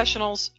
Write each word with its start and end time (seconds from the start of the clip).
professionals 0.00 0.50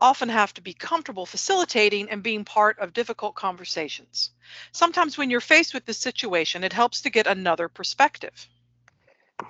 often 0.00 0.28
have 0.28 0.52
to 0.52 0.60
be 0.60 0.74
comfortable 0.74 1.24
facilitating 1.24 2.10
and 2.10 2.20
being 2.20 2.44
part 2.44 2.76
of 2.80 2.92
difficult 2.92 3.36
conversations. 3.36 4.32
Sometimes, 4.72 5.16
when 5.16 5.30
you're 5.30 5.40
faced 5.40 5.72
with 5.72 5.86
this 5.86 5.98
situation, 5.98 6.64
it 6.64 6.72
helps 6.72 7.02
to 7.02 7.08
get 7.08 7.28
another 7.28 7.68
perspective. 7.68 8.48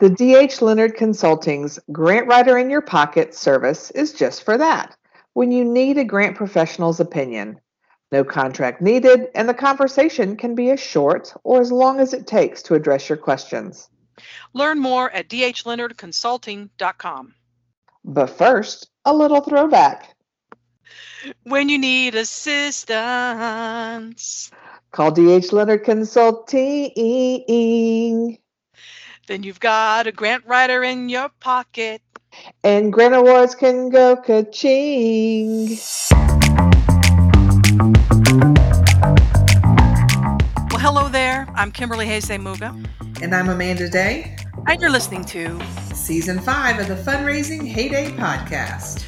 The 0.00 0.10
D.H. 0.10 0.60
Leonard 0.60 0.96
Consulting's 0.96 1.78
Grant 1.90 2.26
Writer 2.26 2.58
in 2.58 2.68
Your 2.68 2.82
Pocket 2.82 3.34
service 3.34 3.90
is 3.92 4.12
just 4.12 4.42
for 4.42 4.58
that 4.58 4.94
when 5.32 5.50
you 5.50 5.64
need 5.64 5.96
a 5.96 6.04
grant 6.04 6.36
professional's 6.36 7.00
opinion. 7.00 7.58
No 8.12 8.24
contract 8.24 8.82
needed, 8.82 9.28
and 9.34 9.48
the 9.48 9.54
conversation 9.54 10.36
can 10.36 10.56
be 10.56 10.68
as 10.72 10.78
short 10.78 11.32
or 11.42 11.62
as 11.62 11.72
long 11.72 12.00
as 12.00 12.12
it 12.12 12.26
takes 12.26 12.60
to 12.64 12.74
address 12.74 13.08
your 13.08 13.16
questions. 13.16 13.88
Learn 14.52 14.78
more 14.78 15.10
at 15.10 15.30
dhleonardconsulting.com. 15.30 17.34
But 18.04 18.30
first, 18.30 18.88
a 19.08 19.12
little 19.12 19.40
throwback. 19.40 20.14
When 21.44 21.70
you 21.70 21.78
need 21.78 22.14
assistance, 22.14 22.92
call 24.92 25.10
DH 25.10 25.50
Leonard 25.50 25.82
Consulting. 25.84 26.92
Then 29.26 29.42
you've 29.42 29.60
got 29.60 30.06
a 30.06 30.12
grant 30.12 30.44
writer 30.46 30.82
in 30.84 31.08
your 31.08 31.30
pocket. 31.40 32.02
And 32.62 32.92
grant 32.92 33.14
awards 33.14 33.54
can 33.54 33.88
go 33.88 34.14
ka-ching. 34.16 35.78
Well, 40.70 40.80
hello 40.80 41.08
there. 41.08 41.46
I'm 41.54 41.72
Kimberly 41.72 42.04
Hayes 42.04 42.28
Muga. 42.28 42.74
And 43.20 43.34
I'm 43.34 43.48
Amanda 43.48 43.88
Day. 43.88 44.36
And 44.68 44.80
you're 44.80 44.90
listening 44.90 45.24
to 45.24 45.60
Season 45.92 46.38
5 46.38 46.78
of 46.78 46.86
the 46.86 46.94
Fundraising 46.94 47.66
Heyday 47.66 48.12
Podcast. 48.12 49.04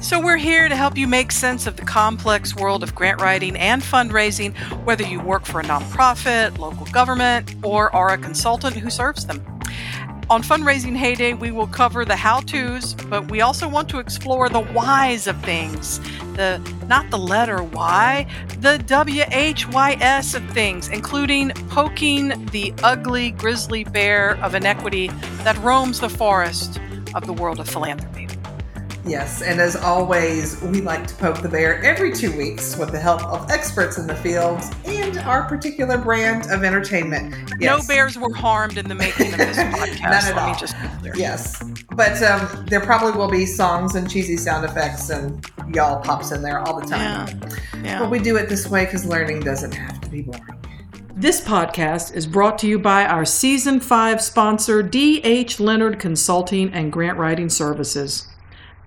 So, 0.00 0.20
we're 0.20 0.36
here 0.36 0.68
to 0.68 0.76
help 0.76 0.96
you 0.96 1.08
make 1.08 1.32
sense 1.32 1.66
of 1.66 1.76
the 1.76 1.82
complex 1.82 2.54
world 2.54 2.84
of 2.84 2.94
grant 2.94 3.20
writing 3.20 3.56
and 3.56 3.82
fundraising, 3.82 4.56
whether 4.84 5.02
you 5.02 5.20
work 5.20 5.44
for 5.44 5.60
a 5.60 5.64
nonprofit, 5.64 6.58
local 6.58 6.86
government, 6.86 7.54
or 7.64 7.92
are 7.94 8.12
a 8.12 8.18
consultant 8.18 8.76
who 8.76 8.90
serves 8.90 9.26
them. 9.26 9.44
On 10.30 10.42
Fundraising 10.42 10.96
Heyday, 10.96 11.34
we 11.34 11.50
will 11.50 11.66
cover 11.66 12.04
the 12.04 12.16
how 12.16 12.40
to's, 12.40 12.94
but 12.94 13.30
we 13.30 13.42
also 13.42 13.68
want 13.68 13.88
to 13.90 13.98
explore 13.98 14.48
the 14.48 14.62
whys 14.62 15.26
of 15.26 15.36
things. 15.42 15.98
The 16.36 16.58
not 16.86 17.10
the 17.10 17.18
letter 17.18 17.62
Y, 17.62 18.26
the 18.60 18.78
W 18.78 19.24
H 19.30 19.68
Y 19.68 19.96
S 20.00 20.34
of 20.34 20.48
things, 20.50 20.88
including 20.88 21.50
poking 21.68 22.46
the 22.46 22.72
ugly 22.82 23.32
grizzly 23.32 23.84
bear 23.84 24.36
of 24.42 24.54
inequity 24.54 25.08
that 25.44 25.58
roams 25.58 26.00
the 26.00 26.08
forest 26.08 26.80
of 27.14 27.26
the 27.26 27.32
world 27.32 27.60
of 27.60 27.68
philanthropy. 27.68 28.21
Yes, 29.04 29.42
and 29.42 29.60
as 29.60 29.74
always, 29.74 30.60
we 30.62 30.80
like 30.80 31.06
to 31.08 31.14
poke 31.16 31.42
the 31.42 31.48
bear 31.48 31.82
every 31.82 32.12
two 32.12 32.36
weeks 32.36 32.76
with 32.76 32.92
the 32.92 33.00
help 33.00 33.22
of 33.24 33.50
experts 33.50 33.98
in 33.98 34.06
the 34.06 34.14
field 34.14 34.60
and 34.84 35.18
our 35.18 35.42
particular 35.48 35.98
brand 35.98 36.46
of 36.50 36.62
entertainment. 36.62 37.34
Yes. 37.58 37.82
No 37.82 37.86
bears 37.86 38.16
were 38.16 38.32
harmed 38.32 38.78
in 38.78 38.88
the 38.88 38.94
making 38.94 39.32
of 39.32 39.38
this 39.38 39.56
podcast. 39.58 40.02
None 40.02 40.24
at 40.24 40.38
all. 40.38 40.54
just 40.54 40.76
yes, 41.16 41.62
but 41.96 42.22
um, 42.22 42.64
there 42.66 42.80
probably 42.80 43.12
will 43.12 43.30
be 43.30 43.44
songs 43.44 43.96
and 43.96 44.08
cheesy 44.08 44.36
sound 44.36 44.64
effects, 44.64 45.10
and 45.10 45.44
y'all 45.74 46.00
pops 46.00 46.30
in 46.30 46.40
there 46.42 46.60
all 46.60 46.78
the 46.78 46.86
time. 46.86 47.40
Yeah. 47.74 47.82
yeah. 47.82 47.98
But 47.98 48.10
we 48.10 48.20
do 48.20 48.36
it 48.36 48.48
this 48.48 48.68
way 48.68 48.84
because 48.84 49.04
learning 49.04 49.40
doesn't 49.40 49.72
have 49.72 50.00
to 50.00 50.08
be 50.10 50.22
boring. 50.22 50.58
This 51.14 51.40
podcast 51.40 52.14
is 52.14 52.26
brought 52.26 52.58
to 52.60 52.66
you 52.68 52.78
by 52.78 53.04
our 53.04 53.24
season 53.24 53.80
five 53.80 54.22
sponsor, 54.22 54.82
D.H. 54.82 55.60
Leonard 55.60 55.98
Consulting 55.98 56.72
and 56.72 56.90
Grant 56.90 57.18
Writing 57.18 57.48
Services. 57.48 58.28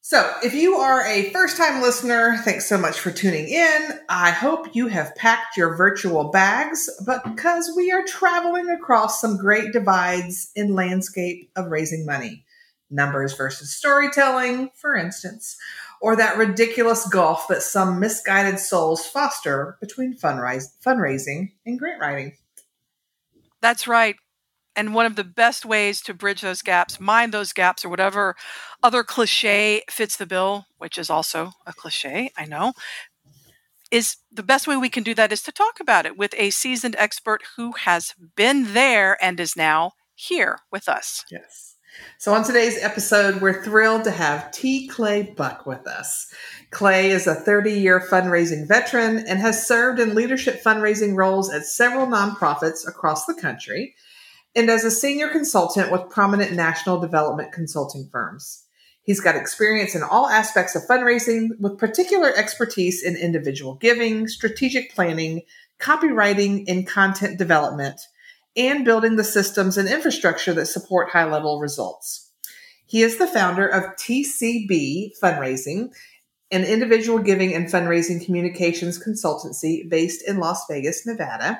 So, 0.05 0.33
if 0.43 0.53
you 0.53 0.75
are 0.75 1.07
a 1.07 1.29
first 1.29 1.55
time 1.55 1.81
listener, 1.81 2.35
thanks 2.43 2.67
so 2.67 2.77
much 2.77 2.99
for 2.99 3.09
tuning 3.09 3.47
in. 3.47 3.99
I 4.09 4.31
hope 4.31 4.75
you 4.75 4.87
have 4.87 5.15
packed 5.15 5.55
your 5.55 5.77
virtual 5.77 6.25
bags, 6.25 6.89
because 7.23 7.71
we 7.73 7.89
are 7.89 8.03
traveling 8.03 8.69
across 8.69 9.21
some 9.21 9.37
great 9.37 9.71
divides 9.71 10.51
in 10.57 10.75
landscape 10.75 11.49
of 11.55 11.71
raising 11.71 12.05
money. 12.05 12.43
Numbers 12.89 13.33
versus 13.33 13.73
storytelling, 13.73 14.71
for 14.75 14.93
instance, 14.97 15.55
or 16.01 16.17
that 16.17 16.35
ridiculous 16.35 17.07
gulf 17.07 17.47
that 17.47 17.63
some 17.63 17.97
misguided 18.01 18.59
souls 18.59 19.05
foster 19.07 19.77
between 19.79 20.17
fundraising 20.17 21.51
and 21.65 21.79
grant 21.79 22.01
writing. 22.01 22.35
That's 23.61 23.87
right. 23.87 24.17
And 24.75 24.95
one 24.95 25.05
of 25.05 25.15
the 25.15 25.23
best 25.23 25.65
ways 25.65 26.01
to 26.01 26.13
bridge 26.13 26.41
those 26.41 26.61
gaps, 26.61 26.99
mind 26.99 27.31
those 27.33 27.53
gaps, 27.53 27.85
or 27.85 27.89
whatever 27.89 28.35
other 28.81 29.03
cliche 29.03 29.83
fits 29.89 30.17
the 30.17 30.25
bill, 30.25 30.65
which 30.77 30.97
is 30.97 31.09
also 31.09 31.51
a 31.65 31.73
cliche, 31.73 32.31
I 32.37 32.45
know, 32.45 32.73
is 33.91 34.17
the 34.31 34.43
best 34.43 34.67
way 34.67 34.75
we 34.75 34.89
can 34.89 35.03
do 35.03 35.13
that 35.13 35.31
is 35.31 35.43
to 35.43 35.51
talk 35.51 35.79
about 35.79 36.07
it 36.07 36.17
with 36.17 36.33
a 36.35 36.49
seasoned 36.49 36.95
expert 36.97 37.43
who 37.55 37.73
has 37.73 38.15
been 38.35 38.73
there 38.73 39.23
and 39.23 39.39
is 39.39 39.55
now 39.55 39.91
here 40.15 40.57
with 40.71 40.89
us. 40.89 41.23
Yes. 41.29 41.75
So, 42.17 42.33
on 42.33 42.43
today's 42.43 42.81
episode, 42.81 43.39
we're 43.39 43.63
thrilled 43.63 44.03
to 44.05 44.11
have 44.11 44.51
T. 44.51 44.87
Clay 44.87 45.21
Buck 45.21 45.67
with 45.67 45.85
us. 45.87 46.33
Clay 46.71 47.11
is 47.11 47.27
a 47.27 47.35
30 47.35 47.71
year 47.71 47.99
fundraising 47.99 48.67
veteran 48.67 49.19
and 49.27 49.39
has 49.39 49.67
served 49.67 49.99
in 49.99 50.15
leadership 50.15 50.63
fundraising 50.63 51.15
roles 51.15 51.53
at 51.53 51.65
several 51.65 52.07
nonprofits 52.07 52.87
across 52.87 53.25
the 53.25 53.35
country, 53.35 53.93
and 54.55 54.69
as 54.69 54.83
a 54.83 54.91
senior 54.91 55.29
consultant 55.29 55.91
with 55.91 56.09
prominent 56.09 56.53
national 56.53 56.99
development 56.99 57.51
consulting 57.51 58.07
firms. 58.11 58.65
He's 59.03 59.19
got 59.19 59.35
experience 59.35 59.95
in 59.95 60.03
all 60.03 60.27
aspects 60.27 60.75
of 60.75 60.83
fundraising 60.83 61.49
with 61.59 61.77
particular 61.77 62.31
expertise 62.35 63.03
in 63.03 63.17
individual 63.17 63.75
giving, 63.75 64.27
strategic 64.27 64.93
planning, 64.95 65.41
copywriting, 65.79 66.63
and 66.67 66.87
content 66.87 67.37
development, 67.37 67.99
and 68.55 68.85
building 68.85 69.17
the 69.17 69.23
systems 69.23 69.77
and 69.77 69.89
infrastructure 69.89 70.53
that 70.53 70.67
support 70.67 71.09
high 71.09 71.25
level 71.25 71.59
results. 71.59 72.31
He 72.85 73.01
is 73.01 73.17
the 73.17 73.27
founder 73.27 73.67
of 73.67 73.95
TCB 73.95 75.19
Fundraising, 75.21 75.91
an 76.51 76.63
individual 76.63 77.19
giving 77.19 77.53
and 77.53 77.65
fundraising 77.65 78.23
communications 78.23 79.03
consultancy 79.03 79.89
based 79.89 80.25
in 80.27 80.37
Las 80.37 80.65
Vegas, 80.69 81.05
Nevada, 81.05 81.59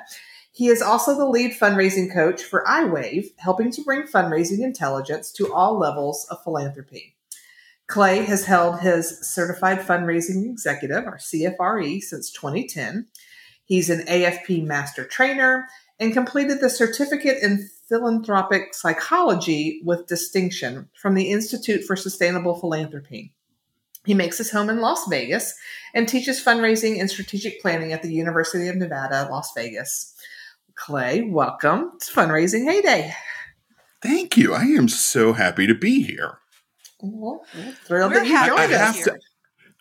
he 0.54 0.68
is 0.68 0.80
also 0.80 1.16
the 1.16 1.28
lead 1.28 1.50
fundraising 1.50 2.12
coach 2.12 2.40
for 2.40 2.64
iWave, 2.64 3.26
helping 3.38 3.72
to 3.72 3.82
bring 3.82 4.04
fundraising 4.04 4.60
intelligence 4.60 5.32
to 5.32 5.52
all 5.52 5.76
levels 5.76 6.28
of 6.30 6.40
philanthropy. 6.44 7.16
Clay 7.88 8.24
has 8.24 8.44
held 8.44 8.78
his 8.78 9.18
Certified 9.20 9.80
Fundraising 9.80 10.48
Executive, 10.48 11.06
or 11.06 11.18
CFRE, 11.18 12.00
since 12.00 12.30
2010. 12.30 13.08
He's 13.64 13.90
an 13.90 14.06
AFP 14.06 14.64
Master 14.64 15.04
Trainer 15.04 15.66
and 15.98 16.12
completed 16.12 16.60
the 16.60 16.70
Certificate 16.70 17.42
in 17.42 17.68
Philanthropic 17.88 18.74
Psychology 18.74 19.82
with 19.84 20.06
distinction 20.06 20.88
from 20.94 21.14
the 21.14 21.32
Institute 21.32 21.82
for 21.82 21.96
Sustainable 21.96 22.54
Philanthropy. 22.54 23.34
He 24.06 24.14
makes 24.14 24.38
his 24.38 24.52
home 24.52 24.70
in 24.70 24.80
Las 24.80 25.08
Vegas 25.08 25.52
and 25.94 26.08
teaches 26.08 26.44
fundraising 26.44 27.00
and 27.00 27.10
strategic 27.10 27.60
planning 27.60 27.92
at 27.92 28.02
the 28.02 28.12
University 28.12 28.68
of 28.68 28.76
Nevada, 28.76 29.26
Las 29.32 29.52
Vegas. 29.56 30.14
Clay, 30.76 31.22
welcome 31.22 31.92
to 32.00 32.12
Fundraising 32.12 32.64
Heyday. 32.64 33.14
Thank 34.02 34.36
you. 34.36 34.54
I 34.54 34.64
am 34.64 34.88
so 34.88 35.32
happy 35.32 35.66
to 35.66 35.74
be 35.74 36.02
here. 36.02 36.38
Well, 37.00 37.44
thrilled 37.84 38.12
We're 38.12 38.24
that 38.24 38.26
you 38.26 38.46
joined 38.46 38.74
I, 38.74 38.78
I 38.78 38.88
us. 38.88 38.96
Have 38.96 39.04
to, 39.04 39.18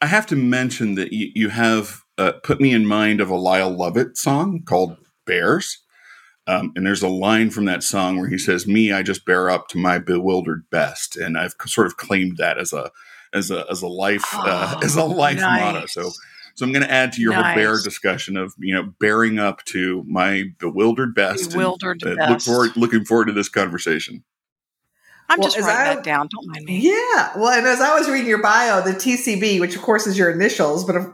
I 0.02 0.06
have 0.06 0.26
to 0.28 0.36
mention 0.36 0.96
that 0.96 1.12
you, 1.12 1.32
you 1.34 1.50
have 1.50 2.02
uh, 2.18 2.34
put 2.44 2.62
me 2.62 2.74
in 2.74 2.86
mind 2.86 3.22
of 3.22 3.30
a 3.30 3.36
Lyle 3.36 3.76
Lovett 3.76 4.18
song 4.18 4.62
called 4.66 4.98
Bears. 5.26 5.80
Um, 6.46 6.74
and 6.76 6.86
there's 6.86 7.02
a 7.02 7.08
line 7.08 7.50
from 7.50 7.66
that 7.66 7.84
song 7.84 8.20
where 8.20 8.30
he 8.30 8.38
says, 8.38 8.68
"Me, 8.68 8.92
I 8.92 9.02
just 9.02 9.26
bear 9.26 9.50
up 9.50 9.70
to 9.70 9.78
my 9.78 9.98
bewildered 9.98 10.70
best," 10.70 11.16
and 11.16 11.38
I've 11.38 11.56
sort 11.66 11.88
of 11.88 11.96
claimed 11.96 12.36
that 12.38 12.58
as 12.58 12.74
a 12.74 12.92
as 13.34 13.50
a 13.50 13.66
as 13.72 13.82
a 13.82 13.88
life 13.88 14.26
oh, 14.34 14.44
uh, 14.46 14.80
as 14.84 14.98
a 14.98 15.06
life 15.06 15.40
nice. 15.40 15.62
motto. 15.62 15.86
So 15.86 16.12
so 16.56 16.66
I'm 16.66 16.72
going 16.72 16.86
to 16.86 16.92
add 16.92 17.14
to 17.14 17.22
your 17.22 17.34
nice. 17.34 17.56
bear 17.56 17.74
discussion 17.82 18.38
of 18.38 18.54
you 18.60 18.74
know 18.74 18.94
bearing 19.00 19.40
up 19.40 19.64
to 19.66 20.04
my 20.08 20.46
bewildered 20.60 21.16
best. 21.16 21.52
Bewildered 21.52 22.04
uh, 22.04 22.10
and, 22.10 22.18
best. 22.18 22.30
look 22.30 22.42
forward, 22.42 22.78
looking 22.78 23.06
forward 23.06 23.26
to 23.26 23.34
this 23.34 23.50
conversation. 23.50 24.24
I'm 25.30 25.40
Well, 25.40 25.50
just 25.50 25.60
writing 25.66 25.92
I- 25.92 25.96
that 25.96 26.04
down. 26.04 26.28
Don't 26.30 26.48
mind 26.48 26.66
me. 26.66 26.80
Yeah. 26.80 27.38
Well, 27.38 27.50
and 27.58 27.66
as 27.66 27.80
I 27.82 27.98
was 27.98 28.10
reading 28.10 28.28
your 28.28 28.42
bio, 28.42 28.82
the 28.82 28.92
TCB, 28.92 29.60
which 29.60 29.76
of 29.76 29.82
course 29.82 30.06
is 30.06 30.18
your 30.18 30.30
initials, 30.30 30.84
but 30.86 30.96
of 30.96 31.08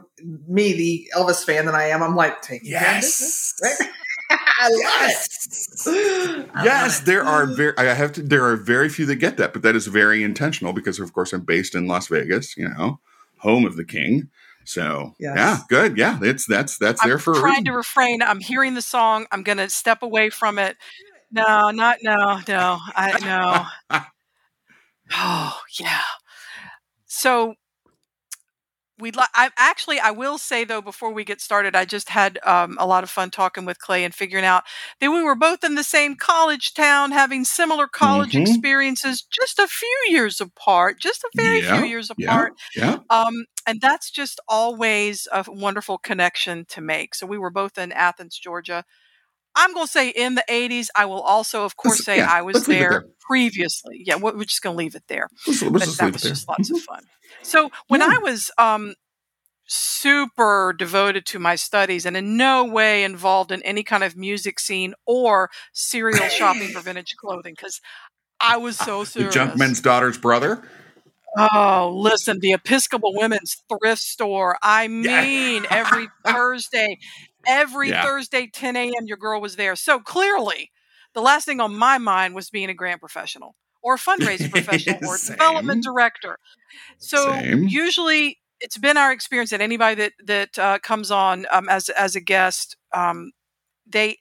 me, 0.48 0.72
the 0.72 1.08
Elvis 1.16 1.44
fan 1.44 1.64
that 1.66 1.74
I 1.74 1.88
am, 1.88 2.02
I'm 2.02 2.16
like, 2.16 2.42
taking 2.42 2.70
care 2.72 2.80
Yes. 2.82 3.54
right? 3.62 3.88
I 4.30 4.68
love 4.68 5.10
it. 5.10 6.50
I 6.54 6.64
Yes, 6.64 7.00
there 7.00 7.22
are 7.24 7.46
very. 7.46 7.72
I 7.78 7.84
have 7.94 8.12
to. 8.12 8.22
There 8.22 8.44
are 8.44 8.56
very 8.56 8.88
few 8.88 9.06
that 9.06 9.16
get 9.16 9.36
that, 9.38 9.52
but 9.52 9.62
that 9.62 9.74
is 9.74 9.86
very 9.86 10.22
intentional 10.22 10.72
because, 10.72 11.00
of 11.00 11.12
course, 11.12 11.32
I'm 11.32 11.40
based 11.42 11.74
in 11.74 11.86
Las 11.86 12.08
Vegas. 12.08 12.56
You 12.56 12.68
know, 12.68 13.00
home 13.38 13.64
of 13.64 13.76
the 13.76 13.84
king. 13.84 14.28
So 14.64 15.14
Yes. 15.18 15.36
yeah, 15.36 15.58
good. 15.68 15.96
Yeah, 15.96 16.18
it's 16.22 16.46
that's 16.46 16.78
that's 16.78 17.02
there 17.02 17.14
I'm 17.14 17.20
for 17.20 17.32
a 17.32 17.40
trying 17.40 17.64
to 17.64 17.72
refrain. 17.72 18.22
I'm 18.22 18.40
hearing 18.40 18.74
the 18.74 18.82
song. 18.82 19.26
I'm 19.32 19.42
going 19.42 19.58
to 19.58 19.68
step 19.70 20.02
away 20.02 20.30
from 20.30 20.58
it. 20.58 20.76
No, 21.32 21.70
not 21.70 21.98
no, 22.02 22.40
no. 22.48 22.78
I 22.94 23.18
no. 23.90 24.00
Oh 25.12 25.58
yeah. 25.78 26.02
So 27.06 27.54
we'd 29.00 29.16
like. 29.16 29.28
I 29.34 29.50
actually, 29.56 29.98
I 29.98 30.10
will 30.10 30.38
say 30.38 30.64
though, 30.64 30.80
before 30.82 31.12
we 31.12 31.24
get 31.24 31.40
started, 31.40 31.74
I 31.74 31.84
just 31.84 32.10
had 32.10 32.38
um, 32.44 32.76
a 32.78 32.86
lot 32.86 33.02
of 33.04 33.10
fun 33.10 33.30
talking 33.30 33.64
with 33.64 33.78
Clay 33.78 34.04
and 34.04 34.14
figuring 34.14 34.44
out 34.44 34.64
that 35.00 35.10
we 35.10 35.22
were 35.22 35.34
both 35.34 35.64
in 35.64 35.74
the 35.74 35.84
same 35.84 36.14
college 36.16 36.74
town, 36.74 37.12
having 37.12 37.44
similar 37.44 37.86
college 37.88 38.32
Mhm. 38.32 38.42
experiences, 38.42 39.22
just 39.22 39.58
a 39.58 39.66
few 39.66 39.98
years 40.08 40.40
apart, 40.40 41.00
just 41.00 41.24
a 41.24 41.30
very 41.36 41.60
Yeah, 41.62 41.78
few 41.80 41.86
years 41.88 42.10
apart. 42.10 42.52
yeah. 42.76 42.98
Um, 43.10 43.46
and 43.66 43.80
that's 43.80 44.10
just 44.10 44.40
always 44.48 45.26
a 45.32 45.44
wonderful 45.48 45.98
connection 45.98 46.64
to 46.70 46.80
make. 46.80 47.14
So 47.14 47.26
we 47.26 47.38
were 47.38 47.50
both 47.50 47.78
in 47.78 47.92
Athens, 47.92 48.38
Georgia. 48.38 48.84
I'm 49.56 49.74
going 49.74 49.86
to 49.86 49.90
say 49.92 50.10
in 50.10 50.36
the 50.36 50.44
80s. 50.48 50.90
I 50.94 51.06
will 51.06 51.20
also, 51.22 51.64
of 51.64 51.76
course, 51.76 51.96
Let's- 51.98 52.04
say 52.04 52.16
yeah, 52.18 52.30
I 52.30 52.42
was 52.42 52.54
let's 52.54 52.68
leave 52.68 52.76
it 52.76 52.80
there 52.80 52.90
there. 52.90 53.04
previously. 53.20 54.02
Yeah, 54.04 54.14
we're 54.16 54.44
just 54.44 54.62
going 54.62 54.74
to 54.74 54.78
leave 54.78 54.94
it 54.94 55.02
there. 55.08 55.28
Let's, 55.46 55.62
let's 55.62 55.96
that 55.96 56.12
was 56.12 56.22
there. 56.22 56.30
just 56.30 56.48
lots 56.48 56.70
of 56.70 56.80
fun. 56.82 57.02
So 57.42 57.70
when 57.88 58.00
Yeah. 58.00 58.08
I 58.12 58.18
was 58.22 58.50
um, 58.58 58.94
super 59.66 60.72
devoted 60.76 61.26
to 61.26 61.38
my 61.38 61.54
studies 61.54 62.04
and 62.04 62.16
in 62.16 62.36
no 62.36 62.64
way 62.64 63.04
involved 63.04 63.52
in 63.52 63.62
any 63.62 63.82
kind 63.82 64.02
of 64.02 64.16
music 64.16 64.58
scene 64.58 64.94
or 65.06 65.50
serial 65.72 66.28
shopping 66.28 66.68
for 66.70 66.80
vintage 66.82 67.14
clothing, 67.16 67.54
because 67.56 67.80
I 68.40 68.56
was 68.56 68.76
so 68.78 69.04
The 69.04 69.10
serious. 69.10 69.34
Junkman's 69.36 69.80
daughter's 69.80 70.18
brother. 70.18 70.62
Oh, 71.38 71.92
listen, 71.94 72.40
the 72.40 72.52
Episcopal 72.52 73.12
Women's 73.14 73.62
Thrift 73.68 74.02
Store. 74.02 74.58
I 74.62 74.88
mean, 74.88 75.64
every 75.70 76.08
Thursday, 76.26 76.98
every 77.46 77.90
Yeah. 77.90 78.02
Thursday, 78.02 78.48
10 78.52 78.74
a.m., 78.76 79.06
your 79.06 79.16
girl 79.16 79.40
was 79.40 79.54
there. 79.54 79.76
So 79.76 80.00
clearly, 80.00 80.72
the 81.14 81.22
last 81.22 81.44
thing 81.44 81.60
on 81.60 81.76
my 81.76 81.98
mind 81.98 82.34
was 82.34 82.50
being 82.50 82.68
a 82.68 82.74
grant 82.74 83.00
professional 83.00 83.54
or 83.82 83.94
a 83.94 83.98
fundraising 83.98 84.50
professional 84.50 85.00
or 85.02 85.18
development 85.18 85.80
director. 85.82 86.38
So 86.98 87.46
Same. 87.50 87.64
usually, 87.64 88.38
it's 88.60 88.78
been 88.78 88.96
our 88.96 89.12
experience 89.12 89.50
that 89.50 89.60
anybody 89.60 89.94
that 89.96 90.12
that 90.26 90.58
uh, 90.58 90.78
comes 90.80 91.10
on 91.10 91.46
um, 91.50 91.68
as 91.68 91.88
as 91.90 92.16
a 92.16 92.20
guest, 92.20 92.76
um, 92.94 93.32
they 93.86 94.18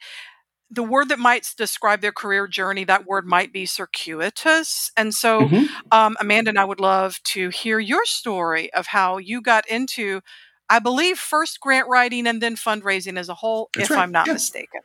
the 0.71 0.83
word 0.83 1.09
that 1.09 1.19
might 1.19 1.47
describe 1.57 2.01
their 2.01 2.11
career 2.11 2.47
journey, 2.47 2.83
that 2.85 3.05
word 3.05 3.25
might 3.25 3.53
be 3.53 3.65
circuitous. 3.65 4.91
And 4.97 5.13
so, 5.13 5.47
Mhm. 5.47 5.67
um, 5.91 6.17
Amanda 6.19 6.49
and 6.49 6.59
I 6.59 6.65
would 6.65 6.79
love 6.79 7.21
to 7.25 7.49
hear 7.49 7.79
your 7.79 8.05
story 8.05 8.71
of 8.73 8.87
how 8.87 9.17
you 9.17 9.41
got 9.41 9.67
into, 9.67 10.21
I 10.69 10.79
believe, 10.79 11.17
first 11.19 11.59
grant 11.59 11.87
writing 11.87 12.27
and 12.27 12.41
then 12.41 12.55
fundraising 12.55 13.17
as 13.17 13.29
a 13.29 13.35
whole, 13.35 13.69
That's 13.75 13.89
if 13.89 13.91
right, 13.91 13.97
I'm 13.97 14.11
not 14.11 14.27
yeah. 14.27 14.33
mistaken. 14.33 14.81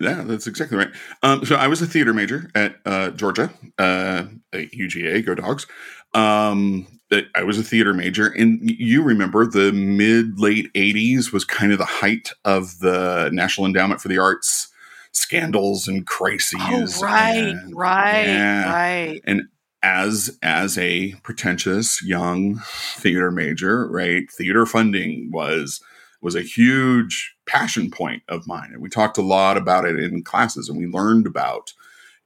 Yeah, 0.00 0.22
that's 0.24 0.46
exactly 0.46 0.76
right. 0.78 0.90
Um, 1.22 1.44
so 1.44 1.56
I 1.56 1.68
was 1.68 1.82
a 1.82 1.86
theater 1.86 2.12
major 2.12 2.50
at 2.54 2.76
uh, 2.84 3.10
Georgia, 3.10 3.52
uh, 3.78 4.24
UGA, 4.52 5.24
go 5.24 5.34
dogs. 5.34 5.66
Um, 6.14 6.86
I 7.34 7.42
was 7.42 7.58
a 7.58 7.62
theater 7.62 7.92
major, 7.92 8.28
and 8.28 8.58
you 8.62 9.02
remember 9.02 9.46
the 9.46 9.72
mid 9.72 10.40
late 10.40 10.72
'80s 10.72 11.32
was 11.32 11.44
kind 11.44 11.72
of 11.72 11.78
the 11.78 11.84
height 11.84 12.32
of 12.44 12.78
the 12.78 13.28
National 13.32 13.66
Endowment 13.66 14.00
for 14.00 14.08
the 14.08 14.18
Arts 14.18 14.68
scandals 15.12 15.88
and 15.88 16.06
crises. 16.06 16.58
Oh, 16.60 17.02
right, 17.02 17.36
and- 17.36 17.76
right, 17.76 18.24
yeah. 18.24 18.72
right. 18.72 19.20
And 19.24 19.42
as 19.82 20.38
as 20.42 20.78
a 20.78 21.12
pretentious 21.22 22.02
young 22.02 22.62
theater 22.96 23.30
major, 23.30 23.86
right? 23.88 24.30
Theater 24.30 24.64
funding 24.64 25.30
was 25.32 25.80
was 26.22 26.34
a 26.34 26.42
huge 26.42 27.34
passion 27.46 27.90
point 27.90 28.22
of 28.28 28.46
mine, 28.46 28.70
and 28.72 28.80
we 28.80 28.88
talked 28.88 29.18
a 29.18 29.22
lot 29.22 29.56
about 29.56 29.84
it 29.84 29.98
in 29.98 30.22
classes, 30.22 30.68
and 30.68 30.78
we 30.78 30.86
learned 30.86 31.26
about 31.26 31.72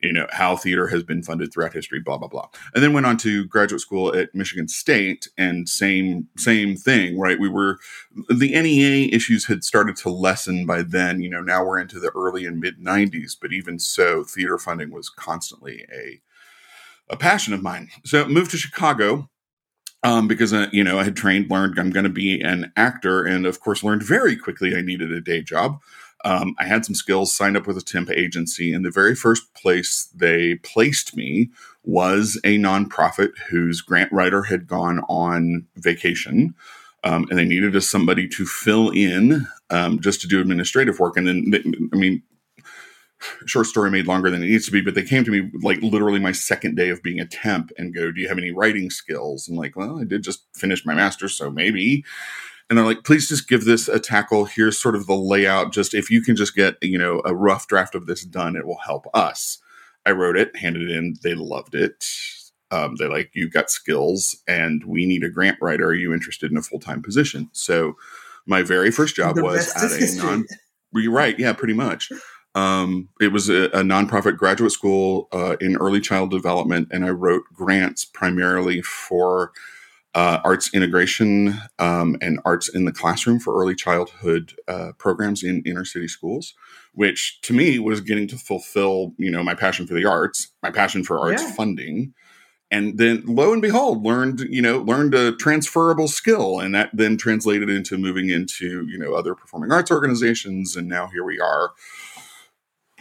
you 0.00 0.12
know 0.12 0.26
how 0.30 0.56
theater 0.56 0.86
has 0.88 1.02
been 1.02 1.22
funded 1.22 1.52
throughout 1.52 1.72
history, 1.72 2.00
blah 2.00 2.18
blah 2.18 2.28
blah, 2.28 2.48
and 2.74 2.84
then 2.84 2.92
went 2.92 3.06
on 3.06 3.16
to 3.18 3.46
graduate 3.46 3.80
school 3.80 4.14
at 4.14 4.34
Michigan 4.34 4.68
State, 4.68 5.28
and 5.38 5.68
same 5.68 6.28
same 6.36 6.76
thing, 6.76 7.18
right? 7.18 7.40
We 7.40 7.48
were 7.48 7.78
the 8.28 8.52
NEA 8.52 9.08
issues 9.14 9.46
had 9.46 9.64
started 9.64 9.96
to 9.96 10.10
lessen 10.10 10.66
by 10.66 10.82
then. 10.82 11.20
You 11.22 11.30
know, 11.30 11.40
now 11.40 11.64
we're 11.64 11.80
into 11.80 11.98
the 11.98 12.10
early 12.14 12.44
and 12.44 12.60
mid 12.60 12.78
'90s, 12.78 13.36
but 13.40 13.52
even 13.52 13.78
so, 13.78 14.22
theater 14.22 14.58
funding 14.58 14.90
was 14.90 15.08
constantly 15.08 15.86
a 15.92 16.20
a 17.08 17.16
passion 17.16 17.54
of 17.54 17.62
mine. 17.62 17.88
So 18.04 18.26
moved 18.26 18.50
to 18.50 18.56
Chicago 18.58 19.30
um, 20.06 20.28
because 20.28 20.52
uh, 20.52 20.68
you 20.72 20.84
know 20.84 21.00
I 21.00 21.04
had 21.04 21.16
trained, 21.16 21.50
learned 21.50 21.78
I'm 21.78 21.90
going 21.90 22.04
to 22.04 22.10
be 22.10 22.40
an 22.40 22.72
actor, 22.76 23.24
and 23.24 23.44
of 23.44 23.60
course 23.60 23.82
learned 23.82 24.04
very 24.04 24.36
quickly 24.36 24.76
I 24.76 24.80
needed 24.80 25.10
a 25.10 25.20
day 25.20 25.42
job. 25.42 25.80
Um, 26.24 26.54
I 26.58 26.64
had 26.64 26.84
some 26.84 26.94
skills, 26.94 27.32
signed 27.32 27.56
up 27.56 27.66
with 27.66 27.76
a 27.76 27.82
temp 27.82 28.10
agency, 28.10 28.72
and 28.72 28.84
the 28.84 28.90
very 28.90 29.16
first 29.16 29.52
place 29.54 30.08
they 30.14 30.54
placed 30.56 31.16
me 31.16 31.50
was 31.82 32.40
a 32.44 32.56
nonprofit 32.56 33.32
whose 33.50 33.80
grant 33.80 34.12
writer 34.12 34.44
had 34.44 34.68
gone 34.68 35.00
on 35.08 35.66
vacation. 35.76 36.54
Um, 37.04 37.26
and 37.30 37.38
they 37.38 37.44
needed 37.44 37.80
somebody 37.82 38.26
to 38.28 38.46
fill 38.46 38.90
in 38.90 39.46
um, 39.70 40.00
just 40.00 40.20
to 40.22 40.26
do 40.26 40.40
administrative 40.40 40.98
work. 40.98 41.16
And 41.16 41.28
then, 41.28 41.90
I 41.92 41.96
mean, 41.96 42.22
short 43.46 43.66
story 43.66 43.90
made 43.90 44.06
longer 44.06 44.30
than 44.30 44.42
it 44.42 44.46
needs 44.46 44.66
to 44.66 44.72
be, 44.72 44.80
but 44.80 44.94
they 44.94 45.02
came 45.02 45.24
to 45.24 45.30
me 45.30 45.50
like 45.62 45.80
literally 45.82 46.20
my 46.20 46.32
second 46.32 46.76
day 46.76 46.90
of 46.90 47.02
being 47.02 47.20
a 47.20 47.26
temp 47.26 47.70
and 47.78 47.94
go, 47.94 48.12
Do 48.12 48.20
you 48.20 48.28
have 48.28 48.38
any 48.38 48.50
writing 48.50 48.90
skills? 48.90 49.48
I'm 49.48 49.56
like, 49.56 49.76
Well, 49.76 50.00
I 50.00 50.04
did 50.04 50.22
just 50.22 50.44
finish 50.54 50.84
my 50.84 50.94
master's, 50.94 51.34
so 51.34 51.50
maybe. 51.50 52.04
And 52.68 52.76
they're 52.76 52.84
like, 52.84 53.04
please 53.04 53.28
just 53.28 53.48
give 53.48 53.64
this 53.64 53.86
a 53.86 54.00
tackle. 54.00 54.44
Here's 54.44 54.76
sort 54.76 54.96
of 54.96 55.06
the 55.06 55.14
layout. 55.14 55.72
Just 55.72 55.94
if 55.94 56.10
you 56.10 56.20
can 56.20 56.34
just 56.34 56.56
get, 56.56 56.76
you 56.82 56.98
know, 56.98 57.22
a 57.24 57.32
rough 57.32 57.68
draft 57.68 57.94
of 57.94 58.06
this 58.06 58.24
done, 58.24 58.56
it 58.56 58.66
will 58.66 58.80
help 58.84 59.06
us. 59.14 59.58
I 60.04 60.10
wrote 60.10 60.36
it, 60.36 60.56
handed 60.56 60.82
it 60.82 60.90
in. 60.90 61.14
They 61.22 61.34
loved 61.34 61.76
it. 61.76 62.04
Um, 62.72 62.96
they 62.96 63.06
like, 63.06 63.30
you've 63.34 63.52
got 63.52 63.70
skills 63.70 64.36
and 64.48 64.82
we 64.84 65.06
need 65.06 65.22
a 65.22 65.30
grant 65.30 65.58
writer. 65.60 65.86
Are 65.86 65.94
you 65.94 66.12
interested 66.12 66.50
in 66.50 66.56
a 66.56 66.62
full 66.62 66.80
time 66.80 67.02
position? 67.02 67.48
So 67.52 67.94
my 68.46 68.62
very 68.62 68.90
first 68.90 69.14
job 69.14 69.36
The 69.36 69.44
was 69.44 69.68
at 69.76 69.92
a 69.92 70.16
non 70.16 70.44
you're 70.92 71.12
right. 71.12 71.38
Yeah, 71.38 71.52
pretty 71.52 71.74
much. 71.74 72.10
Um, 72.56 73.10
it 73.20 73.32
was 73.32 73.50
a, 73.50 73.64
a 73.66 73.82
nonprofit 73.82 74.38
graduate 74.38 74.72
school 74.72 75.28
uh, 75.30 75.56
in 75.60 75.76
early 75.76 76.00
child 76.00 76.30
development, 76.30 76.88
and 76.90 77.04
I 77.04 77.10
wrote 77.10 77.44
grants 77.52 78.04
primarily 78.06 78.80
for 78.82 79.52
uh, 80.14 80.40
arts 80.42 80.72
integration 80.72 81.60
um, 81.78 82.16
and 82.22 82.40
arts 82.46 82.68
in 82.68 82.86
the 82.86 82.92
classroom 82.92 83.38
for 83.38 83.60
early 83.60 83.74
childhood 83.74 84.54
uh, 84.66 84.92
programs 84.96 85.42
in 85.42 85.62
inner 85.66 85.84
city 85.84 86.08
schools, 86.08 86.54
which 86.94 87.38
to 87.42 87.52
me 87.52 87.78
was 87.78 88.00
getting 88.00 88.26
to 88.28 88.38
fulfill, 88.38 89.12
you 89.18 89.30
know, 89.30 89.42
my 89.42 89.54
passion 89.54 89.86
for 89.86 89.92
the 89.92 90.06
arts, 90.06 90.48
my 90.62 90.70
passion 90.70 91.04
for 91.04 91.20
arts 91.20 91.42
Yeah. 91.42 91.52
funding. 91.52 92.14
And 92.70 92.98
then 92.98 93.22
lo 93.26 93.52
and 93.52 93.62
behold, 93.62 94.04
learned, 94.04 94.40
you 94.48 94.62
know, 94.62 94.78
learned 94.78 95.14
a 95.14 95.32
transferable 95.36 96.08
skill. 96.08 96.58
And 96.58 96.74
that 96.74 96.90
then 96.92 97.16
translated 97.16 97.68
into 97.68 97.98
moving 97.98 98.30
into, 98.30 98.86
you 98.88 98.98
know, 98.98 99.14
other 99.14 99.34
performing 99.34 99.70
arts 99.70 99.90
organizations. 99.90 100.74
And 100.76 100.88
now 100.88 101.08
here 101.08 101.24
we 101.24 101.38
are, 101.38 101.72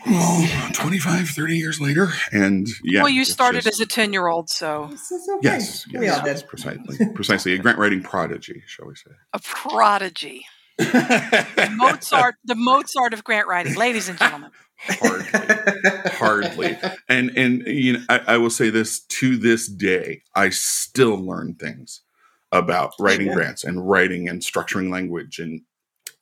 oh, 0.07 0.69
25, 0.73 1.29
30 1.29 1.57
years 1.57 1.81
later. 1.81 2.09
And 2.31 2.67
yeah. 2.83 3.01
well, 3.01 3.09
you 3.09 3.25
started 3.25 3.63
just- 3.63 3.79
as 3.79 3.79
a 3.79 3.85
10 3.85 4.13
year 4.13 4.27
old, 4.27 4.49
so 4.49 4.87
This 4.91 5.11
is 5.11 5.27
okay. 5.37 5.39
Yes, 5.43 5.87
we 5.87 6.01
yes, 6.05 6.19
all 6.19 6.25
yes, 6.27 6.41
did. 6.41 6.49
precisely, 6.49 6.97
precisely 7.13 7.53
a 7.53 7.57
grant 7.57 7.77
writing 7.79 8.01
prodigy, 8.03 8.63
shall 8.67 8.87
we 8.87 8.95
say? 8.95 9.11
a 9.33 9.39
prodigy. 9.39 10.45
Mozart, 11.71 12.35
the 12.43 12.55
Mozart 12.55 13.13
of 13.13 13.23
grant 13.23 13.47
writing, 13.47 13.75
ladies 13.75 14.09
and 14.09 14.17
gentlemen. 14.17 14.51
hardly, 14.77 16.09
hardly, 16.11 16.77
and 17.07 17.31
and 17.37 17.65
you 17.65 17.93
know, 17.93 17.99
I, 18.09 18.19
I 18.27 18.37
will 18.37 18.49
say 18.49 18.69
this 18.69 18.99
to 19.05 19.37
this 19.37 19.67
day, 19.69 20.21
I 20.35 20.49
still 20.49 21.15
learn 21.17 21.55
things 21.55 22.01
about 22.51 22.91
writing 22.99 23.27
Yeah. 23.27 23.33
grants 23.35 23.63
and 23.63 23.87
writing 23.89 24.27
and 24.27 24.41
structuring 24.41 24.91
language 24.91 25.39
and 25.39 25.61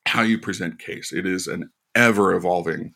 how 0.06 0.22
you 0.22 0.38
present 0.38 0.78
case. 0.80 1.12
It 1.12 1.25
is 1.25 1.48
an 1.48 1.72
ever 1.96 2.34
evolving 2.36 2.94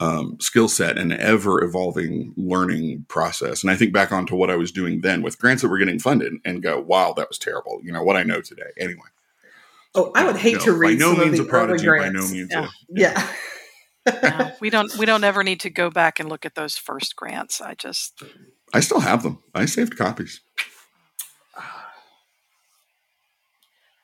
um, 0.00 0.38
skill 0.40 0.66
set 0.68 0.98
and 0.98 1.12
ever 1.12 1.62
evolving 1.62 2.32
learning 2.36 3.04
process. 3.08 3.62
And 3.62 3.70
I 3.70 3.76
think 3.76 3.92
back 3.92 4.10
onto 4.12 4.34
what 4.34 4.50
I 4.50 4.56
was 4.56 4.72
doing 4.72 5.02
then 5.02 5.22
with 5.22 5.38
grants 5.38 5.62
that 5.62 5.68
were 5.68 5.78
getting 5.78 5.98
funded 5.98 6.32
and 6.44 6.62
go, 6.62 6.80
wow, 6.80 7.12
that 7.16 7.28
was 7.28 7.38
terrible. 7.38 7.80
You 7.84 7.92
know 7.92 8.02
what 8.02 8.16
I 8.16 8.22
know 8.24 8.40
today. 8.40 8.70
Anyway, 8.78 9.02
Oh, 9.94 10.12
I 10.14 10.24
would 10.24 10.36
hate 10.36 10.54
No, 10.58 10.64
to 10.66 10.72
read 10.72 10.98
by 10.98 11.04
no 11.04 11.12
some 11.14 11.18
means 11.24 11.38
of 11.40 11.46
a 11.46 11.48
the 11.48 11.56
early 11.56 11.66
prodigy, 11.66 11.86
by 11.86 11.98
grants. 12.10 12.14
no 12.30 12.34
means 12.34 12.48
Yeah. 12.50 12.64
a 12.66 12.70
Yeah. 12.90 13.26
No, 14.22 14.52
we 14.60 14.70
don't. 14.70 14.96
We 14.96 15.04
don't 15.04 15.24
ever 15.24 15.42
need 15.44 15.60
to 15.60 15.70
go 15.70 15.90
back 15.90 16.18
and 16.18 16.28
look 16.28 16.46
at 16.46 16.54
those 16.54 16.76
first 16.78 17.16
grants. 17.16 17.60
I 17.60 17.74
just. 17.74 18.22
I 18.72 18.80
still 18.80 19.00
have 19.00 19.22
them. 19.22 19.42
I 19.54 19.66
saved 19.66 19.96
copies. 19.98 20.40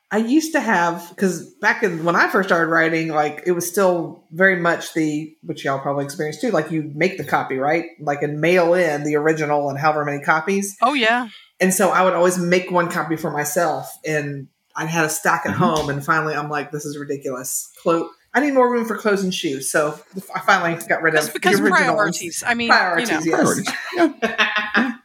I 0.09 0.17
used 0.17 0.53
to 0.53 0.61
have 0.61 1.09
because 1.09 1.53
back 1.55 1.83
in 1.83 2.05
when 2.05 2.15
I 2.15 2.29
first 2.29 2.47
started 2.47 2.71
writing, 2.71 3.09
like 3.09 3.43
it 3.45 3.51
was 3.51 3.67
still 3.67 4.23
very 4.31 4.55
much 4.55 4.93
the 4.93 5.35
which 5.43 5.65
y'all 5.65 5.79
probably 5.79 6.05
experienced 6.05 6.39
too. 6.41 6.51
Like 6.51 6.71
you 6.71 6.89
make 6.95 7.17
the 7.17 7.25
copy 7.25 7.57
right, 7.57 7.87
like 7.99 8.21
and 8.23 8.39
mail 8.39 8.73
in 8.73 9.03
the 9.03 9.15
original 9.17 9.69
and 9.69 9.77
however 9.77 10.05
many 10.05 10.21
copies. 10.23 10.77
Oh 10.81 10.93
yeah. 10.93 11.27
And 11.59 11.73
so 11.73 11.89
I 11.89 12.03
would 12.03 12.13
always 12.13 12.37
make 12.37 12.71
one 12.71 12.89
copy 12.89 13.17
for 13.17 13.31
myself, 13.31 13.91
and 14.05 14.47
I 14.75 14.85
had 14.85 15.03
a 15.05 15.09
stack 15.09 15.41
at 15.45 15.53
Mhm. 15.55 15.57
home. 15.57 15.89
And 15.89 16.05
finally, 16.05 16.35
I'm 16.35 16.49
like, 16.49 16.71
this 16.71 16.85
is 16.85 16.97
ridiculous. 16.97 17.69
Clo- 17.81 18.09
I 18.33 18.39
need 18.39 18.53
more 18.53 18.71
room 18.71 18.85
for 18.85 18.95
clothes 18.95 19.23
and 19.23 19.33
shoes, 19.33 19.69
so 19.71 19.99
I 20.33 20.39
finally 20.41 20.79
got 20.87 21.01
rid 21.01 21.15
Just 21.15 21.29
of 21.29 21.33
because 21.33 21.57
the 21.57 21.63
original 21.63 21.95
priorities. 21.95 22.43
I 22.45 22.53
mean, 22.53 22.69
Priorities, 22.69 23.25
you 23.25 23.31
know. 23.31 23.37
yes. 23.39 23.71
Priorities. 23.95 24.19
Yeah. 24.23 24.93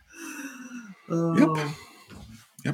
Oh. 1.10 1.56
Yep. 1.56 1.66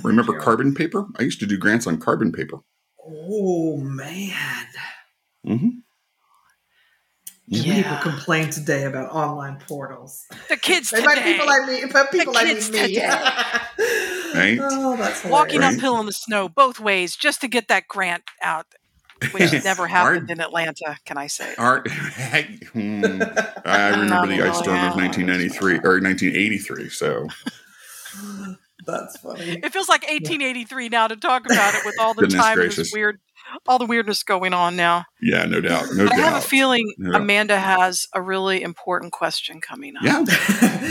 Remember 0.03 0.33
Sure. 0.33 0.41
carbon 0.41 0.75
paper? 0.75 1.07
I 1.19 1.23
used 1.23 1.41
to 1.41 1.47
do 1.47 1.57
grants 1.59 1.87
on 1.87 1.99
carbon 1.99 2.33
paper. 2.33 2.59
Oh 3.05 3.79
man. 3.79 4.67
Mm-hmm. 5.47 5.69
Yeah. 7.51 7.75
People 7.83 8.13
complain 8.13 8.51
today 8.51 8.85
about 8.85 9.11
online 9.11 9.59
portals. 9.67 10.27
The 10.51 10.57
kids 10.59 10.91
They 10.91 11.03
might 11.03 11.15
today. 11.15 11.33
people 11.33 11.47
like 11.47 11.67
me, 11.67 11.85
but 11.91 12.13
people 12.13 12.35
like 12.35 12.47
kids 12.47 12.71
me. 12.71 12.95
today. 12.95 13.11
Right? 14.35 14.59
Oh, 14.61 14.95
that's 14.99 15.25
walking 15.25 15.55
hilarious. 15.55 15.61
Right. 15.61 15.75
uphill 15.79 16.01
in 16.01 16.07
the 16.07 16.13
snow 16.13 16.51
both 16.51 16.79
ways 16.79 17.17
just 17.17 17.41
to 17.41 17.49
get 17.49 17.69
that 17.69 17.89
grant 17.89 18.25
out, 18.43 18.67
which 19.33 19.51
never 19.65 19.87
happened 19.87 20.31
in 20.31 20.39
Atlanta. 20.39 20.99
Can 21.07 21.17
I 21.17 21.29
say? 21.29 21.55
Art. 21.57 21.89
Hmm. 22.73 23.23
I 23.65 23.89
remember 23.99 24.27
the 24.27 24.43
ice 24.47 24.59
storm 24.59 24.77
of 24.85 24.95
1993 24.97 25.77
or 25.83 25.99
1983. 26.03 26.91
So 26.91 27.29
That's 28.87 29.17
funny. 29.19 29.61
It 29.63 29.73
feels 29.73 29.89
like 29.89 30.03
1883 30.03 30.89
now 30.89 31.09
to 31.09 31.17
talk 31.17 31.45
about 31.47 31.75
it 31.75 31.85
with 31.85 31.97
all 31.99 32.15
the 32.15 32.23
Goodness 32.29 32.41
time 32.45 32.61
and 32.61 32.71
this 32.73 32.93
weird, 32.93 33.19
all 33.67 33.79
the 33.79 33.87
weirdness 33.87 34.23
going 34.23 34.55
on 34.55 34.77
now. 34.77 35.05
yeah, 35.21 35.45
no 35.45 35.61
doubt, 35.61 35.87
no 35.95 36.05
But 36.05 36.15
I 36.15 36.21
have 36.21 36.35
a 36.35 36.41
feeling 36.47 36.93
No 36.99 37.13
doubt. 37.13 37.21
Amanda 37.23 37.59
has 37.59 38.07
a 38.15 38.23
really 38.23 38.63
important 38.63 39.13
question 39.13 39.61
coming 39.61 39.97
up. 39.97 40.03
Yeah, 40.05 40.23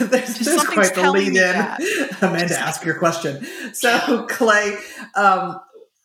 there's 0.00 0.38
there's 0.38 0.64
quite 0.64 0.94
the 0.94 1.10
lead 1.10 1.28
in. 1.28 1.34
that. 1.34 1.80
Amanda, 2.22 2.58
ask 2.58 2.84
your 2.84 2.98
question. 2.98 3.46
So, 3.74 4.26
Clay, 4.28 4.76
um, 5.14 5.60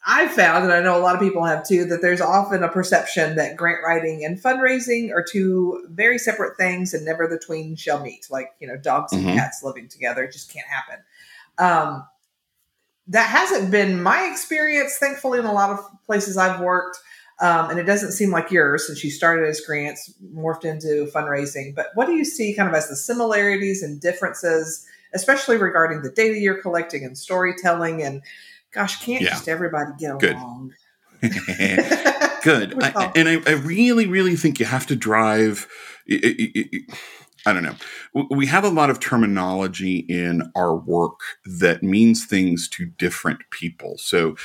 I 0.05 0.27
found, 0.27 0.63
and 0.63 0.73
I 0.73 0.81
know 0.81 0.97
a 0.97 0.99
lot 1.01 1.13
of 1.15 1.21
people 1.21 1.45
have 1.45 1.65
too, 1.67 1.85
that 1.85 2.01
there's 2.01 2.21
often 2.21 2.63
a 2.63 2.67
perception 2.69 3.35
that 3.35 3.55
grant 3.55 3.79
writing 3.85 4.25
and 4.25 4.41
fundraising 4.41 5.11
are 5.11 5.23
two 5.23 5.85
very 5.91 6.17
separate 6.17 6.57
things 6.57 6.93
and 6.95 7.05
never 7.05 7.27
the 7.27 7.37
twain 7.37 7.75
shall 7.75 8.01
meet. 8.01 8.25
Like, 8.31 8.49
you 8.59 8.67
know, 8.67 8.77
dogs 8.77 9.13
and 9.13 9.23
Mhm. 9.23 9.35
cats 9.35 9.61
living 9.63 9.87
together. 9.87 10.23
It 10.23 10.31
just 10.33 10.51
can't 10.51 10.65
happen. 10.67 11.03
Um, 11.57 12.05
that 13.07 13.27
hasn't 13.29 13.71
been 13.71 14.01
my 14.01 14.29
experience, 14.31 14.97
thankfully, 14.97 15.39
in 15.39 15.45
a 15.45 15.53
lot 15.53 15.71
of 15.71 15.79
places 16.05 16.37
I've 16.37 16.61
worked. 16.61 16.97
Um, 17.39 17.71
and 17.71 17.79
it 17.79 17.83
doesn't 17.85 18.11
seem 18.11 18.29
like 18.29 18.51
yours 18.51 18.85
since 18.85 19.03
you 19.03 19.09
started 19.09 19.47
as 19.49 19.59
grants, 19.61 20.13
morphed 20.33 20.63
into 20.63 21.09
fundraising. 21.13 21.73
But 21.73 21.87
what 21.95 22.05
do 22.05 22.13
you 22.13 22.23
see 22.23 22.53
kind 22.53 22.69
of 22.69 22.75
as 22.75 22.87
the 22.87 22.95
similarities 22.95 23.81
and 23.81 23.99
differences, 23.99 24.85
especially 25.13 25.57
regarding 25.57 26.03
the 26.03 26.11
data 26.11 26.37
you're 26.37 26.61
collecting 26.61 27.03
and 27.03 27.17
storytelling? 27.17 28.03
And 28.03 28.21
gosh, 28.71 29.03
can't 29.03 29.23
Yeah. 29.23 29.31
just 29.31 29.47
everybody 29.49 29.91
get 29.97 30.19
Good. 30.19 30.35
along? 30.35 30.73
good. 32.43 32.81
I, 32.83 33.11
and 33.15 33.27
I, 33.27 33.41
I 33.47 33.53
really, 33.53 34.05
really 34.05 34.35
think 34.35 34.59
you 34.59 34.65
have 34.67 34.85
to 34.87 34.95
drive. 34.95 35.67
i- 36.09 36.13
i- 36.23 36.51
i- 36.55 36.93
i- 37.45 37.53
don't 37.53 37.63
know. 37.63 37.75
We 38.29 38.45
have 38.47 38.63
a 38.63 38.69
lot 38.69 38.89
of 38.89 38.99
terminology 38.99 39.97
in 40.09 40.51
our 40.55 40.75
work 40.75 41.19
that 41.45 41.81
means 41.83 42.25
things 42.25 42.67
to 42.69 42.85
different 42.85 43.39
people. 43.51 43.97
So 43.97 44.35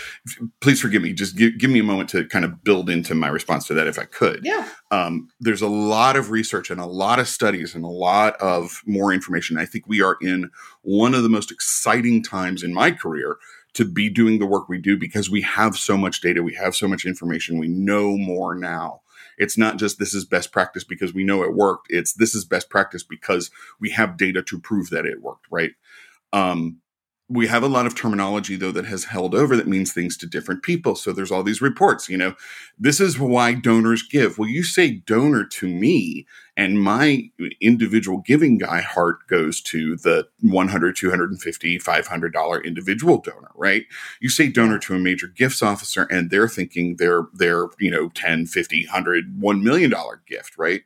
please 0.61 0.81
forgive 0.81 1.03
me. 1.03 1.13
Just 1.13 1.37
give, 1.37 1.59
give 1.59 1.71
me 1.71 1.81
a 1.81 1.85
moment 1.85 2.09
to 2.11 2.25
kind 2.27 2.45
of 2.45 2.63
build 2.65 2.89
into 2.91 3.15
my 3.15 3.29
response 3.29 3.67
to 3.67 3.75
that 3.75 3.87
if 3.87 3.99
I 3.99 4.05
could. 4.05 4.41
yeah. 4.45 4.69
um, 4.91 5.29
there's 5.41 5.63
a 5.63 5.69
lot 5.69 6.17
of 6.17 6.31
research 6.31 6.71
and 6.71 6.81
a 6.81 6.87
lot 6.87 7.19
of 7.19 7.29
studies 7.29 7.75
and 7.75 7.85
a 7.85 7.89
lot 7.89 8.37
of 8.41 8.83
more 8.87 9.13
information. 9.13 9.59
I 9.59 9.67
think 9.67 9.87
we 9.87 10.01
are 10.01 10.17
in 10.21 10.51
one 10.83 11.15
of 11.15 11.23
the 11.23 11.29
most 11.29 11.51
exciting 11.51 12.23
times 12.23 12.63
in 12.63 12.73
my 12.73 12.91
career 12.93 13.37
to 13.75 13.85
be 13.85 14.09
doing 14.09 14.39
the 14.39 14.47
work 14.47 14.69
we 14.69 14.79
do 14.79 14.97
because 14.97 15.29
we 15.29 15.43
have 15.43 15.77
so 15.77 15.97
much 15.99 16.21
data, 16.23 16.43
we 16.43 16.55
have 16.55 16.75
so 16.75 16.89
much 16.89 17.05
information, 17.05 17.59
we 17.59 17.69
know 17.69 18.17
more 18.17 18.55
now. 18.55 19.03
It's 19.39 19.59
not 19.59 19.79
just 19.79 19.99
this 19.99 20.15
is 20.15 20.25
best 20.25 20.53
practice 20.53 20.85
because 20.85 21.15
we 21.15 21.25
know 21.25 21.43
it 21.43 21.55
worked. 21.55 21.89
It's 21.91 22.15
this 22.15 22.35
is 22.35 22.45
best 22.45 22.71
practice 22.71 23.03
because 23.03 23.51
we 23.81 23.91
have 23.91 24.17
data 24.17 24.43
to 24.43 24.59
prove 24.59 24.91
that 24.91 25.07
it 25.07 25.23
worked, 25.23 25.47
right? 25.51 25.73
Um, 26.33 26.79
we 27.29 27.49
have 27.49 27.63
a 27.65 27.69
lot 27.69 27.87
of 27.87 27.95
terminology 27.95 28.55
though 28.55 28.71
that 28.71 28.87
has 28.87 29.05
held 29.05 29.35
over 29.35 29.57
that 29.57 29.67
means 29.67 29.93
things 29.93 30.17
to 30.17 30.27
different 30.27 30.63
people. 30.63 30.95
So 30.95 31.13
there's 31.13 31.33
all 31.33 31.43
these 31.43 31.61
reports, 31.61 32.09
you 32.09 32.17
know, 32.17 32.35
this 32.79 33.01
is 33.01 33.19
why 33.19 33.55
donors 33.55 34.03
give. 34.03 34.39
Well, 34.39 34.49
you 34.49 34.63
say 34.63 34.91
donor 34.93 35.45
to 35.45 35.67
me, 35.67 36.27
and 36.57 36.81
my 36.81 37.31
individual 37.61 38.23
giving 38.25 38.59
guy 38.59 38.81
heart 38.81 39.27
goes 39.29 39.61
to 39.63 39.97
the 39.97 40.29
100, 40.41 40.97
250, 40.97 41.79
500 41.79 42.33
dollar 42.33 42.63
individual 42.63 43.19
donor, 43.21 43.51
right? 43.57 43.85
You 44.21 44.29
say 44.29 44.49
donor 44.49 44.79
to 44.81 44.95
a 44.95 44.99
major 44.99 45.27
gifts 45.27 45.63
officer, 45.63 46.05
and 46.05 46.31
they're 46.31 46.49
thinking 46.49 46.97
they're 46.97 47.25
they're 47.35 47.67
you 47.79 47.91
know 47.91 48.09
10, 48.11 48.47
50, 48.47 48.87
100, 48.87 49.41
1 49.41 49.65
million 49.65 49.91
dollar 49.91 50.23
gift, 50.27 50.57
right? 50.57 50.83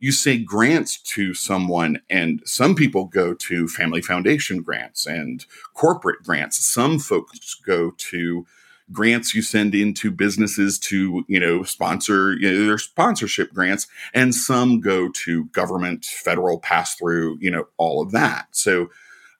You 0.00 0.12
say 0.12 0.38
grants 0.38 0.98
to 1.02 1.34
someone, 1.34 2.00
and 2.08 2.42
some 2.44 2.74
people 2.74 3.04
go 3.04 3.34
to 3.34 3.68
family 3.68 4.00
foundation 4.00 4.62
grants 4.62 5.06
and 5.06 5.44
corporate 5.74 6.22
grants. 6.24 6.64
Some 6.64 6.98
folks 6.98 7.54
go 7.54 7.92
to 7.96 8.46
grants 8.92 9.34
you 9.34 9.42
send 9.42 9.74
into 9.74 10.10
businesses 10.10 10.78
to 10.78 11.24
you 11.28 11.38
know 11.38 11.62
sponsor 11.62 12.32
you 12.34 12.50
know, 12.50 12.66
their 12.66 12.78
sponsorship 12.78 13.52
grants 13.52 13.86
and 14.14 14.34
some 14.34 14.80
go 14.80 15.08
to 15.10 15.44
government 15.46 16.04
federal 16.04 16.58
pass 16.58 16.94
through 16.96 17.38
you 17.40 17.50
know 17.50 17.66
all 17.76 18.02
of 18.02 18.10
that 18.10 18.46
so 18.50 18.88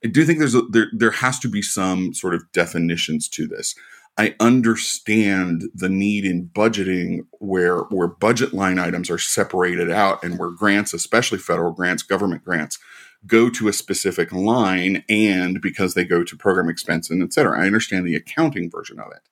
i 0.05 0.09
do 0.09 0.25
think 0.25 0.39
there's 0.39 0.55
a, 0.55 0.63
there 0.63 0.87
there 0.93 1.11
has 1.11 1.39
to 1.39 1.49
be 1.49 1.63
some 1.63 2.15
sort 2.15 2.35
of 2.35 2.43
definitions 2.53 3.29
to 3.29 3.47
this 3.47 3.75
i 4.17 4.35
understand 4.41 5.65
the 5.75 5.89
need 5.89 6.25
in 6.25 6.49
budgeting 6.49 7.21
where 7.39 7.79
where 7.85 8.09
budget 8.09 8.53
line 8.53 8.79
items 8.79 9.11
are 9.11 9.19
separated 9.19 9.91
out 9.91 10.23
and 10.23 10.39
where 10.39 10.51
grants 10.51 10.93
especially 10.95 11.39
federal 11.39 11.73
grants 11.73 12.03
government 12.03 12.45
grants 12.45 12.79
go 13.27 13.51
to 13.51 13.69
a 13.69 13.73
specific 13.73 14.33
line 14.33 15.05
and 15.09 15.61
because 15.61 15.95
they 15.95 16.05
go 16.05 16.25
to 16.25 16.37
program 16.37 16.69
expense 16.69 17.11
and 17.11 17.23
et 17.23 17.33
cetera 17.33 17.61
i 17.61 17.67
understand 17.67 18.07
the 18.07 18.17
accounting 18.17 18.71
version 18.71 18.99
of 18.99 19.11
it 19.13 19.23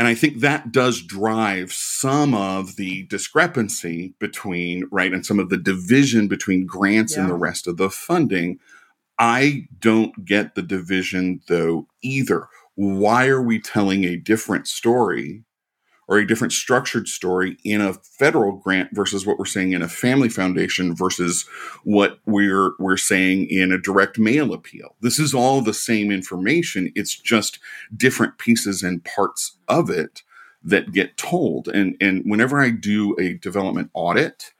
and 0.00 0.08
I 0.08 0.14
think 0.14 0.40
that 0.40 0.72
does 0.72 1.02
drive 1.02 1.74
some 1.74 2.32
of 2.32 2.76
the 2.76 3.02
discrepancy 3.08 4.14
between, 4.18 4.88
right, 4.90 5.12
and 5.12 5.26
some 5.26 5.38
of 5.38 5.50
the 5.50 5.58
division 5.58 6.26
between 6.26 6.64
grants 6.64 7.18
and 7.18 7.28
the 7.28 7.34
rest 7.34 7.66
of 7.66 7.76
the 7.76 7.90
funding. 7.90 8.60
I 9.18 9.68
don't 9.78 10.24
get 10.24 10.54
the 10.54 10.62
division 10.62 11.42
though 11.48 11.86
either. 12.00 12.48
Why 12.74 13.26
are 13.28 13.42
we 13.42 13.60
telling 13.60 14.04
a 14.04 14.16
different 14.16 14.66
story 14.68 15.44
or 16.10 16.18
a 16.18 16.26
different 16.26 16.52
structured 16.52 17.06
story 17.06 17.56
in 17.64 17.80
a 17.80 17.94
federal 17.94 18.50
grant 18.50 18.90
versus 18.92 19.24
what 19.24 19.38
we're 19.38 19.44
saying 19.44 19.72
in 19.72 19.80
a 19.80 19.88
family 19.88 20.28
foundation 20.28 20.94
versus 20.94 21.46
what 21.84 22.18
we're 22.26 22.72
we're 22.80 22.96
saying 22.96 23.46
in 23.48 23.70
a 23.70 23.78
direct 23.78 24.18
mail 24.18 24.52
appeal. 24.52 24.96
This 25.00 25.20
is 25.20 25.32
all 25.32 25.62
the 25.62 25.72
same 25.72 26.10
information. 26.10 26.92
It's 26.96 27.14
just 27.14 27.60
different 27.96 28.38
pieces 28.38 28.82
and 28.82 29.04
parts 29.04 29.56
of 29.68 29.88
it 29.88 30.22
that 30.64 30.92
get 30.92 31.16
told. 31.16 31.68
And 31.68 31.96
and 32.00 32.24
whenever 32.24 32.60
I 32.60 32.70
do 32.70 33.16
a 33.20 33.34
development 33.34 33.90
audit 33.94 34.52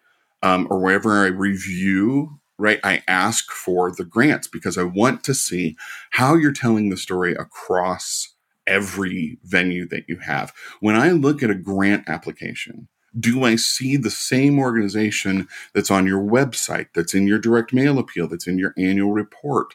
um, 0.44 0.68
or 0.70 0.78
wherever 0.78 1.24
I 1.24 1.28
review, 1.28 2.39
right, 2.60 2.80
I 2.84 3.02
ask 3.08 3.50
for 3.50 3.90
the 3.90 4.04
grants 4.04 4.46
because 4.46 4.76
I 4.76 4.82
want 4.82 5.24
to 5.24 5.34
see 5.34 5.76
how 6.10 6.34
you're 6.34 6.52
telling 6.52 6.90
the 6.90 6.96
story 6.96 7.34
across 7.34 8.34
every 8.66 9.38
venue 9.44 9.88
that 9.88 10.04
you 10.08 10.18
have. 10.18 10.52
When 10.80 10.94
I 10.94 11.10
look 11.10 11.42
at 11.42 11.50
a 11.50 11.54
grant 11.54 12.08
application, 12.08 12.88
do 13.18 13.44
I 13.44 13.56
see 13.56 13.96
the 13.96 14.10
same 14.10 14.58
organization 14.58 15.48
that's 15.74 15.90
on 15.90 16.06
your 16.06 16.22
website, 16.22 16.88
that's 16.94 17.14
in 17.14 17.26
your 17.26 17.38
direct 17.38 17.72
mail 17.72 17.98
appeal, 17.98 18.28
that's 18.28 18.46
in 18.46 18.58
your 18.58 18.74
annual 18.78 19.12
report? 19.12 19.74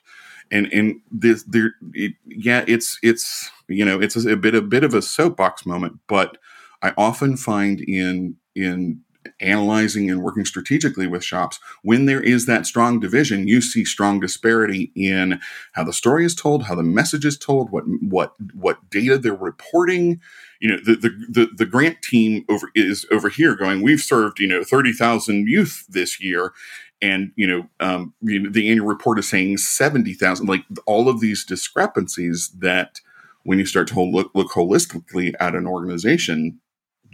And 0.52 0.72
and 0.72 1.02
this 1.12 1.44
there, 1.44 1.74
it, 1.94 2.14
yeah, 2.28 2.64
it's 2.68 3.00
it's 3.02 3.50
you 3.68 3.84
know 3.84 4.00
it's 4.00 4.16
a, 4.16 4.38
bit 4.38 4.54
a 4.54 4.62
bit 4.62 4.84
of 4.84 4.94
a 4.94 5.02
soapbox 5.02 5.66
moment, 5.66 6.00
but 6.08 6.38
I 6.84 6.94
often 6.98 7.36
find 7.36 7.82
in 7.82 8.38
in 8.56 9.02
analyzing 9.40 10.10
and 10.10 10.22
working 10.22 10.46
strategically 10.46 11.08
with 11.08 11.24
shops 11.24 11.60
when 11.84 12.06
there 12.06 12.22
is 12.22 12.46
that 12.46 12.66
strong 12.66 13.00
division 13.00 13.48
you 13.48 13.62
see 13.62 13.84
strong 13.86 14.20
disparity 14.20 14.92
in 14.96 15.40
how 15.74 15.84
the 15.84 15.94
story 15.94 16.26
is 16.26 16.36
told 16.36 16.64
how 16.64 16.76
the 16.76 16.84
message 16.84 17.26
is 17.26 17.38
told 17.38 17.72
what 17.72 17.84
what 18.02 18.34
what 18.54 18.90
data 18.90 19.18
they're 19.18 19.34
reporting. 19.36 20.20
You 20.60 20.70
know 20.70 20.78
the, 20.78 20.96
the 20.96 21.10
the 21.30 21.50
the 21.56 21.66
grant 21.66 22.02
team 22.02 22.46
over 22.50 22.70
is 22.76 23.06
over 23.12 23.30
here 23.30 23.56
going 23.56 23.82
we've 23.82 24.02
served 24.02 24.40
you 24.40 24.48
know 24.48 24.64
30,000 24.64 25.48
youth 25.48 25.86
this 25.90 26.22
year. 26.22 26.54
And 27.02 27.32
you 27.36 27.46
know, 27.46 27.70
um, 27.80 28.14
you 28.22 28.40
know 28.40 28.50
the 28.50 28.70
annual 28.70 28.88
report 28.88 29.20
is 29.20 29.30
saying 29.30 29.58
70,000 29.58 30.48
like 30.48 30.64
all 30.86 31.10
of 31.10 31.20
these 31.20 31.46
discrepancies 31.46 32.52
that 32.60 33.02
when 33.44 33.60
you 33.60 33.66
start 33.66 33.88
to 33.90 34.02
look 34.02 34.32
look 34.34 34.52
holistically 34.52 35.34
at 35.40 35.56
an 35.56 35.68
organization 35.68 36.60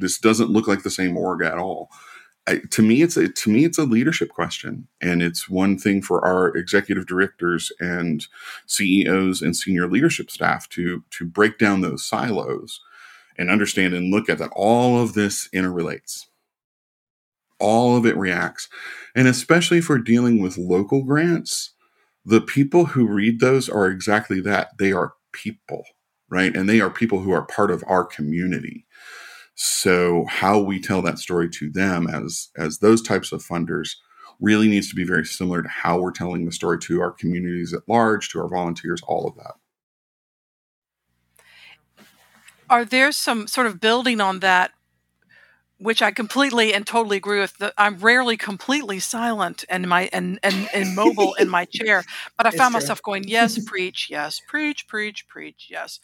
this 0.02 0.18
doesn't 0.18 0.50
look 0.50 0.68
like 0.68 0.84
the 0.84 0.90
same 0.90 1.18
org 1.18 1.42
at 1.44 1.58
all. 1.58 1.90
I, 2.48 2.60
to 2.72 2.82
me 2.82 3.04
it's 3.04 3.18
a 3.18 3.30
to 3.30 3.50
me 3.52 3.66
it's 3.66 3.78
a 3.78 3.84
leadership 3.84 4.30
question 4.30 4.88
and 5.00 5.22
it's 5.22 5.48
one 5.48 5.78
thing 5.78 6.02
for 6.02 6.26
our 6.26 6.48
executive 6.58 7.06
directors 7.06 7.72
and 7.80 8.26
CEOs 8.66 9.44
and 9.44 9.56
senior 9.56 9.88
leadership 9.88 10.32
staff 10.32 10.68
to 10.70 11.04
to 11.12 11.26
break 11.26 11.60
down 11.60 11.82
those 11.82 12.04
silos 12.04 12.82
and 13.38 13.52
understand 13.52 13.94
and 13.94 14.12
look 14.12 14.28
at 14.28 14.40
that 14.40 14.50
all 14.56 15.00
of 15.00 15.14
this 15.14 15.50
interrelates. 15.54 16.26
All 17.60 17.96
of 17.96 18.08
it 18.08 18.18
reacts 18.18 18.70
and 19.16 19.28
especially 19.28 19.80
for 19.80 20.00
dealing 20.00 20.42
with 20.42 20.58
local 20.58 21.04
grants 21.04 21.74
the 22.26 22.42
people 22.42 22.86
who 22.86 23.08
read 23.08 23.40
those 23.40 23.68
are 23.70 23.88
exactly 23.88 24.42
that. 24.42 24.78
They 24.80 24.92
are 24.92 25.14
people 25.32 25.84
right? 26.32 26.56
And 26.56 26.68
they 26.68 26.82
are 26.82 26.90
people 26.90 27.20
who 27.20 27.32
are 27.32 27.46
part 27.46 27.70
of 27.70 27.84
our 27.86 28.06
community 28.06 28.86
so 29.64 30.26
how 30.28 30.60
we 30.60 30.80
tell 30.80 31.04
that 31.04 31.20
story 31.20 31.48
to 31.48 31.70
them 31.70 32.08
as 32.08 32.50
as 32.58 32.80
those 32.80 33.00
types 33.00 33.32
of 33.32 33.44
funders 33.44 33.98
really 34.40 34.68
needs 34.68 34.90
to 34.90 34.96
be 34.96 35.04
very 35.04 35.24
similar 35.24 35.62
to 35.62 35.70
how 35.70 36.00
we're 36.00 36.12
telling 36.12 36.46
the 36.46 36.52
story 36.52 36.80
to 36.80 37.00
our 37.00 37.12
communities 37.12 37.72
at 37.72 37.88
large, 37.88 38.30
to 38.30 38.40
our 38.40 38.48
volunteers, 38.48 39.04
all 39.04 39.28
of 39.28 39.36
that. 39.36 39.54
Are 42.72 42.84
there 42.84 43.12
some 43.12 43.46
sort 43.46 43.68
of 43.68 43.80
building 43.80 44.20
on 44.20 44.40
that 44.40 44.72
which 45.78 46.02
I 46.02 46.12
completely 46.12 46.74
and 46.76 46.86
totally 46.86 47.18
agree 47.18 47.40
with. 47.40 47.58
The, 47.58 47.74
I'm 47.76 47.98
rarely 47.98 48.38
completely 48.38 49.00
silent 49.00 49.66
and 49.68 49.90
my 49.90 50.10
and 50.14 50.40
and 50.44 50.70
immobile 50.76 51.34
in 51.34 51.50
my 51.50 51.66
chair, 51.66 52.04
but 52.38 52.46
I 52.46 52.52
found 52.58 52.74
myself 52.74 53.02
going, 53.02 53.28
"Yes, 53.28 53.58
preach, 53.66 54.08
yes, 54.10 54.40
preach, 54.48 54.88
preach, 54.88 55.28
preach, 55.28 55.70
yes." 55.72 56.00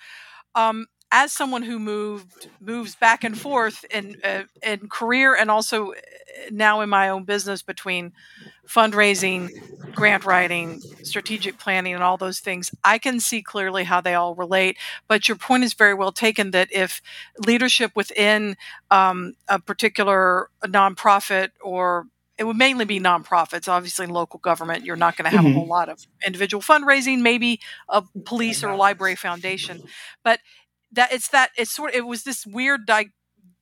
Um, 0.55 0.87
as 1.11 1.31
someone 1.31 1.63
who 1.63 1.79
moved 1.79 2.49
moves 2.59 2.95
back 2.95 3.23
and 3.23 3.39
forth 3.39 3.85
in 3.91 4.17
uh, 4.23 4.43
in 4.63 4.89
career 4.89 5.35
and 5.35 5.49
also 5.49 5.91
uh, 5.91 5.95
now 6.51 6.81
in 6.81 6.89
my 6.89 7.09
own 7.09 7.23
business 7.23 7.61
between 7.61 8.13
fundraising, 8.67 9.49
grant 9.93 10.25
writing, 10.25 10.81
strategic 11.03 11.57
planning, 11.57 11.93
and 11.93 12.03
all 12.03 12.17
those 12.17 12.39
things, 12.39 12.69
I 12.83 12.97
can 12.97 13.19
see 13.19 13.41
clearly 13.41 13.85
how 13.85 14.01
they 14.01 14.13
all 14.13 14.35
relate. 14.35 14.77
But 15.07 15.27
your 15.27 15.37
point 15.37 15.63
is 15.63 15.73
very 15.73 15.93
well 15.93 16.11
taken 16.11 16.51
that 16.51 16.67
if 16.71 17.01
leadership 17.45 17.91
within 17.95 18.57
um, 18.91 19.35
a 19.47 19.59
particular 19.59 20.49
nonprofit 20.65 21.51
or 21.61 22.07
it 22.37 22.43
would 22.43 22.57
mainly 22.57 22.85
be 22.85 22.99
nonprofits. 22.99 23.67
Obviously, 23.67 24.03
in 24.03 24.11
local 24.11 24.39
government, 24.39 24.85
you're 24.85 24.95
not 24.95 25.17
going 25.17 25.29
to 25.29 25.35
have 25.35 25.43
mm-hmm. 25.43 25.55
a 25.55 25.59
whole 25.59 25.67
lot 25.67 25.89
of 25.89 26.05
individual 26.25 26.61
fundraising, 26.61 27.21
maybe 27.21 27.59
a 27.89 28.03
police 28.25 28.63
or 28.63 28.69
a 28.69 28.77
library 28.77 29.15
foundation. 29.15 29.81
But 30.23 30.39
that 30.91 31.11
it's 31.11 31.29
that 31.29 31.51
it's 31.57 31.71
sort 31.71 31.91
of, 31.91 31.95
it 31.95 32.05
was 32.07 32.23
this 32.23 32.45
weird 32.45 32.85
di- 32.85 33.11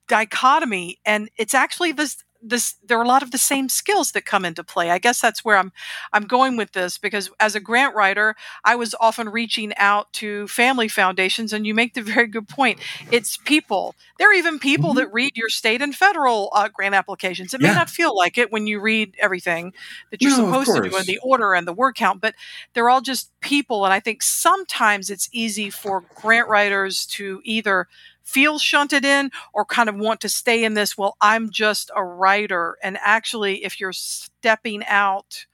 dichotomy 0.07 0.97
and 1.05 1.29
it's 1.37 1.53
actually 1.53 1.91
this 1.91 2.17
this 2.49 2.75
there 2.85 2.97
are 2.97 3.03
a 3.03 3.07
lot 3.07 3.23
of 3.23 3.31
the 3.31 3.37
same 3.37 3.69
skills 3.69 4.11
that 4.11 4.25
come 4.25 4.45
into 4.45 4.63
play. 4.63 4.91
I 4.91 4.99
guess 4.99 5.19
that's 5.19 5.43
where 5.43 5.57
I'm 5.57 5.71
I'm 6.13 6.25
going 6.25 6.57
with 6.57 6.73
this 6.73 6.97
because 6.97 7.29
as 7.39 7.55
a 7.55 7.59
grant 7.59 7.95
writer, 7.95 8.35
I 8.63 8.75
was 8.75 8.95
often 8.99 9.29
reaching 9.29 9.73
out 9.77 10.11
to 10.13 10.47
family 10.47 10.87
foundations 10.87 11.53
and 11.53 11.65
you 11.65 11.73
make 11.73 11.93
the 11.93 12.01
very 12.15 12.27
good 12.27 12.47
point. 12.47 12.79
It's 13.11 13.37
people. 13.37 13.95
There 14.19 14.29
are 14.29 14.33
even 14.33 14.59
people 14.59 14.91
mm-hmm. 14.91 14.99
that 14.99 15.13
read 15.13 15.35
your 15.35 15.49
state 15.49 15.81
and 15.81 15.95
federal 15.95 16.49
uh, 16.53 16.69
grant 16.69 16.95
applications. 16.95 17.53
It 17.53 17.61
may 17.61 17.73
not 17.73 17.89
feel 17.89 18.15
like 18.15 18.37
it 18.37 18.51
when 18.51 18.67
you 18.67 18.79
read 18.79 19.15
everything 19.19 19.73
that 20.11 20.21
you're 20.21 20.37
no, 20.37 20.45
supposed 20.45 20.75
to 20.75 20.89
do 20.89 20.95
in 20.97 21.05
the 21.05 21.19
order 21.19 21.53
and 21.53 21.67
the 21.67 21.73
word 21.73 21.95
count, 21.95 22.21
but 22.21 22.35
they're 22.73 22.89
all 22.89 23.01
just 23.01 23.31
people 23.41 23.85
and 23.85 23.93
I 23.93 23.99
think 23.99 24.21
sometimes 24.21 25.09
it's 25.09 25.29
easy 25.31 25.69
for 25.69 26.03
grant 26.15 26.47
writers 26.47 27.05
to 27.07 27.41
either 27.43 27.87
feel 28.25 28.59
shunted 28.59 29.05
in 29.05 29.31
or 29.53 29.63
kind 29.63 29.87
of 29.87 29.95
want 29.95 30.19
to 30.21 30.29
stay 30.29 30.63
in 30.65 30.73
this, 30.73 30.97
well, 30.97 31.15
I'm 31.21 31.51
just 31.51 31.89
a 31.95 32.03
writer. 32.03 32.77
And 32.83 32.97
actually, 33.01 33.63
if 33.63 33.79
you're 33.79 33.93
stepping 33.93 34.83
out, 34.87 35.45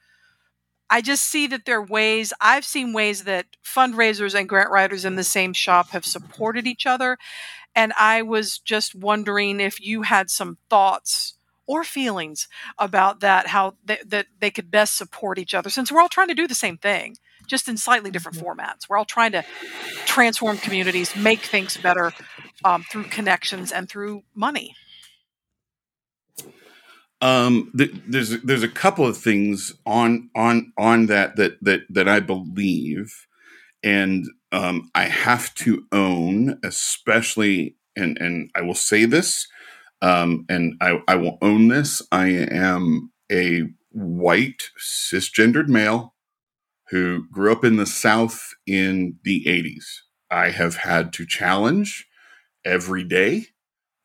I 0.90 1.02
just 1.02 1.24
see 1.24 1.48
that 1.48 1.66
there 1.66 1.78
are 1.78 1.86
ways, 1.86 2.34
I've 2.42 2.66
seen 2.66 2.94
ways 2.94 3.26
that 3.26 3.46
fundraisers 3.64 4.38
and 4.38 4.50
grant 4.50 4.72
writers 4.72 5.06
in 5.06 5.16
the 5.16 5.24
same 5.24 5.54
shop 5.54 5.90
have 5.90 6.06
supported 6.06 6.66
each 6.66 6.86
other. 6.86 7.18
And 7.76 7.94
I 7.98 8.24
was 8.24 8.58
just 8.58 8.96
wondering 8.96 9.60
if 9.60 9.80
you 9.80 10.02
had 10.02 10.30
some 10.30 10.58
thoughts 10.70 11.36
or 11.68 11.86
feelings 11.86 12.50
about 12.78 13.22
that, 13.22 13.48
how 13.48 13.76
they, 13.86 14.00
that 14.06 14.28
they 14.40 14.52
could 14.52 14.70
best 14.70 14.98
support 14.98 15.40
each 15.40 15.54
other, 15.54 15.70
since 15.70 15.90
we're 15.90 16.02
all 16.02 16.10
trying 16.10 16.28
to 16.28 16.34
do 16.34 16.48
the 16.48 16.56
same 16.56 16.78
thing, 16.78 17.16
just 17.48 17.70
in 17.70 17.78
slightly 17.78 18.12
different 18.12 18.38
mm-hmm. 18.38 18.48
formats. 18.48 18.90
We're 18.90 18.98
all 18.98 19.06
trying 19.06 19.32
to 19.32 19.46
transform 20.06 20.58
communities, 20.58 21.16
make 21.16 21.40
things 21.40 21.78
better 21.78 22.12
um, 22.66 22.84
through 22.84 23.06
connections 23.06 23.72
and 23.72 23.90
through 23.90 24.24
money. 24.36 24.76
Um, 27.22 27.72
th- 27.78 27.94
there's 28.08 28.42
there's 28.42 28.64
a 28.64 28.70
couple 28.70 29.06
of 29.08 29.18
things 29.18 29.74
on 29.86 30.30
on 30.36 30.74
on 30.78 31.08
that 31.08 31.36
that 31.38 31.58
that 31.64 31.82
that 31.90 32.08
I 32.10 32.20
believe, 32.20 33.28
and 33.84 34.26
um, 34.52 34.92
I 34.96 35.04
have 35.06 35.54
to 35.56 35.86
own, 35.92 36.60
especially, 36.64 37.78
and 37.96 38.18
and 38.20 38.52
I 38.56 38.62
will 38.62 38.76
say 38.76 39.06
this, 39.06 39.48
um, 40.02 40.46
and 40.50 40.76
I 40.82 41.02
I 41.08 41.16
will 41.16 41.38
own 41.42 41.70
this. 41.70 42.02
I 42.12 42.28
am 42.30 43.12
a 43.32 43.64
white 43.92 44.70
cisgendered 44.80 45.68
male 45.68 46.16
who 46.90 47.26
grew 47.32 47.52
up 47.52 47.66
in 47.66 47.78
the 47.78 47.88
South 47.88 48.54
in 48.68 49.18
the 49.24 49.46
80s. 49.46 49.86
I 50.32 50.52
have 50.52 50.78
had 50.78 51.14
to 51.14 51.26
challenge 51.26 52.08
every 52.66 53.04
day 53.04 53.48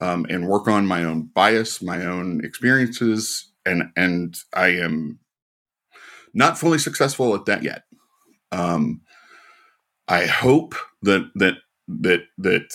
um, 0.00 0.26
and 0.28 0.48
work 0.48 0.68
on 0.68 0.86
my 0.86 1.04
own 1.04 1.22
bias, 1.34 1.82
my 1.82 2.04
own 2.04 2.44
experiences, 2.44 3.50
and 3.64 3.90
and 3.96 4.36
I 4.54 4.68
am 4.68 5.18
not 6.34 6.58
fully 6.58 6.78
successful 6.78 7.34
at 7.34 7.46
that 7.46 7.62
yet. 7.62 7.84
Um, 8.52 9.02
I 10.08 10.26
hope 10.26 10.74
that 11.02 11.30
that 11.34 11.56
that 11.88 12.22
that 12.38 12.72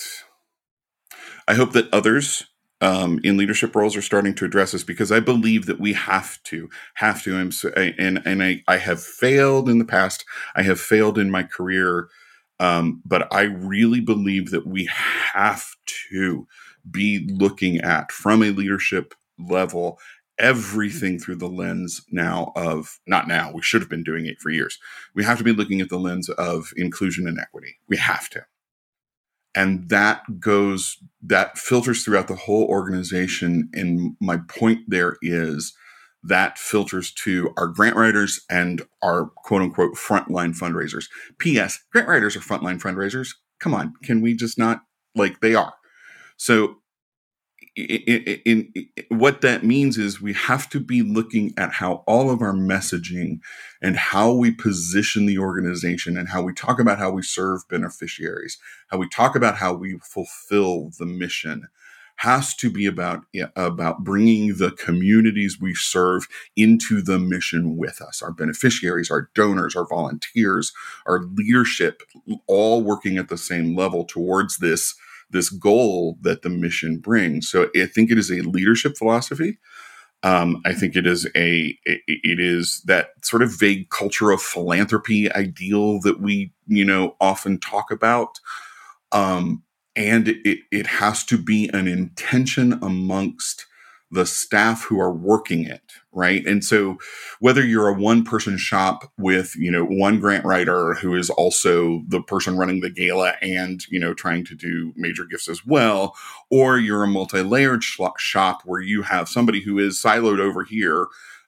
I 1.47 1.53
hope 1.53 1.73
that 1.73 1.93
others 1.93 2.43
um, 2.81 3.19
in 3.23 3.37
leadership 3.37 3.75
roles 3.75 3.95
are 3.95 4.01
starting 4.01 4.33
to 4.35 4.45
address 4.45 4.71
this 4.71 4.83
because 4.83 5.11
I 5.11 5.19
believe 5.19 5.67
that 5.67 5.79
we 5.79 5.93
have 5.93 6.41
to 6.43 6.69
have 6.95 7.23
to 7.23 7.37
and 7.37 7.53
and, 7.77 8.21
and 8.25 8.43
I, 8.43 8.63
I 8.67 8.77
have 8.77 9.01
failed 9.01 9.69
in 9.69 9.77
the 9.77 9.85
past. 9.85 10.25
I 10.55 10.63
have 10.63 10.79
failed 10.79 11.17
in 11.17 11.29
my 11.29 11.43
career, 11.43 12.09
um, 12.61 13.01
but 13.03 13.27
I 13.33 13.41
really 13.41 14.01
believe 14.01 14.51
that 14.51 14.67
we 14.67 14.87
have 15.33 15.65
to 16.11 16.47
be 16.89 17.27
looking 17.27 17.79
at 17.79 18.11
from 18.11 18.43
a 18.43 18.51
leadership 18.51 19.15
level 19.39 19.99
everything 20.37 21.19
through 21.19 21.35
the 21.35 21.47
lens 21.47 22.01
now 22.11 22.51
of 22.55 22.99
not 23.07 23.27
now 23.27 23.51
we 23.51 23.61
should 23.63 23.81
have 23.81 23.89
been 23.89 24.03
doing 24.03 24.27
it 24.27 24.39
for 24.39 24.51
years. 24.51 24.77
We 25.15 25.23
have 25.23 25.39
to 25.39 25.43
be 25.43 25.53
looking 25.53 25.81
at 25.81 25.89
the 25.89 25.99
lens 25.99 26.29
of 26.29 26.71
inclusion 26.77 27.27
and 27.27 27.39
equity. 27.39 27.77
We 27.87 27.97
have 27.97 28.29
to. 28.29 28.45
And 29.55 29.89
that 29.89 30.39
goes 30.39 30.97
that 31.23 31.57
filters 31.57 32.03
throughout 32.03 32.27
the 32.27 32.35
whole 32.35 32.65
organization 32.65 33.69
and 33.73 34.15
my 34.19 34.37
point 34.47 34.81
there 34.87 35.17
is 35.23 35.73
that 36.23 36.57
filters 36.57 37.11
to 37.11 37.53
our 37.57 37.67
grant 37.67 37.95
writers 37.95 38.41
and 38.49 38.83
our 39.01 39.31
quote 39.37 39.61
unquote 39.61 39.95
frontline 39.95 40.57
fundraisers. 40.57 41.05
Ps 41.39 41.79
grant 41.91 42.07
writers 42.07 42.35
are 42.35 42.41
frontline 42.41 42.81
fundraisers. 42.81 43.29
Come 43.59 43.73
on 43.73 43.93
can 44.03 44.21
we 44.21 44.35
just 44.35 44.57
not? 44.57 44.83
Like 45.15 45.41
they 45.41 45.55
are. 45.55 45.73
So 46.37 46.77
in, 47.75 47.85
in, 48.45 48.73
in, 48.75 48.87
what 49.09 49.41
that 49.41 49.63
means 49.63 49.97
is 49.97 50.21
we 50.21 50.33
have 50.33 50.69
to 50.69 50.79
be 50.79 51.01
looking 51.01 51.53
at 51.57 51.73
how 51.73 52.03
all 52.05 52.29
of 52.29 52.41
our 52.41 52.53
messaging 52.53 53.39
and 53.81 53.95
how 53.95 54.31
we 54.33 54.51
position 54.51 55.25
the 55.25 55.37
organization 55.37 56.17
and 56.17 56.29
how 56.29 56.41
we 56.41 56.53
talk 56.53 56.79
about 56.79 56.99
how 56.99 57.11
we 57.11 57.21
serve 57.21 57.61
beneficiaries, 57.69 58.57
how 58.89 58.97
we 58.97 59.07
talk 59.07 59.35
about 59.35 59.57
how 59.57 59.73
we 59.73 59.97
fulfill 60.03 60.91
the 60.99 61.05
mission 61.05 61.67
has 62.21 62.55
to 62.55 62.69
be 62.69 62.85
about 62.85 63.23
about 63.55 64.03
bringing 64.03 64.55
the 64.57 64.71
communities 64.71 65.59
we 65.59 65.73
serve 65.73 66.27
into 66.55 67.01
the 67.01 67.19
mission 67.19 67.77
with 67.77 68.01
us 68.01 68.21
our 68.21 68.31
beneficiaries 68.31 69.09
our 69.11 69.29
donors 69.35 69.75
our 69.75 69.87
volunteers 69.87 70.71
our 71.05 71.21
leadership 71.35 72.01
all 72.47 72.83
working 72.83 73.17
at 73.17 73.29
the 73.29 73.37
same 73.37 73.75
level 73.75 74.05
towards 74.05 74.57
this 74.57 74.95
this 75.31 75.49
goal 75.49 76.17
that 76.21 76.41
the 76.41 76.49
mission 76.49 76.97
brings. 76.97 77.49
So 77.49 77.69
I 77.75 77.85
think 77.85 78.11
it 78.11 78.17
is 78.17 78.29
a 78.29 78.41
leadership 78.41 78.97
philosophy. 78.97 79.57
Um, 80.23 80.61
I 80.65 80.73
think 80.73 80.95
it 80.95 81.07
is 81.07 81.25
a 81.35 81.77
it 81.85 82.39
is 82.39 82.83
that 82.85 83.09
sort 83.23 83.41
of 83.41 83.57
vague 83.57 83.89
culture 83.89 84.29
of 84.29 84.41
philanthropy 84.41 85.31
ideal 85.31 85.99
that 86.01 86.21
we 86.21 86.53
you 86.67 86.85
know 86.85 87.15
often 87.19 87.59
talk 87.59 87.89
about. 87.89 88.39
Um, 89.11 89.63
and 89.95 90.29
it, 90.29 90.59
it 90.71 90.87
has 90.87 91.23
to 91.25 91.37
be 91.37 91.69
an 91.69 91.87
intention 91.87 92.73
amongst 92.81 93.65
the 94.09 94.25
staff 94.25 94.83
who 94.85 94.99
are 94.99 95.13
working 95.13 95.65
it 95.65 95.93
right? 96.11 96.45
And 96.45 96.63
so 96.63 96.97
whether 97.39 97.63
you're 97.63 97.87
a 97.87 97.93
one 97.93 98.23
person 98.23 98.57
shop 98.57 99.11
with 99.17 99.55
you 99.55 99.71
know 99.71 99.85
one 99.85 100.19
grant 100.19 100.45
writer 100.45 100.93
who 100.95 101.15
is 101.15 101.29
also 101.29 102.01
the 102.07 102.21
person 102.21 102.57
running 102.57 102.81
the 102.81 102.89
gala 102.89 103.33
and 103.41 103.81
you 103.89 103.99
know 103.99 104.13
trying 104.13 104.45
to 104.45 104.55
do 104.55 104.93
major 104.95 105.25
gifts 105.25 105.47
as 105.47 105.65
well 105.65 106.15
or 106.49 106.77
you're 106.77 107.03
a 107.03 107.07
multi-layered 107.07 107.83
shop 107.83 108.61
where 108.65 108.81
you 108.81 109.01
have 109.01 109.29
somebody 109.29 109.61
who 109.61 109.79
is 109.79 110.01
siloed 110.01 110.39
over 110.39 110.63
here 110.63 111.07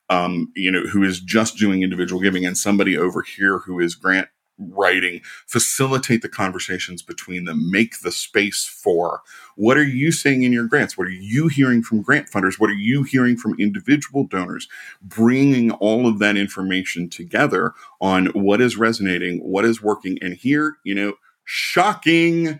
um, 0.09 0.51
you 0.55 0.71
know 0.71 0.81
who 0.81 1.03
is 1.03 1.19
just 1.19 1.57
doing 1.57 1.83
individual 1.83 2.21
giving 2.21 2.45
and 2.45 2.57
somebody 2.57 2.97
over 2.97 3.21
here 3.21 3.59
who 3.59 3.79
is 3.79 3.95
grant 3.95 4.27
writing 4.57 5.21
facilitate 5.47 6.21
the 6.21 6.29
conversations 6.29 7.01
between 7.01 7.45
them 7.45 7.71
make 7.71 7.99
the 8.01 8.11
space 8.11 8.65
for 8.65 9.21
what 9.55 9.77
are 9.77 9.83
you 9.83 10.11
saying 10.11 10.43
in 10.43 10.53
your 10.53 10.65
grants? 10.65 10.97
What 10.97 11.07
are 11.07 11.11
you 11.11 11.47
hearing 11.47 11.83
from 11.83 12.01
grant 12.01 12.29
funders? 12.29 12.59
What 12.59 12.69
are 12.69 12.73
you 12.73 13.03
hearing 13.03 13.37
from 13.37 13.59
individual 13.59 14.25
donors? 14.25 14.67
Bringing 15.01 15.71
all 15.71 16.07
of 16.07 16.19
that 16.19 16.37
information 16.37 17.09
together 17.09 17.73
on 18.01 18.27
what 18.27 18.61
is 18.61 18.77
resonating 18.77 19.39
what 19.39 19.65
is 19.65 19.81
working 19.81 20.17
and 20.21 20.33
here 20.33 20.77
you 20.83 20.93
know 20.93 21.13
shocking 21.43 22.59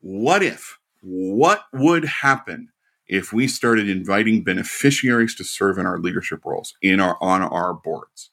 what 0.00 0.42
if 0.42 0.78
what 1.02 1.64
would 1.72 2.04
happen 2.04 2.68
if 3.06 3.32
we 3.32 3.48
started 3.48 3.88
inviting 3.88 4.42
beneficiaries 4.44 5.34
to 5.34 5.44
serve 5.44 5.78
in 5.78 5.86
our 5.86 5.98
leadership 5.98 6.44
roles 6.44 6.74
in 6.82 7.00
our 7.00 7.16
on 7.20 7.42
our 7.42 7.74
boards 7.74 8.30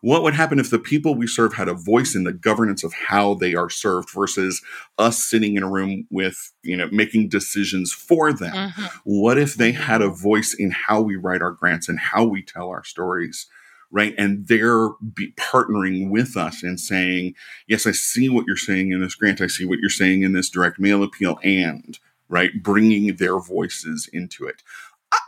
what 0.00 0.22
would 0.22 0.34
happen 0.34 0.58
if 0.58 0.70
the 0.70 0.78
people 0.78 1.14
we 1.14 1.26
serve 1.26 1.54
had 1.54 1.68
a 1.68 1.74
voice 1.74 2.14
in 2.14 2.24
the 2.24 2.32
governance 2.32 2.84
of 2.84 2.92
how 2.92 3.34
they 3.34 3.54
are 3.54 3.70
served 3.70 4.10
versus 4.10 4.62
us 4.98 5.24
sitting 5.24 5.56
in 5.56 5.62
a 5.62 5.70
room 5.70 6.06
with, 6.10 6.52
you 6.62 6.76
know, 6.76 6.88
making 6.92 7.28
decisions 7.28 7.92
for 7.92 8.32
them? 8.32 8.70
Mm-hmm. 8.70 8.86
What 9.04 9.38
if 9.38 9.54
they 9.54 9.72
had 9.72 10.02
a 10.02 10.08
voice 10.08 10.54
in 10.54 10.70
how 10.70 11.00
we 11.00 11.16
write 11.16 11.42
our 11.42 11.52
grants 11.52 11.88
and 11.88 11.98
how 11.98 12.24
we 12.24 12.42
tell 12.42 12.68
our 12.68 12.84
stories? 12.84 13.46
Right. 13.90 14.14
And 14.18 14.46
they're 14.46 14.90
be 15.14 15.32
partnering 15.38 16.10
with 16.10 16.36
us 16.36 16.62
and 16.62 16.78
saying, 16.78 17.34
yes, 17.66 17.86
I 17.86 17.92
see 17.92 18.28
what 18.28 18.44
you're 18.46 18.56
saying 18.56 18.92
in 18.92 19.00
this 19.00 19.14
grant. 19.14 19.40
I 19.40 19.46
see 19.46 19.64
what 19.64 19.78
you're 19.78 19.88
saying 19.88 20.24
in 20.24 20.34
this 20.34 20.50
direct 20.50 20.78
mail 20.78 21.02
appeal 21.02 21.38
and, 21.42 21.98
right, 22.28 22.50
bringing 22.62 23.16
their 23.16 23.38
voices 23.38 24.06
into 24.12 24.46
it. 24.46 24.62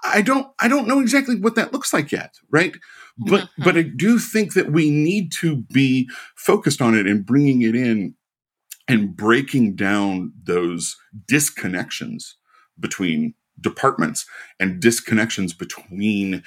I 0.04 0.20
don't 0.20 0.48
I 0.58 0.68
don't 0.68 0.86
know 0.86 1.00
exactly 1.00 1.36
what 1.36 1.54
that 1.54 1.72
looks 1.72 1.92
like 1.94 2.12
yet, 2.12 2.38
right? 2.50 2.74
But 3.20 3.42
mm-hmm. 3.42 3.62
but 3.64 3.76
I 3.76 3.82
do 3.82 4.18
think 4.18 4.54
that 4.54 4.72
we 4.72 4.90
need 4.90 5.32
to 5.40 5.56
be 5.56 6.08
focused 6.36 6.80
on 6.80 6.94
it 6.94 7.06
and 7.06 7.24
bringing 7.24 7.62
it 7.62 7.74
in 7.74 8.14
and 8.88 9.16
breaking 9.16 9.76
down 9.76 10.32
those 10.42 10.96
disconnections 11.30 12.34
between 12.78 13.34
departments 13.60 14.26
and 14.58 14.82
disconnections 14.82 15.56
between 15.56 16.42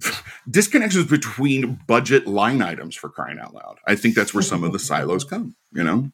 disconnections 0.50 1.08
between 1.08 1.78
budget 1.86 2.26
line 2.26 2.62
items 2.62 2.96
for 2.96 3.08
crying 3.08 3.38
out 3.38 3.54
loud. 3.54 3.78
I 3.86 3.94
think 3.94 4.14
that's 4.14 4.34
where 4.34 4.42
some 4.42 4.64
of 4.64 4.72
the 4.72 4.78
silos 4.90 5.24
come, 5.24 5.56
you 5.72 5.84
know. 5.84 6.10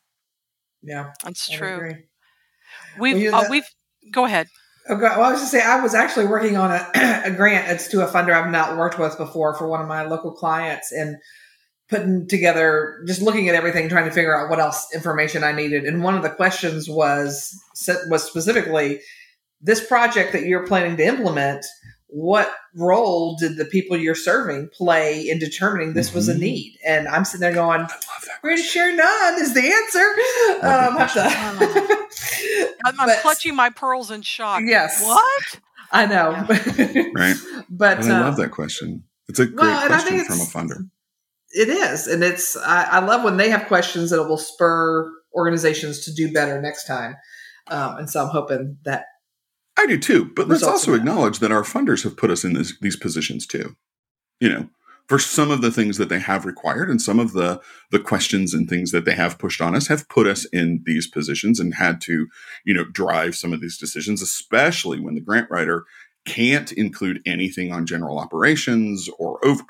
Yeah. 0.82 1.12
That's 1.24 1.48
true. 1.48 1.96
We've 2.98 3.32
well, 3.32 3.46
uh, 3.46 3.50
we've 3.50 3.68
go 4.12 4.24
ahead. 4.24 4.48
Okay, 4.88 5.02
well, 5.02 5.22
I 5.22 5.30
was 5.30 5.40
just 5.40 5.52
say 5.52 5.62
I 5.62 5.80
was 5.80 5.94
actually 5.94 6.26
working 6.26 6.56
on 6.56 6.70
a, 6.70 6.90
a 7.26 7.30
grant. 7.30 7.70
It's 7.70 7.88
to 7.88 8.06
a 8.06 8.10
funder 8.10 8.32
I've 8.32 8.50
not 8.50 8.76
worked 8.76 8.98
with 8.98 9.16
before 9.18 9.54
for 9.54 9.68
one 9.68 9.80
of 9.80 9.86
my 9.86 10.04
local 10.04 10.32
clients, 10.32 10.90
and 10.90 11.16
putting 11.88 12.26
together, 12.28 13.02
just 13.06 13.20
looking 13.20 13.48
at 13.48 13.54
everything, 13.54 13.88
trying 13.88 14.06
to 14.06 14.12
figure 14.12 14.36
out 14.36 14.48
what 14.48 14.60
else 14.60 14.86
information 14.94 15.44
I 15.44 15.52
needed. 15.52 15.84
And 15.84 16.02
one 16.02 16.14
of 16.14 16.22
the 16.22 16.30
questions 16.30 16.88
was 16.88 17.54
was 18.08 18.26
specifically 18.26 19.00
this 19.60 19.84
project 19.84 20.32
that 20.32 20.44
you're 20.44 20.66
planning 20.66 20.96
to 20.96 21.04
implement. 21.04 21.66
What 22.12 22.52
role 22.74 23.36
did 23.36 23.56
the 23.56 23.64
people 23.64 23.96
you're 23.96 24.14
serving 24.14 24.70
play 24.72 25.28
in 25.28 25.38
determining 25.38 25.94
this 25.94 26.08
mm-hmm. 26.08 26.16
was 26.16 26.28
a 26.28 26.32
mm-hmm. 26.32 26.40
need? 26.40 26.78
And 26.84 27.06
I'm 27.08 27.24
sitting 27.24 27.40
there 27.40 27.52
going, 27.52 27.86
"Pretty 28.40 28.62
sure 28.62 28.94
none 28.94 29.40
is 29.40 29.54
the 29.54 29.60
answer." 29.60 30.06
Um, 30.66 30.96
I'm, 32.84 32.94
I'm 33.00 33.08
but, 33.08 33.18
clutching 33.20 33.54
my 33.54 33.70
pearls 33.70 34.10
in 34.10 34.22
shock. 34.22 34.62
Yes. 34.64 35.02
What? 35.04 35.60
I 35.92 36.06
know. 36.06 36.32
right. 37.14 37.36
But 37.68 38.04
I 38.04 38.10
uh, 38.10 38.20
love 38.24 38.36
that 38.36 38.50
question. 38.50 39.04
It's 39.28 39.38
a 39.38 39.46
great 39.46 39.56
well, 39.56 39.86
question 39.86 40.24
from 40.24 40.40
a 40.40 40.44
funder. 40.44 40.88
It 41.50 41.68
is. 41.68 42.06
And 42.06 42.22
it's, 42.22 42.56
I, 42.56 42.84
I, 42.84 42.98
love 43.00 43.24
when 43.24 43.36
they 43.36 43.50
have 43.50 43.66
questions 43.66 44.10
that 44.10 44.22
will 44.22 44.38
spur 44.38 45.10
organizations 45.34 46.04
to 46.04 46.14
do 46.14 46.32
better 46.32 46.60
next 46.60 46.86
time. 46.86 47.16
Um, 47.68 47.98
and 47.98 48.10
so 48.10 48.24
I'm 48.24 48.30
hoping 48.30 48.78
that. 48.84 49.04
I 49.80 49.86
do 49.86 49.98
too. 49.98 50.26
But 50.36 50.48
let's 50.48 50.62
also 50.62 50.94
acknowledge 50.94 51.38
that 51.38 51.52
our 51.52 51.62
funders 51.62 52.04
have 52.04 52.16
put 52.16 52.30
us 52.30 52.44
in 52.44 52.52
this, 52.52 52.78
these 52.80 52.96
positions 52.96 53.46
too. 53.46 53.76
You 54.38 54.48
know, 54.50 54.68
for 55.08 55.18
some 55.18 55.50
of 55.50 55.60
the 55.60 55.72
things 55.72 55.96
that 55.96 56.08
they 56.08 56.20
have 56.20 56.44
required 56.44 56.90
and 56.90 57.00
some 57.00 57.18
of 57.18 57.32
the 57.32 57.60
the 57.90 57.98
questions 57.98 58.54
and 58.54 58.68
things 58.68 58.92
that 58.92 59.04
they 59.04 59.14
have 59.14 59.38
pushed 59.38 59.60
on 59.60 59.74
us 59.74 59.88
have 59.88 60.08
put 60.08 60.26
us 60.26 60.44
in 60.52 60.82
these 60.84 61.08
positions 61.08 61.58
and 61.58 61.74
had 61.74 62.00
to 62.02 62.28
you 62.64 62.72
know 62.72 62.84
drive 62.84 63.34
some 63.34 63.52
of 63.52 63.60
these 63.60 63.76
decisions 63.76 64.22
especially 64.22 65.00
when 65.00 65.16
the 65.16 65.20
grant 65.20 65.50
writer 65.50 65.84
can't 66.26 66.70
include 66.72 67.20
anything 67.26 67.72
on 67.72 67.86
general 67.86 68.20
operations 68.20 69.08
or 69.18 69.44
over 69.44 69.64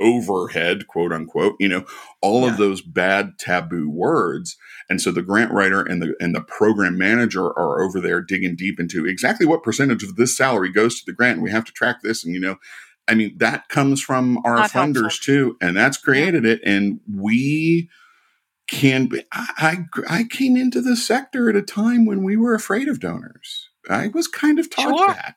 overhead 0.00 0.88
quote 0.88 1.12
unquote 1.12 1.54
you 1.60 1.68
know 1.68 1.84
all 2.20 2.42
yeah. 2.42 2.50
of 2.50 2.56
those 2.56 2.82
bad 2.82 3.38
taboo 3.38 3.88
words 3.88 4.56
and 4.90 5.00
so 5.00 5.12
the 5.12 5.22
grant 5.22 5.52
writer 5.52 5.82
and 5.82 6.02
the 6.02 6.14
and 6.18 6.34
the 6.34 6.40
program 6.40 6.98
manager 6.98 7.46
are 7.46 7.80
over 7.80 8.00
there 8.00 8.20
digging 8.20 8.56
deep 8.56 8.80
into 8.80 9.06
exactly 9.06 9.46
what 9.46 9.62
percentage 9.62 10.02
of 10.02 10.16
this 10.16 10.36
salary 10.36 10.72
goes 10.72 10.98
to 10.98 11.06
the 11.06 11.12
grant 11.12 11.34
and 11.34 11.44
we 11.44 11.50
have 11.50 11.64
to 11.64 11.72
track 11.72 12.02
this 12.02 12.24
and 12.24 12.34
you 12.34 12.40
know 12.40 12.56
I 13.06 13.14
mean, 13.14 13.36
that 13.38 13.68
comes 13.68 14.00
from 14.00 14.38
our 14.44 14.56
Not 14.56 14.70
funders 14.70 15.20
too, 15.20 15.56
and 15.60 15.76
that's 15.76 15.98
created 15.98 16.44
it. 16.44 16.60
And 16.64 17.00
we 17.12 17.90
can. 18.66 19.06
Be, 19.06 19.22
I 19.32 19.84
I 20.08 20.24
came 20.24 20.56
into 20.56 20.80
the 20.80 20.96
sector 20.96 21.50
at 21.50 21.56
a 21.56 21.62
time 21.62 22.06
when 22.06 22.22
we 22.22 22.36
were 22.36 22.54
afraid 22.54 22.88
of 22.88 23.00
donors. 23.00 23.68
I 23.90 24.08
was 24.08 24.26
kind 24.26 24.58
of 24.58 24.70
taught 24.70 24.96
sure. 24.96 25.08
that, 25.08 25.36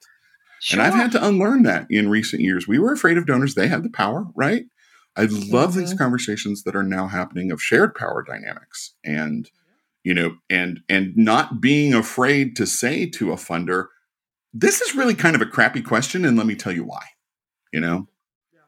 sure. 0.67 0.79
and 0.79 0.87
I've 0.87 0.99
had 0.99 1.11
to 1.13 1.25
unlearn 1.25 1.63
that 1.63 1.87
in 1.89 2.09
recent 2.09 2.41
years. 2.41 2.67
We 2.67 2.79
were 2.79 2.93
afraid 2.93 3.17
of 3.17 3.25
donors; 3.25 3.55
they 3.55 3.67
had 3.67 3.83
the 3.83 3.89
power, 3.89 4.27
right? 4.35 4.65
I 5.15 5.23
love 5.23 5.71
mm-hmm. 5.71 5.79
these 5.79 5.93
conversations 5.93 6.63
that 6.63 6.75
are 6.75 6.83
now 6.83 7.07
happening 7.07 7.51
of 7.51 7.61
shared 7.61 7.95
power 7.95 8.23
dynamics, 8.23 8.93
and 9.03 9.49
you 10.03 10.13
know, 10.13 10.37
and 10.49 10.81
and 10.89 11.15
not 11.15 11.61
being 11.61 11.93
afraid 11.93 12.55
to 12.57 12.65
say 12.65 13.05
to 13.11 13.31
a 13.31 13.35
funder, 13.35 13.87
"This 14.53 14.81
is 14.81 14.95
really 14.95 15.15
kind 15.15 15.35
of 15.35 15.41
a 15.41 15.47
crappy 15.47 15.81
question," 15.81 16.25
and 16.25 16.37
let 16.37 16.47
me 16.47 16.55
tell 16.55 16.73
you 16.73 16.83
why 16.83 17.03
you 17.71 17.79
know, 17.79 18.07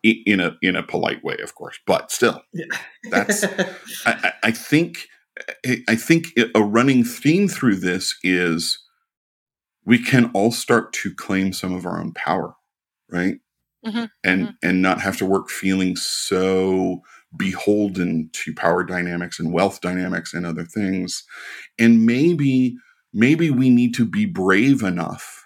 in 0.04 0.40
a 0.40 0.56
in 0.62 0.76
a 0.76 0.84
polite 0.84 1.24
way, 1.24 1.38
of 1.42 1.56
course, 1.56 1.80
but 1.86 2.12
still, 2.12 2.42
yeah. 2.54 2.66
that's 3.10 3.44
I, 4.06 4.34
I 4.44 4.52
think 4.52 5.08
I 5.88 5.96
think 5.96 6.28
a 6.56 6.62
running 6.62 7.04
theme 7.04 7.48
through 7.48 7.78
this 7.78 8.18
is 8.24 8.80
we 9.90 9.98
can 9.98 10.30
all 10.34 10.52
start 10.52 10.94
to 10.94 11.14
claim 11.16 11.52
some 11.52 11.74
of 11.74 11.86
our 11.86 12.00
own 12.00 12.14
power, 12.14 12.56
right? 13.10 13.40
Mm-hmm. 13.84 14.06
And 14.24 14.42
mm-hmm. 14.42 14.52
and 14.62 14.82
not 14.82 15.02
have 15.02 15.18
to 15.18 15.26
work 15.26 15.50
feeling 15.50 15.96
so 15.96 17.02
beholden 17.36 18.30
to 18.34 18.54
power 18.54 18.84
dynamics 18.84 19.40
and 19.40 19.52
wealth 19.52 19.82
dynamics 19.82 20.34
and 20.34 20.46
other 20.46 20.66
things. 20.66 21.24
And 21.80 22.06
maybe 22.06 22.76
maybe 23.14 23.50
we 23.50 23.72
need 23.72 23.96
to 23.96 24.06
be 24.06 24.26
brave 24.26 24.84
enough 24.84 25.40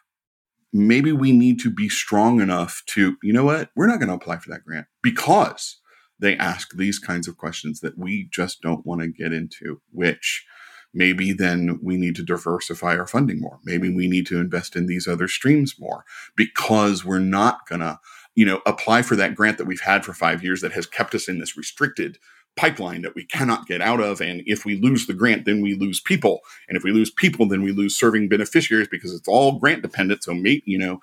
maybe 0.74 1.12
we 1.12 1.32
need 1.32 1.60
to 1.60 1.70
be 1.70 1.88
strong 1.88 2.42
enough 2.42 2.82
to, 2.88 3.16
you 3.22 3.32
know 3.32 3.46
what, 3.46 3.70
we're 3.76 3.88
not 3.88 4.00
going 4.00 4.10
to 4.10 4.16
apply 4.16 4.38
for 4.38 4.50
that 4.50 4.66
grant 4.66 4.88
because 5.04 5.80
they 6.20 6.36
ask 6.38 6.76
these 6.76 6.98
kinds 6.98 7.28
of 7.28 7.38
questions 7.38 7.80
that 7.82 7.98
we 7.98 8.28
just 8.32 8.62
don't 8.62 8.86
want 8.86 9.02
to 9.02 9.08
get 9.08 9.32
into, 9.32 9.80
which 9.92 10.46
maybe 10.94 11.34
then 11.34 11.80
we 11.82 11.98
need 11.98 12.16
to 12.16 12.24
diversify 12.24 12.98
our 12.98 13.08
funding 13.08 13.40
more. 13.40 13.60
Maybe 13.64 13.94
we 13.94 14.08
need 14.08 14.28
to 14.28 14.40
invest 14.40 14.76
in 14.76 14.86
these 14.86 15.08
other 15.08 15.28
streams 15.28 15.80
more 15.80 16.06
because 16.36 17.04
we're 17.04 17.20
not 17.20 17.68
going 17.68 17.82
to, 17.82 18.00
you 18.36 18.46
know, 18.46 18.62
apply 18.66 19.02
for 19.02 19.16
that 19.16 19.36
grant 19.36 19.58
that 19.58 19.68
we've 19.68 19.82
had 19.82 20.06
for 20.06 20.14
five 20.14 20.44
years 20.44 20.62
that 20.62 20.74
has 20.74 20.86
kept 20.86 21.16
us 21.16 21.28
in 21.28 21.40
this 21.40 21.58
restricted 21.58 22.18
pipeline 22.56 23.02
that 23.02 23.16
we 23.16 23.26
cannot 23.26 23.66
get 23.66 23.82
out 23.82 24.00
of. 24.00 24.22
And 24.22 24.44
if 24.46 24.66
we 24.66 24.80
lose 24.80 25.08
the 25.08 25.14
grant, 25.14 25.46
then 25.46 25.62
we 25.62 25.74
lose 25.74 26.00
people. 26.00 26.42
And 26.68 26.78
if 26.78 26.84
we 26.84 26.92
lose 26.92 27.10
people, 27.10 27.48
then 27.48 27.64
we 27.64 27.72
lose 27.72 27.98
serving 27.98 28.30
beneficiaries 28.30 28.88
because 28.88 29.14
it's 29.14 29.28
all 29.28 29.60
grant 29.60 29.82
dependent. 29.82 30.24
So, 30.24 30.34
mate, 30.34 30.64
you 30.66 30.78
know, 30.78 31.00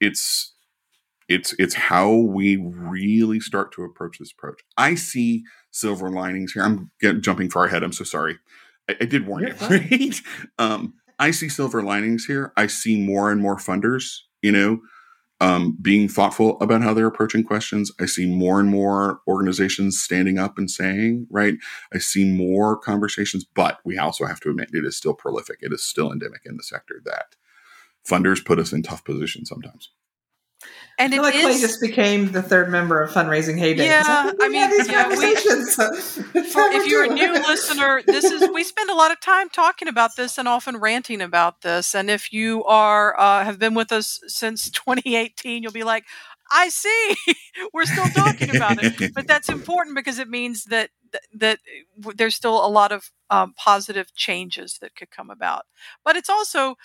it's 0.00 0.52
it's 1.28 1.54
it's 1.58 1.74
how 1.74 2.12
we 2.12 2.56
really 2.56 3.40
start 3.40 3.72
to 3.72 3.82
approach 3.82 4.18
this 4.18 4.32
approach. 4.32 4.60
I 4.76 4.94
see 4.94 5.44
silver 5.70 6.08
linings 6.08 6.52
here. 6.52 6.62
I'm 6.62 6.90
getting, 7.00 7.20
jumping 7.20 7.50
far 7.50 7.64
ahead. 7.64 7.82
I'm 7.82 7.92
so 7.92 8.04
sorry. 8.04 8.38
I, 8.88 8.96
I 9.00 9.04
did 9.04 9.26
warn 9.26 9.42
You're 9.42 9.50
you, 9.50 9.90
right? 9.90 10.20
Um, 10.58 10.94
I 11.18 11.30
see 11.30 11.48
silver 11.48 11.82
linings 11.82 12.26
here. 12.26 12.52
I 12.56 12.66
see 12.66 13.00
more 13.00 13.30
and 13.30 13.40
more 13.40 13.56
funders, 13.56 14.18
you 14.42 14.52
know, 14.52 14.80
um, 15.40 15.76
being 15.80 16.08
thoughtful 16.08 16.58
about 16.60 16.82
how 16.82 16.94
they're 16.94 17.06
approaching 17.06 17.44
questions. 17.44 17.92
I 18.00 18.06
see 18.06 18.26
more 18.26 18.58
and 18.60 18.70
more 18.70 19.20
organizations 19.26 20.00
standing 20.00 20.38
up 20.38 20.58
and 20.58 20.70
saying, 20.70 21.26
right? 21.30 21.54
I 21.92 21.98
see 21.98 22.24
more 22.24 22.76
conversations, 22.76 23.44
but 23.44 23.78
we 23.84 23.98
also 23.98 24.24
have 24.24 24.40
to 24.40 24.50
admit 24.50 24.70
it 24.72 24.84
is 24.84 24.96
still 24.96 25.14
prolific. 25.14 25.58
It 25.60 25.72
is 25.72 25.82
still 25.82 26.10
endemic 26.10 26.42
in 26.46 26.56
the 26.56 26.62
sector 26.62 27.00
that 27.04 27.36
funders 28.06 28.44
put 28.44 28.58
us 28.58 28.72
in 28.72 28.82
tough 28.82 29.04
positions 29.04 29.48
sometimes. 29.48 29.90
And 30.98 31.12
I 31.12 31.16
feel 31.16 31.22
like 31.22 31.34
is, 31.34 31.42
Clay 31.42 31.60
just 31.60 31.80
became 31.80 32.32
the 32.32 32.42
third 32.42 32.70
member 32.70 33.02
of 33.02 33.10
fundraising 33.10 33.58
heyday. 33.58 33.84
Yeah, 33.84 34.02
I, 34.06 34.32
I 34.40 34.48
mean, 34.48 34.70
yeah. 34.86 35.08
We, 35.08 35.16
if 36.76 36.86
you're 36.86 37.04
a 37.04 37.14
new 37.14 37.32
listener, 37.34 38.02
this 38.06 38.24
is 38.24 38.48
we 38.52 38.64
spend 38.64 38.88
a 38.88 38.94
lot 38.94 39.10
of 39.10 39.20
time 39.20 39.50
talking 39.50 39.88
about 39.88 40.16
this 40.16 40.38
and 40.38 40.48
often 40.48 40.78
ranting 40.78 41.20
about 41.20 41.60
this. 41.60 41.94
And 41.94 42.08
if 42.08 42.32
you 42.32 42.64
are 42.64 43.18
uh, 43.20 43.44
have 43.44 43.58
been 43.58 43.74
with 43.74 43.92
us 43.92 44.20
since 44.26 44.70
2018, 44.70 45.62
you'll 45.62 45.72
be 45.72 45.84
like, 45.84 46.04
I 46.50 46.70
see, 46.70 47.16
we're 47.74 47.84
still 47.84 48.06
talking 48.06 48.56
about 48.56 48.82
it. 48.82 49.12
But 49.14 49.26
that's 49.26 49.50
important 49.50 49.96
because 49.96 50.18
it 50.18 50.28
means 50.28 50.64
that 50.64 50.90
that 51.34 51.58
there's 52.14 52.34
still 52.34 52.64
a 52.64 52.68
lot 52.68 52.92
of 52.92 53.10
um, 53.30 53.54
positive 53.54 54.14
changes 54.14 54.78
that 54.80 54.94
could 54.94 55.10
come 55.10 55.30
about. 55.30 55.64
But 56.04 56.16
it's 56.16 56.30
also 56.30 56.76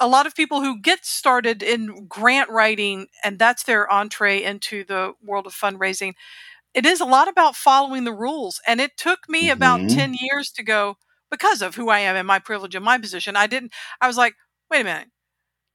a 0.00 0.08
lot 0.08 0.26
of 0.26 0.34
people 0.34 0.60
who 0.60 0.80
get 0.80 1.04
started 1.04 1.62
in 1.62 2.06
grant 2.08 2.50
writing 2.50 3.06
and 3.22 3.38
that's 3.38 3.62
their 3.62 3.90
entree 3.90 4.42
into 4.42 4.84
the 4.84 5.12
world 5.22 5.46
of 5.46 5.54
fundraising 5.54 6.14
it 6.74 6.84
is 6.84 7.00
a 7.00 7.04
lot 7.04 7.28
about 7.28 7.54
following 7.54 8.04
the 8.04 8.12
rules 8.12 8.60
and 8.66 8.80
it 8.80 8.96
took 8.96 9.20
me 9.28 9.44
mm-hmm. 9.44 9.52
about 9.52 9.88
10 9.88 10.14
years 10.14 10.50
to 10.50 10.62
go 10.62 10.96
because 11.30 11.62
of 11.62 11.74
who 11.76 11.88
i 11.88 11.98
am 11.98 12.16
and 12.16 12.26
my 12.26 12.38
privilege 12.38 12.74
and 12.74 12.84
my 12.84 12.98
position 12.98 13.36
i 13.36 13.46
didn't 13.46 13.72
i 14.00 14.06
was 14.06 14.16
like 14.16 14.34
wait 14.70 14.80
a 14.80 14.84
minute 14.84 15.08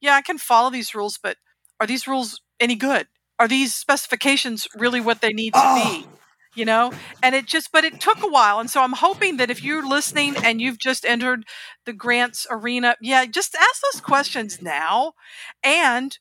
yeah 0.01 0.15
i 0.15 0.21
can 0.21 0.38
follow 0.38 0.69
these 0.69 0.93
rules 0.93 1.17
but 1.21 1.38
are 1.79 1.88
these 1.88 2.08
rules 2.08 2.41
any 2.60 2.75
good 2.75 3.08
are 3.38 3.47
these 3.47 3.73
specifications 3.73 4.67
really 4.75 4.99
what 4.99 5.21
they 5.21 5.29
need 5.29 5.53
to 5.53 5.62
oh. 5.63 6.01
be 6.01 6.18
you 6.60 6.65
know? 6.65 6.91
And 7.24 7.34
it 7.34 7.45
just 7.45 7.72
but 7.72 7.84
it 7.84 8.00
took 8.00 8.22
a 8.22 8.28
while 8.28 8.60
and 8.60 8.69
so 8.69 8.82
i'm 8.84 8.93
hoping 8.93 9.38
that 9.38 9.50
if 9.50 9.63
you're 9.63 9.88
listening 9.88 10.36
and 10.43 10.62
you've 10.62 10.78
just 10.78 11.06
entered 11.06 11.45
the 11.86 11.93
grants 11.93 12.45
arena 12.52 12.95
yeah 13.02 13.26
just 13.26 13.56
ask 13.56 13.82
those 13.91 14.02
questions 14.02 14.62
now. 14.62 15.13
And 15.63 16.17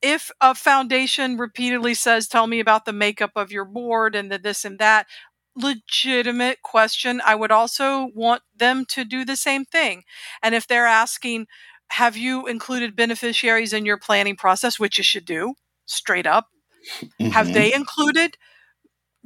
if 0.00 0.30
a 0.40 0.54
foundation 0.54 1.36
repeatedly 1.36 1.94
says 1.94 2.28
tell 2.28 2.46
me 2.46 2.60
about 2.60 2.84
the 2.84 2.92
makeup 2.92 3.32
of 3.36 3.52
your 3.52 3.64
board 3.64 4.14
and 4.14 4.30
the 4.30 4.38
this 4.38 4.64
and 4.64 4.78
that 4.78 5.06
legitimate 5.54 6.62
question. 6.62 7.20
I 7.24 7.34
would 7.34 7.52
also 7.52 8.08
want 8.14 8.42
them 8.56 8.86
to 8.90 9.04
do 9.04 9.24
the 9.24 9.36
same 9.36 9.64
thing. 9.66 10.02
And 10.42 10.54
if 10.54 10.66
they're 10.66 10.86
asking 10.86 11.46
have 11.90 12.16
you 12.16 12.46
included 12.46 12.96
beneficiaries 12.96 13.74
in 13.74 13.84
your 13.84 13.98
planning 13.98 14.34
process? 14.34 14.78
which 14.80 14.96
you 14.96 15.04
should 15.04 15.26
do 15.26 15.54
straight 15.84 16.26
up. 16.26 16.46
Mm-hmm. 16.90 17.30
have 17.30 17.52
they 17.52 17.72
included 17.72 18.36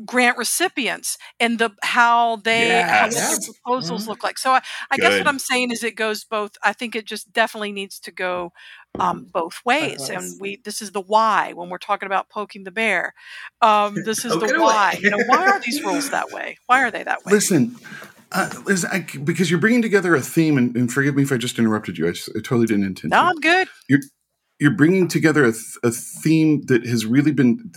grant 0.04 0.36
recipients 0.36 1.16
and 1.40 1.58
the 1.58 1.70
how 1.82 2.36
they 2.36 2.68
yes. 2.68 2.90
how 2.90 3.30
their 3.30 3.38
proposals 3.52 4.02
mm-hmm. 4.02 4.10
look 4.10 4.22
like. 4.22 4.38
So 4.38 4.50
I, 4.50 4.62
I 4.90 4.96
guess 4.96 5.18
what 5.18 5.26
I'm 5.26 5.38
saying 5.38 5.70
is 5.70 5.82
it 5.82 5.96
goes 5.96 6.24
both. 6.24 6.52
I 6.62 6.72
think 6.72 6.94
it 6.94 7.06
just 7.06 7.32
definitely 7.32 7.72
needs 7.72 7.98
to 8.00 8.10
go 8.10 8.52
um, 8.98 9.26
both 9.32 9.60
ways. 9.64 10.08
And 10.08 10.40
we 10.40 10.60
this 10.64 10.82
is 10.82 10.92
the 10.92 11.00
why 11.00 11.52
when 11.52 11.68
we're 11.68 11.78
talking 11.78 12.06
about 12.06 12.28
poking 12.28 12.64
the 12.64 12.70
bear. 12.70 13.14
Um, 13.62 13.96
this 14.04 14.24
is 14.24 14.32
the 14.32 14.56
why. 14.58 14.98
you 15.00 15.10
know, 15.10 15.22
why 15.26 15.48
are 15.48 15.60
these 15.60 15.82
rules 15.82 16.10
that 16.10 16.30
way? 16.32 16.58
Why 16.66 16.82
are 16.82 16.90
they 16.90 17.02
that 17.02 17.24
way? 17.24 17.32
Listen. 17.32 17.76
Uh, 18.32 18.50
listen, 18.64 18.90
I, 18.92 19.06
because 19.22 19.52
you're 19.52 19.60
bringing 19.60 19.82
together 19.82 20.16
a 20.16 20.20
theme, 20.20 20.58
and, 20.58 20.76
and, 20.76 20.92
forgive 20.92 21.14
me 21.14 21.22
if 21.22 21.30
I 21.30 21.36
just 21.36 21.60
interrupted 21.60 21.96
you. 21.96 22.08
I, 22.08 22.10
just, 22.10 22.28
I 22.30 22.40
totally 22.40 22.66
didn't 22.66 22.84
intend. 22.84 23.12
No, 23.12 23.18
to. 23.18 23.28
I'm 23.28 23.36
good. 23.36 23.68
You're 23.88 24.00
you're 24.58 24.74
bringing 24.74 25.06
together 25.06 25.44
a, 25.44 25.52
th- 25.52 25.78
a 25.84 25.90
theme 25.92 26.62
that 26.66 26.84
has 26.86 27.06
really 27.06 27.30
been 27.30 27.72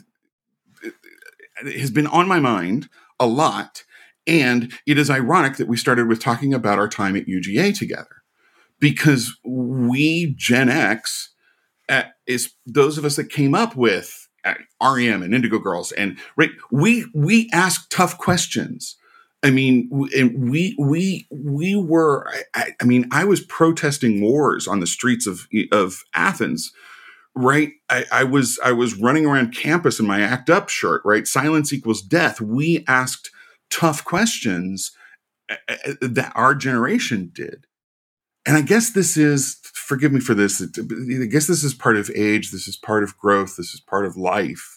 has 1.66 1.92
been 1.92 2.08
on 2.08 2.28
my 2.28 2.40
mind 2.40 2.90
a 3.20 3.28
lot. 3.28 3.84
And 4.28 4.72
it 4.86 4.98
is 4.98 5.10
ironic 5.10 5.58
that 5.58 5.68
we 5.68 5.78
started 5.78 6.08
with 6.08 6.20
talking 6.20 6.54
about 6.54 6.78
our 6.78 6.88
time 6.88 7.16
at 7.16 7.26
UGA 7.26 7.78
together 7.78 8.24
because 8.80 9.38
we, 9.44 10.34
Gen 10.38 10.70
X, 10.70 11.34
uh, 11.90 12.04
is 12.28 12.54
those 12.66 12.98
of 12.98 13.06
us 13.06 13.16
that 13.16 13.30
came 13.30 13.56
up 13.56 13.76
with 13.76 14.28
uh, 14.46 14.54
REM 14.82 15.24
and 15.24 15.34
Indigo 15.34 15.60
Girls, 15.60 15.92
and 15.92 16.18
right, 16.38 16.52
we 16.72 17.06
we 17.14 17.50
ask 17.52 17.90
tough 17.90 18.18
questions. 18.18 18.96
I 19.42 19.52
mean, 19.52 19.90
we 19.92 20.76
we 20.78 21.28
we 21.32 21.76
were. 21.76 22.32
I, 22.56 22.74
I 22.82 22.86
mean, 22.86 23.08
I 23.12 23.26
was 23.26 23.42
protesting 23.42 24.22
wars 24.22 24.68
on 24.68 24.80
the 24.80 24.88
streets 24.88 25.28
of 25.28 25.48
of 25.72 26.04
Athens 26.14 26.72
right? 27.40 27.72
I, 27.90 28.06
I, 28.12 28.24
was 28.26 28.60
i 28.64 28.72
was 28.72 29.00
running 29.00 29.26
around 29.26 29.56
campus 29.56 30.00
in 30.00 30.06
my 30.06 30.22
act 30.22 30.50
up 30.50 30.70
shirt 30.70 31.02
right? 31.06 31.26
Silence 31.26 31.72
equals 31.72 32.02
death. 32.02 32.42
We 32.42 32.84
asked 32.88 33.32
tough 33.70 34.04
questions 34.04 34.92
that 36.02 36.32
our 36.36 36.54
generation 36.54 37.32
did. 37.34 37.66
And 38.46 38.58
i 38.58 38.62
guess 38.62 38.92
this 38.92 39.18
is 39.18 39.60
forgive 39.64 40.12
me 40.12 40.20
for 40.20 40.34
this 40.34 40.62
i 40.62 41.26
guess 41.26 41.48
this 41.48 41.64
is 41.64 41.74
part 41.74 41.98
of 41.98 42.12
age 42.16 42.52
this 42.52 42.68
is 42.68 42.78
part 42.78 43.04
of 43.04 43.18
growth 43.18 43.56
this 43.58 43.74
is 43.74 43.80
part 43.82 44.06
of 44.06 44.18
life. 44.18 44.76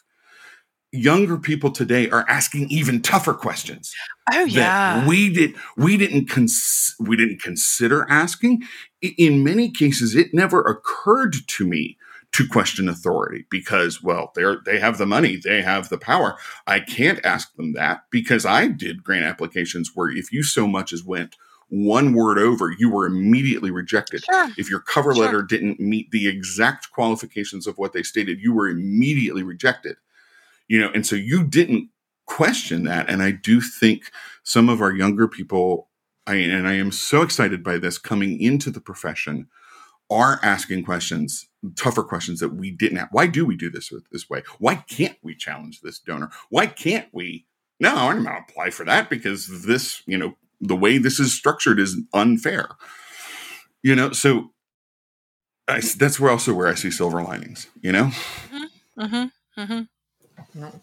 Younger 0.95 1.39
people 1.39 1.71
today 1.71 2.11
are 2.11 2.27
asking 2.29 2.69
even 2.69 3.01
tougher 3.01 3.33
questions 3.33 3.93
oh 4.33 4.45
yeah. 4.45 5.07
we 5.07 5.33
did 5.33 5.55
we 5.77 5.97
didn't 5.97 6.29
cons- 6.29 6.95
we 7.01 7.17
didn't 7.17 7.41
consider 7.41 8.07
asking. 8.09 8.63
In 9.01 9.43
many 9.43 9.71
cases 9.71 10.15
it 10.15 10.33
never 10.33 10.61
occurred 10.61 11.35
to 11.47 11.67
me 11.67 11.97
to 12.33 12.49
question 12.49 12.89
authority 12.89 13.47
because 13.51 14.03
well 14.03 14.33
they're 14.35 14.59
they 14.65 14.79
have 14.79 14.99
the 14.99 15.07
money 15.07 15.37
they 15.37 15.63
have 15.63 15.89
the 15.89 15.99
power 15.99 16.37
i 16.67 16.81
can't 16.81 17.25
ask 17.25 17.55
them 17.57 17.73
that 17.73 18.03
because 18.11 18.45
i 18.47 18.67
did 18.67 19.05
grant 19.05 19.25
applications 19.25 19.93
where 19.95 20.11
if 20.11 20.33
you 20.33 20.43
so 20.43 20.67
much 20.67 20.93
as 20.93 21.05
went 21.05 21.37
one 21.69 22.15
word 22.15 22.39
over 22.39 22.71
you 22.71 22.91
were 22.91 23.07
immediately 23.07 23.71
rejected 23.71 24.23
sure. 24.25 24.49
if 24.57 24.69
your 24.69 24.81
cover 24.81 25.15
sure. 25.15 25.25
letter 25.25 25.43
didn't 25.43 25.81
meet 25.81 26.11
the 26.11 26.29
exact 26.29 26.91
qualifications 26.91 27.67
of 27.67 27.79
what 27.79 27.93
they 27.93 28.03
stated 28.03 28.41
you 28.41 28.53
were 28.53 28.69
immediately 28.69 29.43
rejected 29.43 29.97
you 30.69 30.81
know 30.81 30.91
and 30.95 31.07
so 31.07 31.17
you 31.17 31.45
didn't 31.45 31.89
question 32.27 32.85
that 32.85 33.09
and 33.11 33.23
i 33.23 33.31
do 33.31 33.61
think 33.61 34.11
some 34.43 34.69
of 34.69 34.81
our 34.81 34.95
younger 34.95 35.29
people 35.29 35.89
I, 36.27 36.37
and 36.37 36.67
i 36.67 36.75
am 36.75 36.93
so 36.93 37.23
excited 37.23 37.63
by 37.63 37.79
this 37.79 37.99
coming 37.99 38.41
into 38.41 38.71
the 38.71 38.81
profession 38.81 39.49
are 40.13 40.39
asking 40.43 40.85
questions, 40.85 41.49
tougher 41.77 42.03
questions 42.03 42.41
that 42.41 42.55
we 42.55 42.71
didn't 42.71 42.99
have. 42.99 43.09
Why 43.13 43.27
do 43.27 43.45
we 43.47 43.57
do 43.57 43.71
this 43.71 43.93
this 44.11 44.29
way? 44.29 44.43
Why 44.59 44.77
can't 44.77 45.17
we 45.23 45.35
challenge 45.35 45.81
this 45.81 45.99
donor? 45.99 46.31
Why 46.51 46.67
can't 46.67 47.09
we? 47.13 47.47
No, 47.81 47.95
I'm 47.95 48.25
going 48.25 48.37
to 48.37 48.43
apply 48.49 48.71
for 48.71 48.85
that 48.85 49.11
because 49.11 49.65
this, 49.65 50.03
you 50.07 50.19
know, 50.19 50.37
the 50.61 50.77
way 50.77 50.99
this 50.99 51.19
is 51.19 51.35
structured 51.35 51.81
is 51.81 52.01
unfair. 52.13 52.69
You 53.83 53.97
know, 53.97 54.13
so 54.13 54.51
I, 55.67 55.81
that's 55.81 56.21
where 56.21 56.31
also 56.31 56.55
where 56.55 56.69
I 56.69 56.75
see 56.75 56.91
silver 56.91 57.23
linings. 57.23 57.69
You 57.81 57.93
know. 57.93 58.05
Mm-hmm. 58.53 59.03
Mm-hmm. 59.03 59.61
Mm-hmm. 59.61 60.77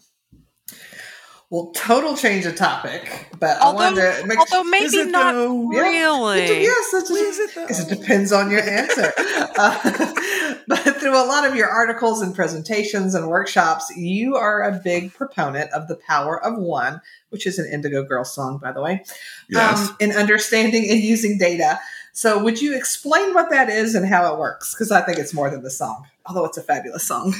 Well, 1.50 1.72
total 1.74 2.16
change 2.16 2.46
of 2.46 2.54
topic, 2.54 3.26
but 3.40 3.60
although, 3.60 3.80
I 3.80 3.90
wanted 3.90 4.20
to 4.20 4.26
make 4.28 4.38
although 4.38 4.62
maybe 4.62 5.04
not 5.06 5.32
though? 5.32 5.66
really. 5.66 6.46
Yeah, 6.46 6.60
yes, 6.60 6.94
because 6.94 7.80
it, 7.80 7.90
it, 7.92 7.98
depends 7.98 8.30
on 8.30 8.52
your 8.52 8.62
answer. 8.62 9.12
uh, 9.18 10.54
but 10.68 10.78
through 10.78 11.20
a 11.20 11.26
lot 11.26 11.44
of 11.44 11.56
your 11.56 11.68
articles 11.68 12.22
and 12.22 12.36
presentations 12.36 13.16
and 13.16 13.26
workshops, 13.26 13.92
you 13.96 14.36
are 14.36 14.62
a 14.62 14.78
big 14.78 15.12
proponent 15.12 15.72
of 15.72 15.88
the 15.88 15.96
power 15.96 16.40
of 16.40 16.56
one, 16.56 17.00
which 17.30 17.48
is 17.48 17.58
an 17.58 17.68
Indigo 17.68 18.04
Girl 18.04 18.24
song, 18.24 18.58
by 18.58 18.70
the 18.70 18.80
way, 18.80 19.04
yes. 19.48 19.88
um, 19.88 19.96
in 19.98 20.12
understanding 20.12 20.88
and 20.88 21.00
using 21.00 21.36
data. 21.36 21.80
So, 22.12 22.40
would 22.44 22.62
you 22.62 22.76
explain 22.76 23.34
what 23.34 23.50
that 23.50 23.68
is 23.68 23.96
and 23.96 24.06
how 24.06 24.32
it 24.32 24.38
works? 24.38 24.72
Because 24.72 24.92
I 24.92 25.00
think 25.00 25.18
it's 25.18 25.34
more 25.34 25.50
than 25.50 25.64
the 25.64 25.70
song, 25.70 26.06
although 26.26 26.44
it's 26.44 26.58
a 26.58 26.62
fabulous 26.62 27.02
song. 27.02 27.34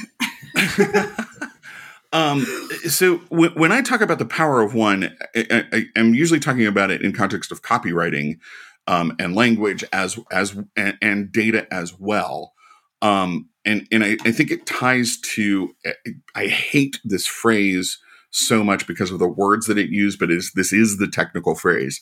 Um, 2.13 2.45
so 2.89 3.19
w- 3.29 3.51
when 3.51 3.71
I 3.71 3.81
talk 3.81 4.01
about 4.01 4.19
the 4.19 4.25
power 4.25 4.61
of 4.61 4.73
one, 4.73 5.15
I, 5.35 5.85
am 5.95 6.13
usually 6.13 6.39
talking 6.39 6.65
about 6.65 6.91
it 6.91 7.01
in 7.01 7.13
context 7.13 7.51
of 7.51 7.61
copywriting 7.61 8.39
um, 8.87 9.15
and 9.19 9.35
language 9.35 9.83
as 9.93 10.19
as 10.31 10.57
and, 10.75 10.97
and 11.01 11.31
data 11.31 11.67
as 11.71 11.97
well. 11.97 12.53
Um, 13.01 13.49
and 13.65 13.87
and 13.91 14.03
I, 14.03 14.17
I, 14.25 14.31
think 14.31 14.51
it 14.51 14.65
ties 14.65 15.17
to. 15.35 15.73
I 16.35 16.47
hate 16.47 16.99
this 17.03 17.25
phrase 17.25 17.97
so 18.31 18.63
much 18.63 18.87
because 18.87 19.11
of 19.11 19.19
the 19.19 19.27
words 19.27 19.67
that 19.67 19.77
it 19.77 19.89
used, 19.89 20.19
but 20.19 20.31
is 20.31 20.51
this 20.55 20.73
is 20.73 20.97
the 20.97 21.07
technical 21.07 21.55
phrase, 21.55 22.01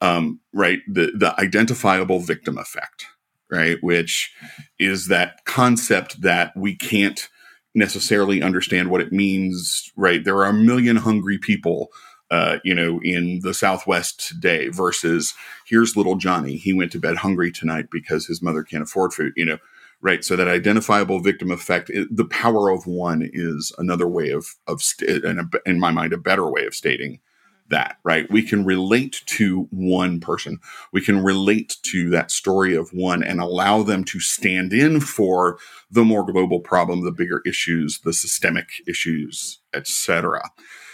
um, 0.00 0.40
right? 0.52 0.80
The 0.86 1.12
the 1.16 1.38
identifiable 1.40 2.20
victim 2.20 2.58
effect, 2.58 3.06
right? 3.50 3.78
Which 3.80 4.32
is 4.78 5.08
that 5.08 5.44
concept 5.44 6.20
that 6.22 6.52
we 6.56 6.76
can't 6.76 7.28
necessarily 7.76 8.42
understand 8.42 8.90
what 8.90 9.00
it 9.00 9.12
means, 9.12 9.92
right? 9.96 10.24
There 10.24 10.38
are 10.38 10.46
a 10.46 10.52
million 10.52 10.96
hungry 10.96 11.38
people, 11.38 11.92
uh, 12.30 12.58
you 12.64 12.74
know, 12.74 13.00
in 13.02 13.40
the 13.42 13.54
Southwest 13.54 14.26
today 14.28 14.68
versus 14.68 15.34
here's 15.66 15.96
little 15.96 16.16
Johnny. 16.16 16.56
He 16.56 16.72
went 16.72 16.90
to 16.92 16.98
bed 16.98 17.18
hungry 17.18 17.52
tonight 17.52 17.86
because 17.92 18.26
his 18.26 18.42
mother 18.42 18.64
can't 18.64 18.82
afford 18.82 19.12
food, 19.12 19.34
you 19.36 19.44
know, 19.44 19.58
right? 20.00 20.24
So 20.24 20.34
that 20.36 20.48
identifiable 20.48 21.20
victim 21.20 21.50
effect, 21.50 21.90
it, 21.90 22.08
the 22.10 22.24
power 22.24 22.70
of 22.70 22.86
one 22.86 23.28
is 23.32 23.72
another 23.78 24.08
way 24.08 24.30
of 24.30 24.56
of 24.66 24.82
st- 24.82 25.24
in, 25.24 25.50
in 25.66 25.78
my 25.78 25.90
mind 25.90 26.12
a 26.14 26.18
better 26.18 26.50
way 26.50 26.64
of 26.66 26.74
stating 26.74 27.20
that, 27.70 27.98
right? 28.04 28.30
We 28.30 28.42
can 28.42 28.64
relate 28.64 29.22
to 29.26 29.68
one 29.70 30.20
person. 30.20 30.58
We 30.92 31.00
can 31.00 31.22
relate 31.22 31.76
to 31.84 32.10
that 32.10 32.30
story 32.30 32.74
of 32.74 32.90
one 32.92 33.22
and 33.22 33.40
allow 33.40 33.82
them 33.82 34.04
to 34.04 34.20
stand 34.20 34.72
in 34.72 35.00
for 35.00 35.58
the 35.90 36.04
more 36.04 36.24
global 36.24 36.60
problem, 36.60 37.04
the 37.04 37.12
bigger 37.12 37.42
issues, 37.46 38.00
the 38.00 38.12
systemic 38.12 38.68
issues, 38.86 39.60
etc. 39.74 40.50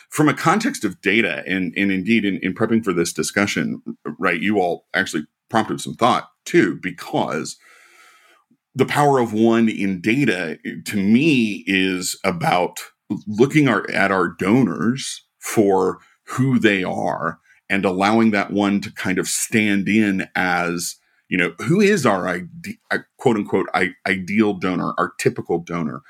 From 0.08 0.28
a 0.28 0.34
context 0.34 0.84
of 0.84 1.00
data, 1.00 1.42
and, 1.46 1.72
and 1.76 1.90
indeed 1.90 2.24
in, 2.24 2.38
in 2.38 2.54
prepping 2.54 2.84
for 2.84 2.92
this 2.92 3.12
discussion, 3.12 3.82
right, 4.18 4.40
you 4.40 4.58
all 4.58 4.86
actually 4.94 5.26
prompted 5.48 5.80
some 5.80 5.94
thought 5.94 6.30
too, 6.44 6.78
because 6.82 7.58
the 8.74 8.86
power 8.86 9.18
of 9.18 9.32
one 9.32 9.68
in 9.68 10.00
data 10.00 10.58
to 10.86 10.96
me 10.96 11.64
is 11.66 12.18
about 12.24 12.80
looking 13.26 13.68
our, 13.68 13.88
at 13.90 14.10
our 14.10 14.28
donors 14.28 15.24
for 15.38 15.98
who 16.24 16.58
they 16.58 16.84
are 16.84 17.38
and 17.68 17.84
allowing 17.84 18.30
that 18.30 18.50
one 18.50 18.80
to 18.80 18.92
kind 18.92 19.18
of 19.18 19.28
stand 19.28 19.88
in 19.88 20.28
as 20.34 20.96
you 21.28 21.38
know 21.38 21.54
who 21.60 21.80
is 21.80 22.04
our 22.04 22.28
ide- 22.28 22.76
uh, 22.90 22.98
quote 23.16 23.36
unquote 23.36 23.66
ideal 24.06 24.54
donor 24.54 24.92
our 24.98 25.12
typical 25.18 25.58
donor. 25.58 26.02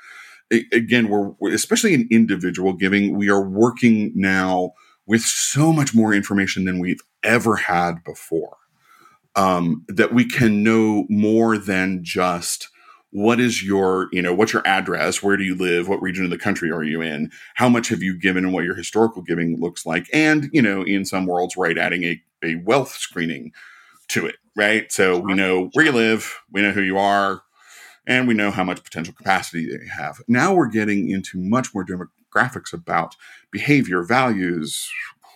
Again 0.71 1.09
we're 1.09 1.53
especially 1.53 1.93
in 1.93 2.07
individual 2.11 2.73
giving 2.73 3.17
we 3.17 3.29
are 3.29 3.41
working 3.41 4.11
now 4.15 4.73
with 5.05 5.21
so 5.21 5.73
much 5.73 5.93
more 5.93 6.13
information 6.13 6.65
than 6.65 6.79
we've 6.79 7.01
ever 7.23 7.55
had 7.55 8.03
before 8.03 8.57
um, 9.35 9.83
that 9.87 10.13
we 10.13 10.25
can 10.25 10.63
know 10.63 11.05
more 11.09 11.57
than 11.57 12.03
just 12.03 12.69
what 13.13 13.39
is 13.39 13.63
your 13.63 14.09
you 14.11 14.23
know 14.23 14.33
what's 14.33 14.53
your 14.53 14.67
address? 14.67 15.21
Where 15.21 15.37
do 15.37 15.43
you 15.43 15.55
live? 15.55 15.87
What 15.87 16.01
region 16.01 16.25
of 16.25 16.31
the 16.31 16.37
country 16.37 16.71
are 16.71 16.83
you 16.83 16.99
in? 16.99 17.31
How 17.53 17.69
much 17.69 17.89
have 17.89 18.01
you 18.01 18.17
given 18.17 18.43
and 18.43 18.53
what 18.53 18.63
your 18.63 18.73
historical 18.73 19.21
giving 19.21 19.59
looks 19.59 19.85
like? 19.85 20.09
And 20.11 20.49
you 20.51 20.63
know 20.63 20.81
in 20.81 21.05
some 21.05 21.27
worlds 21.27 21.55
right 21.55 21.77
adding 21.77 22.03
a, 22.03 22.21
a 22.43 22.55
wealth 22.65 22.89
screening 22.89 23.51
to 24.09 24.25
it 24.25 24.35
right? 24.55 24.91
So 24.91 25.19
we 25.19 25.35
know 25.35 25.69
where 25.73 25.85
you 25.85 25.91
live 25.91 26.39
we 26.51 26.63
know 26.63 26.71
who 26.71 26.81
you 26.81 26.97
are 26.97 27.43
and 28.07 28.27
we 28.27 28.33
know 28.33 28.49
how 28.49 28.63
much 28.63 28.83
potential 28.83 29.13
capacity 29.13 29.69
they 29.69 29.87
have. 29.87 30.19
Now 30.27 30.53
we're 30.55 30.67
getting 30.67 31.09
into 31.09 31.37
much 31.37 31.73
more 31.73 31.85
demographics 31.85 32.73
about 32.73 33.15
behavior 33.51 34.01
values 34.01 34.89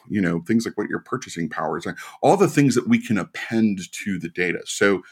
you 0.09 0.21
know 0.21 0.41
things 0.47 0.65
like 0.65 0.77
what 0.77 0.89
your 0.89 0.99
purchasing 0.99 1.49
power 1.49 1.77
is 1.77 1.85
all 2.21 2.37
the 2.37 2.47
things 2.47 2.75
that 2.75 2.87
we 2.87 2.97
can 2.97 3.19
append 3.19 3.91
to 3.91 4.17
the 4.17 4.29
data. 4.29 4.61
So 4.65 5.03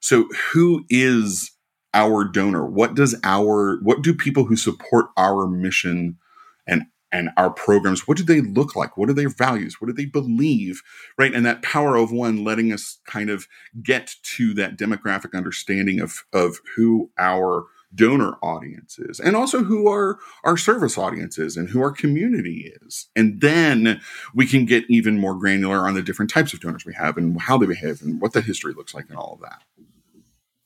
so 0.00 0.26
who 0.52 0.84
is 0.88 1.50
our 1.94 2.24
donor? 2.24 2.66
What 2.66 2.94
does 2.94 3.14
our 3.24 3.78
what 3.82 4.02
do 4.02 4.12
people 4.12 4.44
who 4.44 4.56
support 4.56 5.06
our 5.16 5.46
mission 5.46 6.18
and 6.66 6.82
and 7.12 7.30
our 7.36 7.50
programs 7.50 8.08
what 8.08 8.18
do 8.18 8.24
they 8.24 8.40
look 8.40 8.76
like? 8.76 8.96
What 8.96 9.08
are 9.08 9.14
their 9.14 9.30
values? 9.30 9.80
What 9.80 9.86
do 9.86 9.94
they 9.94 10.04
believe? 10.04 10.82
Right? 11.16 11.32
And 11.32 11.46
that 11.46 11.62
power 11.62 11.96
of 11.96 12.12
one 12.12 12.44
letting 12.44 12.72
us 12.72 12.98
kind 13.06 13.30
of 13.30 13.46
get 13.82 14.16
to 14.36 14.52
that 14.54 14.76
demographic 14.76 15.34
understanding 15.34 16.00
of 16.00 16.24
of 16.32 16.58
who 16.76 17.10
our 17.16 17.66
donor 17.94 18.32
audience 18.42 18.98
is 18.98 19.20
and 19.20 19.36
also 19.36 19.62
who 19.62 19.88
our 19.88 20.18
our 20.42 20.56
service 20.56 20.98
audience 20.98 21.38
is 21.38 21.56
and 21.56 21.68
who 21.70 21.80
our 21.80 21.92
community 21.92 22.74
is. 22.82 23.06
And 23.14 23.40
then 23.40 24.00
we 24.34 24.46
can 24.46 24.66
get 24.66 24.84
even 24.90 25.20
more 25.20 25.36
granular 25.36 25.86
on 25.86 25.94
the 25.94 26.02
different 26.02 26.32
types 26.32 26.52
of 26.52 26.60
donors 26.60 26.84
we 26.84 26.94
have 26.94 27.16
and 27.16 27.40
how 27.40 27.56
they 27.56 27.66
behave 27.66 28.02
and 28.02 28.20
what 28.20 28.32
that 28.32 28.44
history 28.44 28.74
looks 28.74 28.94
like 28.94 29.06
and 29.08 29.16
all 29.16 29.34
of 29.34 29.40
that 29.40 29.62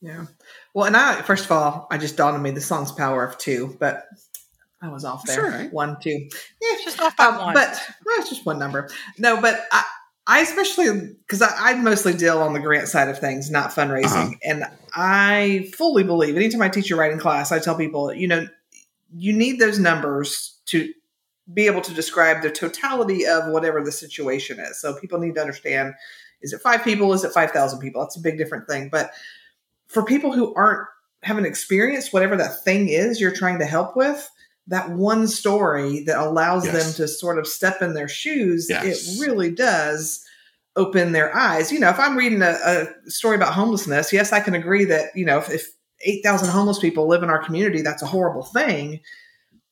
yeah 0.01 0.25
well, 0.73 0.85
and 0.85 0.95
I 0.95 1.21
first 1.23 1.45
of 1.45 1.51
all, 1.51 1.87
I 1.89 1.97
just 1.97 2.15
dawned 2.15 2.35
on 2.35 2.41
me 2.41 2.51
the 2.51 2.61
song's 2.61 2.91
power 2.91 3.23
of 3.23 3.37
two, 3.37 3.75
but 3.79 4.05
I 4.81 4.89
was 4.89 5.03
off 5.03 5.25
there. 5.25 5.43
Right. 5.43 5.73
One, 5.73 5.97
two. 5.99 6.11
Yeah, 6.11 6.29
it's 6.61 6.85
just 6.85 7.01
off 7.01 7.17
by 7.17 7.25
um, 7.25 7.37
one. 7.37 7.53
But 7.53 7.69
well, 8.05 8.15
it's 8.19 8.29
just 8.29 8.45
one 8.45 8.59
number. 8.59 8.89
No, 9.17 9.41
but 9.41 9.67
I, 9.71 9.83
I 10.27 10.39
especially 10.41 11.15
because 11.17 11.41
I, 11.41 11.49
I, 11.57 11.73
mostly 11.73 12.13
deal 12.13 12.39
on 12.39 12.53
the 12.53 12.59
grant 12.59 12.87
side 12.87 13.09
of 13.09 13.19
things, 13.19 13.49
not 13.49 13.71
fundraising, 13.71 14.05
uh-huh. 14.05 14.35
and 14.43 14.63
I 14.95 15.69
fully 15.75 16.03
believe. 16.03 16.35
Anytime 16.35 16.61
I 16.61 16.69
teach 16.69 16.91
a 16.91 16.95
writing 16.95 17.19
class, 17.19 17.51
I 17.51 17.59
tell 17.59 17.75
people, 17.75 18.13
you 18.13 18.27
know, 18.27 18.47
you 19.13 19.33
need 19.33 19.59
those 19.59 19.79
numbers 19.79 20.59
to 20.67 20.93
be 21.51 21.65
able 21.65 21.81
to 21.81 21.93
describe 21.93 22.43
the 22.43 22.51
totality 22.51 23.25
of 23.25 23.51
whatever 23.51 23.83
the 23.83 23.91
situation 23.91 24.59
is. 24.59 24.79
So 24.79 24.93
people 24.93 25.19
need 25.19 25.35
to 25.35 25.41
understand: 25.41 25.95
is 26.41 26.53
it 26.53 26.61
five 26.61 26.83
people? 26.83 27.11
Is 27.11 27.23
it 27.23 27.33
five 27.33 27.51
thousand 27.51 27.79
people? 27.79 28.01
That's 28.01 28.17
a 28.17 28.21
big 28.21 28.37
different 28.37 28.67
thing, 28.67 28.87
but 28.89 29.11
for 29.89 30.05
people 30.05 30.31
who 30.31 30.53
aren't 30.55 30.87
haven't 31.21 31.45
experienced 31.45 32.13
whatever 32.13 32.37
that 32.37 32.63
thing 32.63 32.87
is 32.87 33.19
you're 33.19 33.35
trying 33.35 33.59
to 33.59 33.65
help 33.65 33.97
with 33.97 34.29
that 34.67 34.91
one 34.91 35.27
story 35.27 36.03
that 36.03 36.17
allows 36.17 36.65
yes. 36.65 36.73
them 36.73 36.93
to 36.93 37.07
sort 37.07 37.37
of 37.37 37.47
step 37.47 37.81
in 37.81 37.93
their 37.93 38.07
shoes 38.07 38.67
yes. 38.69 38.85
it 38.85 39.21
really 39.21 39.51
does 39.51 40.23
open 40.75 41.11
their 41.11 41.35
eyes 41.35 41.71
you 41.71 41.79
know 41.79 41.89
if 41.89 41.99
i'm 41.99 42.15
reading 42.15 42.41
a, 42.41 42.57
a 42.65 43.09
story 43.09 43.35
about 43.35 43.53
homelessness 43.53 44.13
yes 44.13 44.31
i 44.31 44.39
can 44.39 44.55
agree 44.55 44.85
that 44.85 45.09
you 45.13 45.25
know 45.25 45.37
if, 45.39 45.49
if 45.49 45.67
8000 46.05 46.47
homeless 46.47 46.79
people 46.79 47.07
live 47.07 47.23
in 47.23 47.29
our 47.29 47.43
community 47.43 47.81
that's 47.81 48.01
a 48.01 48.07
horrible 48.07 48.43
thing 48.43 49.01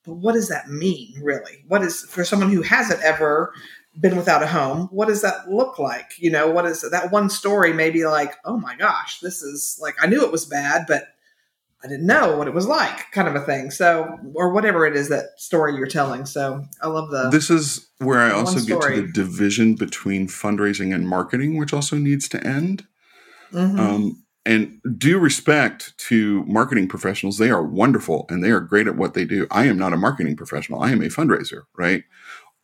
but 0.03 0.15
what 0.15 0.33
does 0.33 0.49
that 0.49 0.69
mean 0.69 1.13
really 1.21 1.63
what 1.67 1.81
is 1.81 2.03
for 2.03 2.25
someone 2.25 2.49
who 2.49 2.61
hasn't 2.61 3.01
ever 3.03 3.53
been 3.99 4.15
without 4.15 4.43
a 4.43 4.47
home 4.47 4.87
what 4.91 5.07
does 5.07 5.21
that 5.21 5.49
look 5.49 5.79
like? 5.79 6.11
You 6.17 6.29
know 6.29 6.49
what 6.49 6.65
is 6.65 6.87
that 6.89 7.11
one 7.11 7.29
story 7.29 7.73
maybe 7.73 8.05
like 8.05 8.35
oh 8.45 8.57
my 8.57 8.75
gosh 8.75 9.19
this 9.19 9.41
is 9.41 9.77
like 9.81 9.95
i 10.01 10.07
knew 10.07 10.23
it 10.23 10.31
was 10.31 10.45
bad 10.45 10.85
but 10.87 11.07
i 11.83 11.87
didn't 11.87 12.05
know 12.05 12.37
what 12.37 12.47
it 12.47 12.53
was 12.53 12.67
like 12.67 13.11
kind 13.11 13.27
of 13.27 13.35
a 13.35 13.41
thing. 13.41 13.71
So 13.71 14.17
or 14.35 14.51
whatever 14.51 14.85
it 14.85 14.95
is 14.95 15.09
that 15.09 15.39
story 15.39 15.75
you're 15.75 15.87
telling. 15.87 16.25
So 16.25 16.63
i 16.81 16.87
love 16.87 17.09
the 17.09 17.29
this 17.29 17.49
is 17.49 17.87
where 17.99 18.19
i 18.19 18.31
also 18.31 18.59
get 18.59 18.81
to 18.81 19.01
the 19.01 19.11
division 19.11 19.75
between 19.75 20.27
fundraising 20.27 20.93
and 20.93 21.07
marketing 21.07 21.57
which 21.57 21.73
also 21.73 21.97
needs 21.97 22.29
to 22.29 22.45
end. 22.45 22.85
Mm-hmm. 23.51 23.79
um, 23.79 24.23
and 24.45 24.81
due 24.97 25.19
respect 25.19 25.97
to 25.97 26.43
marketing 26.45 26.89
professionals 26.89 27.37
they 27.37 27.49
are 27.49 27.63
wonderful 27.63 28.25
and 28.29 28.43
they 28.43 28.51
are 28.51 28.59
great 28.59 28.87
at 28.87 28.97
what 28.97 29.13
they 29.13 29.25
do. 29.25 29.47
I 29.49 29.65
am 29.65 29.77
not 29.77 29.93
a 29.93 29.97
marketing 29.97 30.35
professional. 30.35 30.83
I 30.83 30.91
am 30.91 31.01
a 31.01 31.05
fundraiser 31.07 31.63
right 31.77 32.03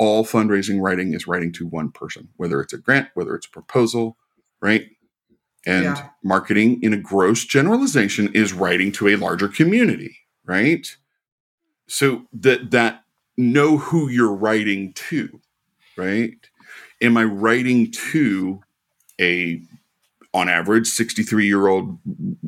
all 0.04 0.26
fundraising 0.26 0.82
writing 0.82 1.14
is 1.14 1.28
writing 1.28 1.52
to 1.54 1.66
one 1.66 1.92
person, 1.92 2.28
whether 2.36 2.62
it's 2.62 2.74
a 2.74 2.78
grant, 2.78 3.08
whether 3.14 3.36
it's 3.36 3.48
a 3.48 3.52
proposal, 3.52 4.18
right? 4.62 4.88
And 5.66 5.84
yeah. 5.86 6.10
marketing, 6.24 6.82
in 6.84 6.94
a 6.94 6.98
gross 6.98 7.46
generalization, 7.46 8.30
is 8.34 8.52
writing 8.54 8.92
to 8.94 9.08
a 9.08 9.16
larger 9.16 9.48
community, 9.48 10.18
right? 10.46 10.86
So 11.88 12.24
that 12.34 12.72
that 12.72 13.04
know 13.38 13.78
who 13.78 14.10
you're 14.10 14.34
writing 14.34 14.94
to, 14.94 15.40
right? 15.96 16.36
Am 17.02 17.16
I 17.16 17.24
writing 17.24 17.92
to 18.12 18.62
a 19.22 19.62
on 20.34 20.50
average 20.50 20.88
63 20.88 21.46
year 21.46 21.68
old 21.68 21.98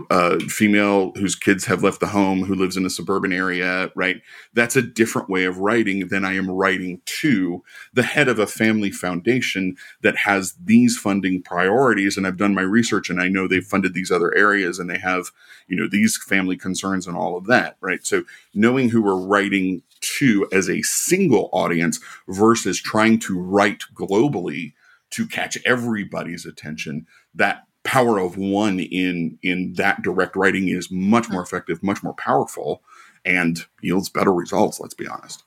uh, 0.10 0.40
female 0.48 1.12
whose 1.16 1.36
kids 1.36 1.66
have 1.66 1.84
left 1.84 2.00
the 2.00 2.08
home 2.08 2.44
who 2.44 2.56
lives 2.56 2.78
in 2.78 2.86
a 2.86 2.90
suburban 2.90 3.32
area 3.32 3.92
right? 3.96 4.22
That's 4.54 4.76
a 4.76 4.82
different 4.82 5.30
way 5.30 5.46
of 5.46 5.60
writing 5.60 6.08
than 6.08 6.26
i 6.26 6.34
am 6.34 6.50
writing 6.50 7.02
to 7.06 7.64
the 7.94 8.04
head 8.04 8.28
of 8.28 8.40
a 8.40 8.48
family 8.48 8.92
foundation 8.92 9.76
that 10.02 10.18
has 10.18 10.56
these 10.64 10.98
funding 10.98 11.42
priorities 11.42 12.18
and 12.18 12.26
i've 12.26 12.38
done 12.38 12.54
my 12.54 12.62
research 12.62 13.10
and 13.10 13.22
i 13.22 13.28
know 13.28 13.48
they've 13.48 13.66
funded 13.66 13.94
these 13.94 14.12
other 14.12 14.36
areas 14.36 14.80
and 14.80 14.90
they 14.90 14.98
have 14.98 15.32
you 15.68 15.76
know 15.76 15.88
these 15.88 16.18
family 16.18 16.58
concerns 16.58 17.08
and 17.08 17.16
all 17.16 17.38
of 17.38 17.46
that 17.46 17.78
right? 17.82 18.06
So 18.06 18.24
knowing 18.54 18.90
who 18.90 19.02
we're 19.02 19.16
writing 19.16 19.84
to 20.18 20.48
as 20.52 20.70
a 20.70 20.82
single 20.82 21.50
audience 21.54 22.00
versus 22.28 22.82
trying 22.82 23.20
to 23.20 23.40
write 23.40 23.84
globally 23.94 24.74
to 25.12 25.28
catch 25.28 25.58
everybody's 25.66 26.46
attention 26.46 27.06
that 27.34 27.64
power 27.86 28.20
of 28.20 28.36
one 28.36 28.80
in 28.80 29.40
in 29.42 29.74
that 29.74 30.02
direct 30.02 30.36
writing 30.36 30.68
is 30.68 30.92
much 30.92 31.30
more 31.30 31.42
effective, 31.42 31.82
much 31.82 32.04
more 32.04 32.16
powerful, 32.16 32.84
and 33.24 33.66
yields 33.82 34.10
better 34.10 34.34
results. 34.34 34.80
Let's 34.80 34.96
be 34.96 35.08
honest. 35.08 35.44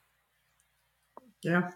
Yeah. 1.43 1.73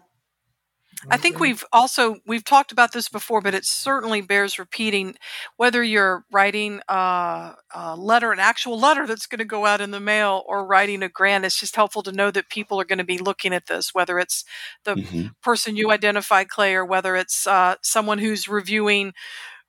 I 1.09 1.17
think 1.17 1.39
we've 1.39 1.65
also 1.73 2.17
we've 2.25 2.45
talked 2.45 2.71
about 2.71 2.93
this 2.93 3.09
before, 3.09 3.41
but 3.41 3.53
it 3.53 3.65
certainly 3.65 4.21
bears 4.21 4.57
repeating. 4.57 5.15
Whether 5.57 5.83
you're 5.83 6.23
writing 6.31 6.79
a, 6.87 7.55
a 7.73 7.95
letter, 7.97 8.31
an 8.31 8.39
actual 8.39 8.79
letter 8.79 9.05
that's 9.05 9.25
going 9.25 9.39
to 9.39 9.45
go 9.45 9.65
out 9.65 9.81
in 9.81 9.91
the 9.91 9.99
mail, 9.99 10.43
or 10.47 10.65
writing 10.65 11.03
a 11.03 11.09
grant, 11.09 11.43
it's 11.45 11.59
just 11.59 11.75
helpful 11.75 12.03
to 12.03 12.11
know 12.13 12.31
that 12.31 12.49
people 12.49 12.79
are 12.79 12.85
going 12.85 12.99
to 12.99 13.03
be 13.03 13.17
looking 13.17 13.53
at 13.53 13.67
this. 13.67 13.93
Whether 13.93 14.17
it's 14.17 14.45
the 14.85 14.95
mm-hmm. 14.95 15.27
person 15.41 15.75
you 15.75 15.91
identify, 15.91 16.45
Clay, 16.45 16.73
or 16.73 16.85
whether 16.85 17.17
it's 17.17 17.45
uh, 17.47 17.75
someone 17.81 18.19
who's 18.19 18.47
reviewing 18.47 19.13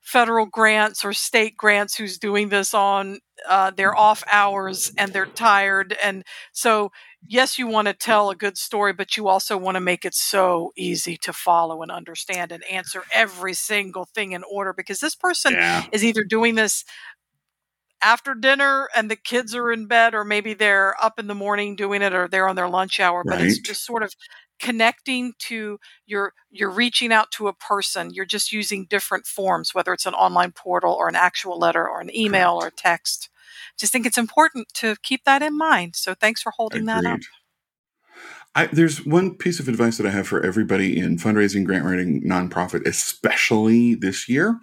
federal 0.05 0.45
grants 0.45 1.03
or 1.03 1.11
state 1.13 1.57
grants 1.57 1.95
who's 1.95 2.19
doing 2.19 2.49
this 2.49 2.75
on 2.75 3.17
uh, 3.49 3.71
their 3.71 3.97
off 3.97 4.23
hours 4.31 4.91
and 4.99 5.11
they're 5.11 5.25
tired. 5.25 5.97
And 6.01 6.23
so, 6.53 6.91
yes, 7.27 7.57
you 7.57 7.65
want 7.65 7.87
to 7.87 7.93
tell 7.93 8.29
a 8.29 8.35
good 8.35 8.55
story, 8.55 8.93
but 8.93 9.17
you 9.17 9.27
also 9.27 9.57
want 9.57 9.75
to 9.75 9.81
make 9.81 10.05
it 10.05 10.13
so 10.13 10.71
easy 10.77 11.17
to 11.17 11.33
follow 11.33 11.81
and 11.81 11.91
understand 11.91 12.51
and 12.51 12.63
answer 12.65 13.03
every 13.11 13.55
single 13.55 14.05
thing 14.05 14.33
in 14.33 14.43
order 14.49 14.73
because 14.73 14.99
this 14.99 15.15
person 15.15 15.53
yeah. 15.53 15.85
is 15.91 16.05
either 16.05 16.23
doing 16.23 16.53
this 16.53 16.85
after 18.03 18.35
dinner 18.35 18.87
and 18.95 19.09
the 19.09 19.15
kids 19.15 19.55
are 19.55 19.71
in 19.71 19.87
bed, 19.87 20.13
or 20.13 20.23
maybe 20.23 20.53
they're 20.53 20.95
up 21.03 21.17
in 21.17 21.25
the 21.25 21.33
morning 21.33 21.75
doing 21.75 22.03
it, 22.03 22.13
or 22.13 22.27
they're 22.27 22.47
on 22.47 22.55
their 22.55 22.69
lunch 22.69 22.99
hour. 22.99 23.23
But 23.25 23.41
it's 23.41 23.57
just 23.57 23.83
sort 23.83 24.03
of 24.03 24.13
connecting 24.59 25.33
to 25.37 25.79
your 26.05 26.33
you're 26.49 26.69
reaching 26.69 27.11
out 27.11 27.29
to 27.31 27.47
a 27.47 27.53
person 27.53 28.11
you're 28.13 28.25
just 28.25 28.51
using 28.51 28.85
different 28.89 29.25
forms 29.25 29.73
whether 29.73 29.93
it's 29.93 30.05
an 30.05 30.13
online 30.13 30.51
portal 30.51 30.93
or 30.93 31.07
an 31.09 31.15
actual 31.15 31.59
letter 31.59 31.87
or 31.87 31.99
an 32.01 32.15
email 32.15 32.57
or 32.61 32.67
a 32.67 32.71
text. 32.71 33.29
Just 33.77 33.91
think 33.91 34.05
it's 34.05 34.17
important 34.17 34.67
to 34.75 34.95
keep 35.03 35.23
that 35.25 35.41
in 35.41 35.57
mind 35.57 35.95
so 35.95 36.13
thanks 36.13 36.41
for 36.41 36.51
holding 36.51 36.85
that 36.85 37.05
up. 37.05 37.19
I, 38.55 38.67
there's 38.67 39.05
one 39.05 39.35
piece 39.35 39.59
of 39.59 39.67
advice 39.67 39.97
that 39.97 40.07
I 40.07 40.11
have 40.11 40.27
for 40.27 40.43
everybody 40.43 40.97
in 40.97 41.17
fundraising, 41.17 41.65
grant 41.65 41.83
writing, 41.83 42.23
nonprofit, 42.23 42.87
especially 42.87 43.95
this 43.95 44.29
year, 44.29 44.57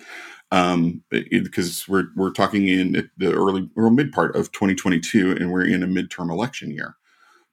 um, 0.50 1.02
because 1.10 1.86
we're 1.86 2.06
we're 2.16 2.32
talking 2.32 2.68
in 2.68 3.10
the 3.18 3.32
early 3.32 3.68
or 3.76 3.90
mid 3.90 4.10
part 4.10 4.34
of 4.34 4.50
2022, 4.52 5.32
and 5.32 5.52
we're 5.52 5.66
in 5.66 5.82
a 5.82 5.86
midterm 5.86 6.30
election 6.30 6.70
year. 6.70 6.96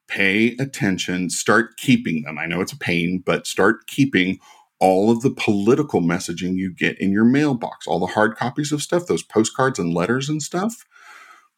Pay 0.10 0.55
attention. 0.60 1.30
Start 1.30 1.78
keeping 1.78 2.24
them. 2.24 2.38
I 2.38 2.45
know 2.45 2.62
it's 2.62 2.74
a 2.74 2.78
pain, 2.78 3.24
but 3.26 3.47
start 3.47 3.88
keeping 3.88 4.39
all 4.80 5.12
of 5.12 5.22
the 5.22 5.32
political 5.32 6.01
messaging 6.01 6.55
you 6.55 6.74
get 6.74 6.99
in 6.99 7.12
your 7.12 7.26
mailbox, 7.26 7.86
all 7.86 7.99
the 7.99 8.07
hard 8.07 8.36
copies 8.36 8.72
of 8.72 8.82
stuff, 8.82 9.07
those 9.07 9.24
postcards 9.24 9.78
and 9.78 9.93
letters 9.93 10.30
and 10.30 10.41
stuff 10.41 10.86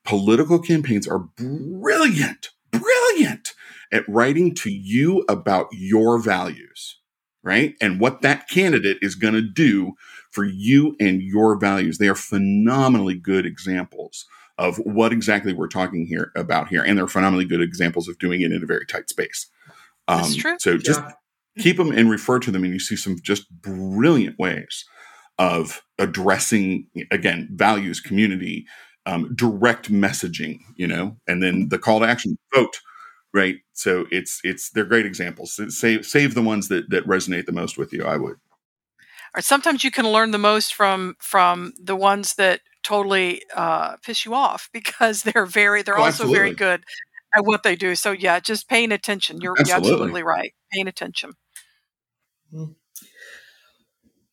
political 0.03 0.59
campaigns 0.59 1.07
are 1.07 1.19
brilliant, 1.19 2.49
brilliant 2.71 3.53
at 3.91 4.07
writing 4.07 4.53
to 4.55 4.71
you 4.71 5.23
about 5.27 5.67
your 5.71 6.19
values, 6.19 6.99
right? 7.43 7.75
And 7.81 7.99
what 7.99 8.21
that 8.21 8.49
candidate 8.49 8.97
is 9.01 9.15
going 9.15 9.33
to 9.33 9.41
do 9.41 9.93
for 10.31 10.45
you 10.45 10.95
and 10.99 11.21
your 11.21 11.57
values. 11.59 11.97
They 11.97 12.07
are 12.07 12.15
phenomenally 12.15 13.15
good 13.15 13.45
examples 13.45 14.25
of 14.61 14.77
what 14.77 15.11
exactly 15.11 15.53
we're 15.53 15.67
talking 15.67 16.05
here 16.05 16.31
about 16.35 16.67
here. 16.69 16.83
And 16.83 16.97
they're 16.97 17.07
phenomenally 17.07 17.45
good 17.45 17.61
examples 17.61 18.07
of 18.07 18.17
doing 18.19 18.41
it 18.41 18.51
in 18.51 18.63
a 18.63 18.67
very 18.67 18.85
tight 18.85 19.09
space. 19.09 19.47
That's 20.07 20.35
true. 20.35 20.57
So 20.59 20.77
just 20.77 21.01
Yeah. 21.01 21.13
keep 21.63 21.77
them 21.77 21.91
and 21.91 22.09
refer 22.09 22.39
to 22.39 22.51
them, 22.51 22.63
and 22.63 22.73
you 22.73 22.79
see 22.79 22.95
some 22.95 23.17
just 23.21 23.49
brilliant 23.61 24.37
ways 24.39 24.85
of 25.39 25.81
addressing, 25.97 26.87
again, 27.11 27.49
values, 27.53 27.99
community, 27.99 28.65
um, 29.05 29.33
direct 29.35 29.91
messaging, 29.91 30.59
you 30.75 30.87
know, 30.87 31.17
and 31.27 31.41
then 31.41 31.69
the 31.69 31.79
call 31.79 31.99
to 32.01 32.05
action, 32.07 32.37
vote, 32.53 32.79
right? 33.33 33.55
So 33.73 34.05
it's 34.11 34.39
it's 34.43 34.69
they're 34.71 34.85
great 34.85 35.05
examples. 35.07 35.55
So 35.55 35.69
Save 35.69 36.05
save 36.05 36.35
the 36.35 36.41
ones 36.43 36.67
that 36.67 36.89
that 36.91 37.07
resonate 37.07 37.45
the 37.47 37.51
most 37.51 37.77
with 37.77 37.91
you. 37.93 38.03
I 38.05 38.17
would. 38.17 38.37
or 39.35 39.41
sometimes 39.41 39.83
you 39.83 39.91
can 39.91 40.07
learn 40.07 40.31
the 40.31 40.37
most 40.37 40.73
from 40.73 41.15
from 41.19 41.73
the 41.81 41.95
ones 41.95 42.35
that 42.35 42.61
totally 42.83 43.41
uh, 43.55 43.95
piss 43.97 44.25
you 44.25 44.33
off 44.33 44.69
because 44.73 45.23
they're 45.23 45.45
very 45.45 45.81
they're 45.83 45.97
Oh, 45.99 46.03
also 46.03 46.27
very 46.27 46.53
good 46.53 46.83
at 47.35 47.45
what 47.45 47.63
they 47.63 47.75
do 47.75 47.95
so 47.95 48.11
yeah 48.11 48.39
just 48.39 48.67
paying 48.69 48.91
attention 48.91 49.39
you're, 49.41 49.53
you're 49.57 49.61
Absolutely. 49.75 49.91
absolutely 49.91 50.23
right 50.23 50.53
paying 50.71 50.87
attention 50.87 51.31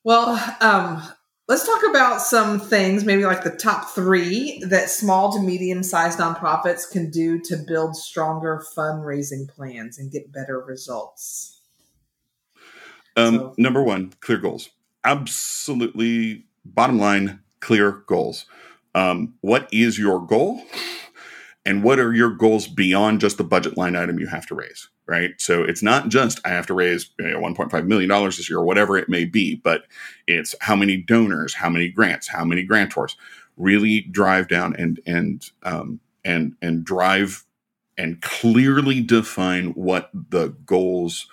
Well, 0.05 0.39
um, 0.61 1.03
let's 1.49 1.67
talk 1.67 1.83
about 1.91 2.21
some 2.21 2.59
things, 2.61 3.05
maybe 3.05 3.25
like 3.25 3.45
the 3.45 3.51
top 3.51 3.91
three 3.91 4.63
that 4.67 4.89
small 4.91 5.33
to 5.33 5.41
medium 5.41 5.83
sized 5.83 6.19
nonprofits 6.19 6.91
can 6.91 7.11
do 7.11 7.39
to 7.41 7.57
build 7.57 7.97
stronger 7.97 8.65
fundraising 8.77 9.49
plans 9.49 9.99
and 9.99 10.11
get 10.11 10.33
better 10.33 10.61
results. 10.61 11.61
Um, 13.17 13.35
So- 13.37 13.55
number 13.59 13.83
one, 13.83 14.13
clear 14.21 14.39
goals. 14.39 14.71
Absolutely, 15.05 16.47
bottom 16.65 16.99
line, 16.99 17.41
clear 17.61 18.03
goals. 18.07 18.47
Um, 18.95 19.35
what 19.41 19.69
is 19.73 19.99
your 19.99 20.25
goal? 20.25 20.63
And 21.65 21.85
what 21.85 21.99
are 21.99 22.15
your 22.15 22.31
goals 22.31 22.67
beyond 22.67 23.21
just 23.21 23.37
the 23.37 23.45
budget 23.45 23.77
line 23.77 23.95
item 23.95 24.19
you 24.19 24.27
have 24.27 24.47
to 24.47 24.55
raise? 24.55 24.89
Right. 25.07 25.33
So 25.39 25.63
it's 25.63 25.83
not 25.83 26.09
just 26.09 26.41
I 26.45 26.49
have 26.49 26.67
to 26.67 26.75
raise 26.75 27.11
you 27.19 27.29
know, 27.29 27.41
$1.5 27.41 27.87
million 27.87 28.09
this 28.25 28.49
year 28.49 28.59
or 28.59 28.65
whatever 28.65 28.97
it 28.97 29.09
may 29.09 29.25
be, 29.25 29.57
but 29.57 29.83
it's 30.27 30.55
how 30.61 30.77
many 30.77 30.97
donors, 30.97 31.55
how 31.55 31.69
many 31.69 31.89
grants, 31.89 32.29
how 32.29 32.45
many 32.45 32.67
grantors. 32.67 33.17
Really 33.57 34.03
drive 34.03 34.49
down 34.49 34.77
and 34.77 35.01
and 35.05 35.51
um, 35.65 36.01
and 36.25 36.55
and 36.63 36.85
drive 36.85 37.45
and 37.99 38.23
clearly 38.23 39.03
define 39.03 39.71
what 39.71 40.11
the 40.15 40.55
goals 40.65 41.27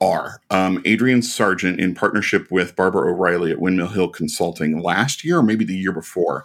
are. 0.00 0.40
Um, 0.50 0.82
Adrian 0.84 1.20
Sargeant, 1.20 1.78
in 1.78 1.94
partnership 1.94 2.50
with 2.50 2.76
Barbara 2.76 3.10
O'Reilly 3.10 3.50
at 3.50 3.60
Windmill 3.60 3.88
Hill 3.88 4.08
Consulting 4.08 4.80
last 4.80 5.24
year, 5.24 5.38
or 5.38 5.42
maybe 5.42 5.64
the 5.64 5.76
year 5.76 5.92
before, 5.92 6.44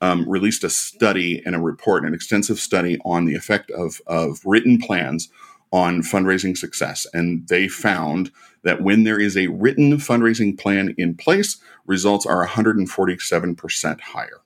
um, 0.00 0.28
released 0.28 0.64
a 0.64 0.70
study 0.70 1.42
and 1.44 1.54
a 1.54 1.60
report, 1.60 2.04
an 2.04 2.14
extensive 2.14 2.58
study 2.58 2.98
on 3.04 3.24
the 3.24 3.34
effect 3.34 3.70
of, 3.70 4.00
of 4.06 4.40
written 4.44 4.78
plans 4.78 5.28
on 5.72 6.02
fundraising 6.02 6.56
success. 6.56 7.06
And 7.14 7.48
they 7.48 7.66
found 7.66 8.30
that 8.62 8.82
when 8.82 9.04
there 9.04 9.18
is 9.18 9.36
a 9.36 9.46
written 9.48 9.92
fundraising 9.96 10.58
plan 10.58 10.94
in 10.98 11.14
place, 11.14 11.58
results 11.86 12.26
are 12.26 12.46
147% 12.46 14.00
higher. 14.00 14.42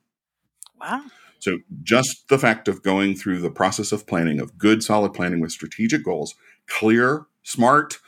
wow 0.79 1.03
So 1.41 1.59
just 1.83 2.29
the 2.29 2.39
fact 2.39 2.69
of 2.69 2.83
going 2.83 3.17
through 3.17 3.41
the 3.41 3.51
process 3.51 3.93
of 3.93 4.07
planning, 4.07 4.41
of 4.41 4.57
good, 4.57 4.83
solid 4.83 5.15
planning 5.15 5.41
with 5.41 5.53
strategic 5.53 6.05
goals, 6.05 6.35
clear, 6.67 7.27
smart 7.43 7.99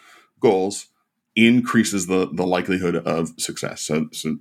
goals, 0.41 0.89
increases 1.37 2.07
the 2.07 2.29
the 2.33 2.47
likelihood 2.47 2.97
of 2.97 3.31
success. 3.39 3.83
So, 3.83 4.09
so 4.13 4.37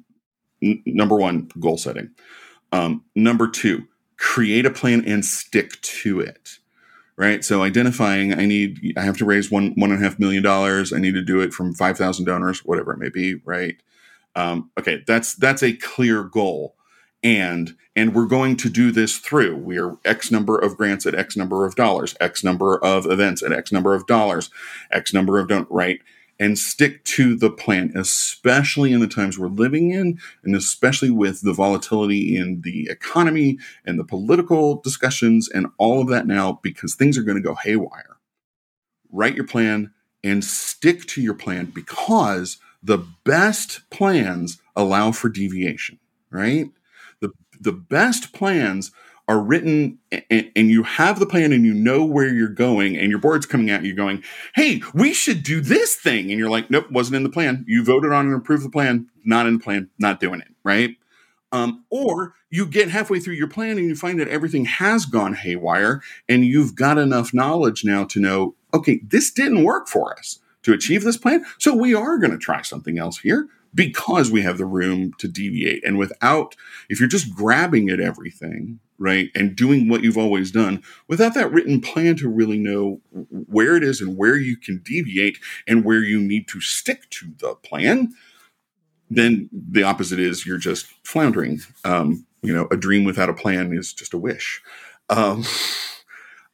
n- 0.64 0.84
number 0.86 1.16
one, 1.18 1.50
goal 1.60 1.78
setting. 1.78 2.12
Um, 2.72 3.04
number 3.16 3.48
two, 3.48 3.88
create 4.18 4.66
a 4.66 4.72
plan 4.72 5.04
and 5.06 5.24
stick 5.24 5.82
to 5.82 6.20
it. 6.20 6.60
Right. 7.18 7.44
So 7.44 7.64
identifying, 7.64 8.34
I 8.34 8.46
need, 8.46 8.94
I 8.96 9.02
have 9.02 9.18
to 9.18 9.26
raise 9.26 9.50
one 9.50 9.74
one 9.76 9.92
and 9.92 10.00
a 10.00 10.04
half 10.04 10.20
million 10.20 10.44
dollars. 10.44 10.94
I 10.94 11.00
need 11.00 11.16
to 11.16 11.24
do 11.24 11.42
it 11.42 11.54
from 11.54 11.74
five 11.74 11.98
thousand 11.98 12.26
donors, 12.26 12.64
whatever 12.64 12.94
it 12.94 13.00
may 13.00 13.10
be. 13.10 13.36
Right. 13.44 13.78
Um, 14.36 14.72
okay, 14.80 15.04
that's 15.08 15.36
that's 15.36 15.64
a 15.64 15.74
clear 15.74 16.24
goal 16.24 16.77
and 17.24 17.76
and 17.96 18.14
we're 18.14 18.28
going 18.28 18.56
to 18.58 18.70
do 18.70 18.92
this 18.92 19.18
through. 19.18 19.56
We're 19.56 19.98
x 20.06 20.32
number 20.32 20.58
of 20.58 20.78
grants 20.78 21.06
at 21.06 21.16
x 21.16 21.36
number 21.36 21.66
of 21.66 21.76
dollars 21.76 22.16
x 22.20 22.44
number 22.44 22.78
of 22.84 23.06
events 23.06 23.42
at 23.42 23.52
x 23.52 23.72
number 23.72 23.94
of 23.94 24.06
dollars 24.06 24.50
x 24.92 25.14
number 25.14 25.40
of 25.40 25.48
don't 25.48 25.70
right? 25.70 26.00
And 26.40 26.60
stick 26.60 27.04
to 27.06 27.36
the 27.36 27.50
plan 27.50 27.94
especially 27.96 28.94
in 28.94 29.00
the 29.00 29.08
times 29.08 29.40
we're 29.40 29.48
living 29.48 29.92
in 29.92 30.20
and 30.44 30.56
especially 30.56 31.10
with 31.10 31.42
the 31.42 31.54
volatility 31.54 32.36
in 32.36 32.62
the 32.62 32.88
economy 32.90 33.58
and 33.84 33.98
the 33.98 34.04
political 34.04 34.76
discussions 34.82 35.50
and 35.50 35.68
all 35.80 36.00
of 36.02 36.08
that 36.10 36.28
now 36.28 36.60
because 36.62 36.94
things 36.94 37.18
are 37.18 37.24
going 37.24 37.38
to 37.38 37.44
go 37.44 37.56
haywire. 37.56 38.18
Write 39.12 39.36
your 39.36 39.48
plan 39.48 39.92
and 40.24 40.44
stick 40.44 41.06
to 41.08 41.22
your 41.22 41.34
plan 41.34 41.72
because 41.74 42.58
the 42.84 43.00
best 43.24 43.82
plans 43.90 44.62
allow 44.76 45.12
for 45.12 45.30
deviation 45.30 45.98
right 46.30 46.70
the 47.62 47.72
best 47.72 48.34
plans 48.34 48.92
are 49.28 49.42
written 49.42 50.00
and, 50.12 50.52
and, 50.56 50.70
you 50.70 50.84
have 50.84 51.20
the 51.20 51.26
plan 51.26 51.52
and 51.52 51.66
you 51.66 51.74
know 51.74 52.06
where 52.06 52.34
you're 52.34 52.48
going 52.48 52.96
and 52.96 53.10
your 53.10 53.20
board's 53.20 53.46
coming 53.46 53.70
at 53.70 53.84
you're 53.84 53.96
going 53.96 54.24
hey 54.56 54.82
we 54.94 55.14
should 55.14 55.44
do 55.44 55.60
this 55.60 55.96
thing. 55.96 56.32
And 56.32 56.40
you're 56.40 56.50
like 56.50 56.72
nope 56.72 56.90
wasn't 56.92 57.18
in 57.18 57.24
the 57.24 57.30
plan. 57.30 57.66
You 57.68 57.84
voted 57.84 58.12
on 58.12 58.28
and 58.28 58.36
approved 58.36 58.66
the 58.66 58.70
plan 58.70 59.08
not 59.26 59.46
in 59.46 59.58
the 59.58 59.64
plan 59.64 59.90
not 60.00 60.20
doing 60.20 60.42
it 60.42 60.48
right? 60.64 60.96
Um, 61.52 61.86
or 61.90 62.36
you 62.50 62.66
get 62.66 62.90
halfway 62.90 63.20
through 63.20 63.36
your 63.36 63.48
plan 63.48 63.78
and 63.78 63.88
you 63.88 63.96
find 63.96 64.20
that 64.20 64.28
everything 64.28 64.66
has 64.66 65.06
gone 65.06 65.34
haywire 65.34 66.02
and 66.28 66.46
you've 66.46 66.76
got 66.76 66.98
enough 66.98 67.34
knowledge 67.34 67.84
now 67.84 68.06
to 68.06 68.20
know 68.20 68.56
okay 68.74 69.02
this 69.06 69.32
didn't 69.32 69.64
work 69.64 69.88
for 69.88 70.18
us 70.18 70.40
to 70.64 70.74
achieve 70.74 71.04
this 71.04 71.18
plan 71.18 71.46
so 71.58 71.76
we 71.76 71.94
are 71.94 72.18
going 72.18 72.32
to 72.32 72.38
try 72.38 72.62
something 72.62 72.98
else 72.98 73.20
here 73.20 73.48
because 73.78 74.32
we 74.32 74.42
have 74.42 74.58
the 74.58 74.66
room 74.66 75.14
to 75.20 75.28
deviate. 75.28 75.86
And 75.86 76.00
without, 76.00 76.56
if 76.90 77.00
you're 77.00 77.08
just 77.08 77.34
grabbing 77.34 77.90
at 77.90 78.00
everything, 78.00 78.80
right, 78.98 79.30
and 79.36 79.56
doing 79.56 79.88
what 79.88 80.04
you've 80.04 80.18
always 80.18 80.52
done, 80.52 80.82
without 81.08 81.36
that 81.36 81.52
written 81.52 81.80
plan 81.80 82.16
to 82.16 82.28
really 82.28 82.58
know 82.58 83.00
where 83.30 83.78
it 83.78 83.84
is 83.84 84.02
and 84.02 84.18
where 84.18 84.36
you 84.36 84.58
can 84.58 84.82
deviate 84.84 85.38
and 85.68 85.86
where 85.86 86.02
you 86.02 86.20
need 86.20 86.48
to 86.48 86.60
stick 86.60 87.08
to 87.12 87.28
the 87.38 87.54
plan, 87.64 88.12
then 89.12 89.48
the 89.54 89.84
opposite 89.84 90.20
is 90.20 90.46
you're 90.46 90.58
just 90.58 90.88
floundering. 91.04 91.60
Um, 91.86 92.26
you 92.42 92.54
know, 92.54 92.68
a 92.72 92.78
dream 92.78 93.04
without 93.04 93.30
a 93.30 93.34
plan 93.34 93.72
is 93.74 93.94
just 93.94 94.14
a 94.16 94.18
wish. 94.18 94.60
Um, 95.10 95.46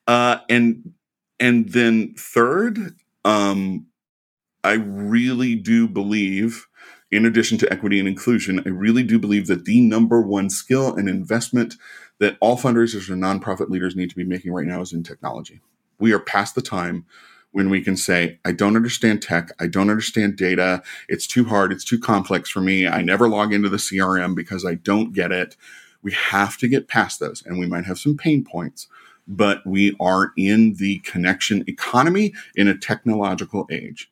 uh, 0.07 0.39
and 0.49 0.93
and 1.39 1.69
then 1.69 2.15
third, 2.17 2.95
um, 3.23 3.87
I 4.63 4.73
really 4.73 5.55
do 5.55 5.87
believe 5.87 6.67
in 7.13 7.27
addition 7.27 7.59
to 7.59 7.71
equity 7.71 7.99
and 7.99 8.07
inclusion, 8.07 8.59
I 8.65 8.69
really 8.69 9.03
do 9.03 9.19
believe 9.19 9.45
that 9.45 9.65
the 9.65 9.79
number 9.81 10.19
one 10.19 10.49
skill 10.49 10.95
and 10.95 11.07
investment 11.07 11.75
that 12.19 12.37
all 12.41 12.57
fundraisers 12.57 13.07
and 13.09 13.21
nonprofit 13.21 13.69
leaders 13.69 13.95
need 13.95 14.09
to 14.09 14.15
be 14.15 14.23
making 14.23 14.51
right 14.51 14.65
now 14.65 14.81
is 14.81 14.93
in 14.93 15.03
technology. 15.03 15.61
We 15.99 16.11
are 16.11 16.19
past 16.19 16.55
the 16.55 16.61
time 16.61 17.05
when 17.51 17.69
we 17.69 17.81
can 17.81 17.95
say, 17.95 18.39
I 18.43 18.51
don't 18.51 18.75
understand 18.75 19.21
tech, 19.21 19.49
I 19.59 19.67
don't 19.67 19.91
understand 19.91 20.37
data, 20.37 20.81
it's 21.07 21.27
too 21.27 21.45
hard, 21.45 21.71
it's 21.71 21.83
too 21.83 21.99
complex 21.99 22.49
for 22.49 22.61
me, 22.61 22.87
I 22.87 23.03
never 23.03 23.29
log 23.29 23.53
into 23.53 23.69
the 23.69 23.77
CRM 23.77 24.35
because 24.35 24.65
I 24.65 24.73
don't 24.73 25.13
get 25.13 25.31
it. 25.31 25.55
We 26.01 26.13
have 26.13 26.57
to 26.57 26.67
get 26.67 26.87
past 26.87 27.19
those, 27.19 27.43
and 27.45 27.59
we 27.59 27.67
might 27.67 27.85
have 27.85 27.99
some 27.99 28.17
pain 28.17 28.43
points, 28.43 28.87
but 29.27 29.65
we 29.67 29.95
are 29.99 30.33
in 30.35 30.73
the 30.77 30.97
connection 30.99 31.63
economy 31.67 32.33
in 32.55 32.67
a 32.67 32.75
technological 32.75 33.67
age. 33.71 34.09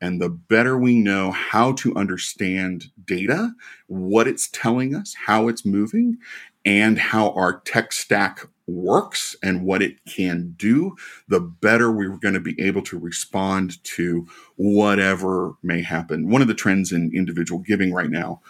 And 0.00 0.20
the 0.20 0.30
better 0.30 0.78
we 0.78 0.96
know 0.96 1.30
how 1.30 1.72
to 1.72 1.94
understand 1.94 2.86
data, 3.04 3.52
what 3.86 4.26
it's 4.26 4.48
telling 4.48 4.94
us, 4.94 5.14
how 5.26 5.48
it's 5.48 5.66
moving, 5.66 6.18
and 6.64 6.98
how 6.98 7.30
our 7.32 7.60
tech 7.60 7.92
stack 7.92 8.46
works 8.66 9.36
and 9.42 9.64
what 9.64 9.82
it 9.82 10.04
can 10.06 10.54
do, 10.56 10.94
the 11.28 11.40
better 11.40 11.90
we're 11.90 12.16
going 12.16 12.34
to 12.34 12.40
be 12.40 12.60
able 12.60 12.82
to 12.82 12.98
respond 12.98 13.82
to 13.84 14.26
whatever 14.56 15.54
may 15.62 15.82
happen. 15.82 16.28
One 16.30 16.42
of 16.42 16.48
the 16.48 16.54
trends 16.54 16.92
in 16.92 17.10
individual 17.14 17.60
giving 17.60 17.92
right 17.92 18.10
now 18.10 18.40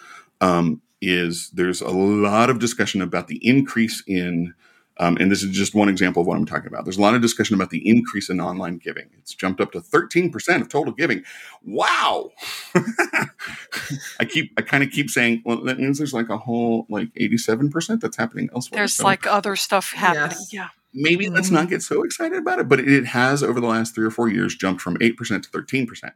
um, 0.41 0.83
is 1.01 1.51
there's 1.51 1.81
a 1.81 1.91
lot 1.91 2.51
of 2.51 2.59
discussion 2.59 3.01
about 3.01 3.29
the 3.29 3.41
increase 3.47 4.03
in 4.07 4.55
um, 5.01 5.17
and 5.19 5.33
this 5.33 5.43
is 5.43 5.57
just 5.57 5.75
one 5.75 5.89
example 5.89 6.21
of 6.21 6.27
what 6.27 6.37
I'm 6.37 6.45
talking 6.45 6.67
about. 6.67 6.85
There's 6.85 6.99
a 6.99 7.01
lot 7.01 7.15
of 7.15 7.23
discussion 7.23 7.55
about 7.55 7.71
the 7.71 7.89
increase 7.89 8.29
in 8.29 8.39
online 8.39 8.77
giving. 8.77 9.09
It's 9.19 9.35
jumped 9.35 9.59
up 9.59 9.73
to 9.73 9.81
13% 9.81 10.61
of 10.61 10.69
total 10.69 10.93
giving. 10.93 11.25
Wow. 11.65 12.33
I 12.75 14.27
keep, 14.29 14.53
I 14.59 14.63
kind 14.63 14.85
of 14.85 14.91
keep 14.91 15.09
saying, 15.09 15.43
well, 15.47 15.65
that 15.65 15.79
means 15.81 15.97
there's 15.97 16.13
like 16.13 16.29
a 16.29 16.37
whole 16.37 16.87
like 16.91 17.09
87% 17.15 18.01
that's 18.01 18.19
happening 18.19 18.51
elsewhere. 18.53 18.81
There's 18.81 18.93
so 18.93 19.05
like 19.05 19.27
other 19.27 19.57
stuff 19.57 19.93
happening. 19.93 20.37
Yes. 20.39 20.53
Yeah. 20.53 20.69
Maybe 20.93 21.27
mm-hmm. 21.27 21.35
let's 21.35 21.51
not 21.51 21.71
get 21.71 21.83
so 21.83 22.03
excited 22.03 22.37
about 22.37 22.59
it, 22.59 22.69
but 22.69 22.79
it 22.79 23.07
has 23.07 23.43
over 23.43 23.59
the 23.59 23.67
last 23.67 23.95
three 23.95 24.05
or 24.05 24.11
four 24.11 24.29
years 24.29 24.55
jumped 24.55 24.83
from 24.83 24.99
8% 24.99 25.17
to 25.17 25.49
13%. 25.49 26.13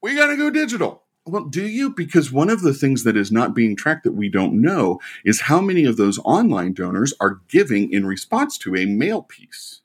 We 0.00 0.14
got 0.14 0.28
to 0.28 0.36
go 0.36 0.48
digital. 0.50 1.02
Well, 1.30 1.44
do 1.44 1.64
you? 1.64 1.90
Because 1.90 2.32
one 2.32 2.50
of 2.50 2.62
the 2.62 2.74
things 2.74 3.04
that 3.04 3.16
is 3.16 3.30
not 3.30 3.54
being 3.54 3.76
tracked 3.76 4.02
that 4.02 4.14
we 4.14 4.28
don't 4.28 4.60
know 4.60 4.98
is 5.24 5.42
how 5.42 5.60
many 5.60 5.84
of 5.84 5.96
those 5.96 6.18
online 6.24 6.72
donors 6.72 7.14
are 7.20 7.40
giving 7.48 7.92
in 7.92 8.04
response 8.04 8.58
to 8.58 8.74
a 8.74 8.84
mail 8.84 9.22
piece. 9.22 9.82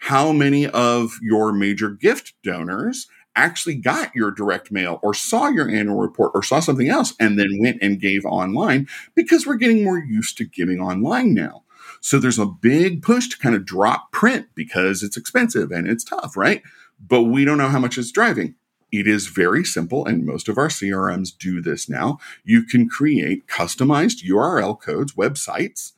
How 0.00 0.32
many 0.32 0.66
of 0.66 1.12
your 1.22 1.52
major 1.52 1.90
gift 1.90 2.34
donors 2.42 3.06
actually 3.36 3.76
got 3.76 4.12
your 4.16 4.32
direct 4.32 4.72
mail 4.72 4.98
or 5.00 5.14
saw 5.14 5.46
your 5.46 5.70
annual 5.70 5.96
report 5.96 6.32
or 6.34 6.42
saw 6.42 6.58
something 6.58 6.88
else 6.88 7.14
and 7.20 7.38
then 7.38 7.60
went 7.60 7.78
and 7.80 8.00
gave 8.00 8.24
online 8.24 8.88
because 9.14 9.46
we're 9.46 9.54
getting 9.54 9.84
more 9.84 9.98
used 9.98 10.36
to 10.38 10.44
giving 10.44 10.80
online 10.80 11.32
now. 11.34 11.62
So 12.00 12.18
there's 12.18 12.38
a 12.38 12.46
big 12.46 13.02
push 13.02 13.28
to 13.28 13.38
kind 13.38 13.54
of 13.54 13.64
drop 13.64 14.10
print 14.10 14.46
because 14.56 15.04
it's 15.04 15.16
expensive 15.16 15.70
and 15.70 15.86
it's 15.86 16.02
tough, 16.02 16.36
right? 16.36 16.62
But 16.98 17.22
we 17.22 17.44
don't 17.44 17.58
know 17.58 17.68
how 17.68 17.78
much 17.78 17.96
it's 17.96 18.10
driving. 18.10 18.56
It 18.92 19.06
is 19.06 19.28
very 19.28 19.64
simple, 19.64 20.04
and 20.04 20.26
most 20.26 20.48
of 20.48 20.58
our 20.58 20.68
CRMs 20.68 21.36
do 21.36 21.60
this 21.60 21.88
now. 21.88 22.18
You 22.44 22.64
can 22.64 22.88
create 22.88 23.46
customized 23.46 24.24
URL 24.28 24.80
codes, 24.80 25.12
websites 25.12 25.92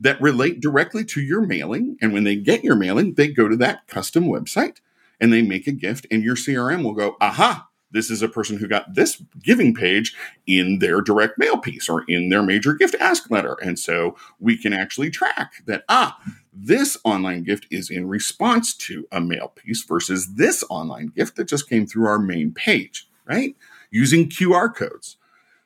that 0.00 0.20
relate 0.20 0.60
directly 0.60 1.04
to 1.04 1.20
your 1.20 1.40
mailing. 1.42 1.96
And 2.02 2.12
when 2.12 2.24
they 2.24 2.36
get 2.36 2.64
your 2.64 2.74
mailing, 2.74 3.14
they 3.14 3.28
go 3.28 3.48
to 3.48 3.56
that 3.56 3.86
custom 3.86 4.24
website 4.24 4.78
and 5.20 5.32
they 5.32 5.42
make 5.42 5.68
a 5.68 5.72
gift, 5.72 6.06
and 6.10 6.24
your 6.24 6.34
CRM 6.34 6.82
will 6.82 6.94
go, 6.94 7.16
aha, 7.20 7.68
this 7.92 8.10
is 8.10 8.22
a 8.22 8.28
person 8.28 8.56
who 8.56 8.66
got 8.66 8.94
this 8.94 9.22
giving 9.42 9.74
page 9.74 10.14
in 10.46 10.80
their 10.80 11.00
direct 11.00 11.38
mail 11.38 11.58
piece 11.58 11.88
or 11.88 12.04
in 12.08 12.28
their 12.28 12.42
major 12.42 12.74
gift 12.74 12.96
ask 13.00 13.30
letter. 13.30 13.56
And 13.62 13.78
so 13.78 14.16
we 14.40 14.56
can 14.56 14.72
actually 14.72 15.10
track 15.10 15.62
that, 15.66 15.84
ah, 15.88 16.18
this 16.52 16.96
online 17.04 17.44
gift 17.44 17.66
is 17.70 17.90
in 17.90 18.08
response 18.08 18.74
to 18.78 19.06
a 19.12 19.20
mail 19.20 19.48
piece 19.48 19.84
versus 19.84 20.34
this 20.34 20.64
online 20.68 21.12
gift 21.14 21.36
that 21.36 21.48
just 21.48 21.68
came 21.68 21.86
through 21.86 22.06
our 22.06 22.18
main 22.18 22.52
page, 22.52 23.08
right? 23.26 23.54
Using 23.90 24.28
QR 24.28 24.74
codes. 24.74 25.16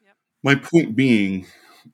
Yep. 0.04 0.14
My 0.42 0.54
point 0.54 0.96
being, 0.96 1.46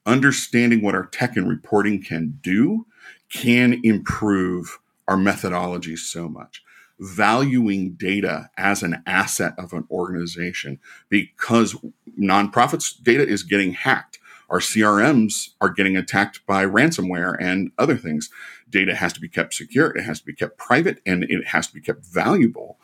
understanding 0.05 0.81
what 0.81 0.95
our 0.95 1.05
tech 1.05 1.37
and 1.37 1.47
reporting 1.47 2.01
can 2.01 2.39
do 2.41 2.85
can 3.29 3.79
improve 3.83 4.79
our 5.07 5.17
methodology 5.17 5.95
so 5.95 6.27
much. 6.29 6.63
Valuing 7.03 7.93
data 7.95 8.49
as 8.57 8.81
an 8.81 9.03
asset 9.05 9.53
of 9.57 9.73
an 9.73 9.85
organization 9.91 10.79
because 11.09 11.75
nonprofits' 12.19 13.01
data 13.01 13.27
is 13.27 13.43
getting 13.43 13.73
hacked. 13.73 14.19
Our 14.49 14.59
CRMs 14.59 15.49
are 15.59 15.69
getting 15.69 15.97
attacked 15.97 16.45
by 16.45 16.65
ransomware 16.65 17.35
and 17.39 17.71
other 17.77 17.97
things 17.97 18.29
data 18.69 18.95
has 18.95 19.13
to 19.13 19.19
be 19.19 19.29
kept 19.29 19.53
secure, 19.53 19.95
it 19.95 20.03
has 20.03 20.19
to 20.19 20.25
be 20.25 20.33
kept 20.33 20.57
private, 20.57 21.01
and 21.05 21.23
it 21.25 21.47
has 21.47 21.67
to 21.67 21.73
be 21.73 21.81
kept 21.81 22.05
valuable 22.05 22.79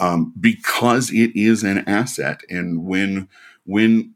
um, 0.00 0.32
because 0.38 1.10
it 1.10 1.34
is 1.36 1.62
an 1.62 1.78
asset. 1.88 2.40
And 2.48 2.84
when 2.84 3.28
when 3.64 4.14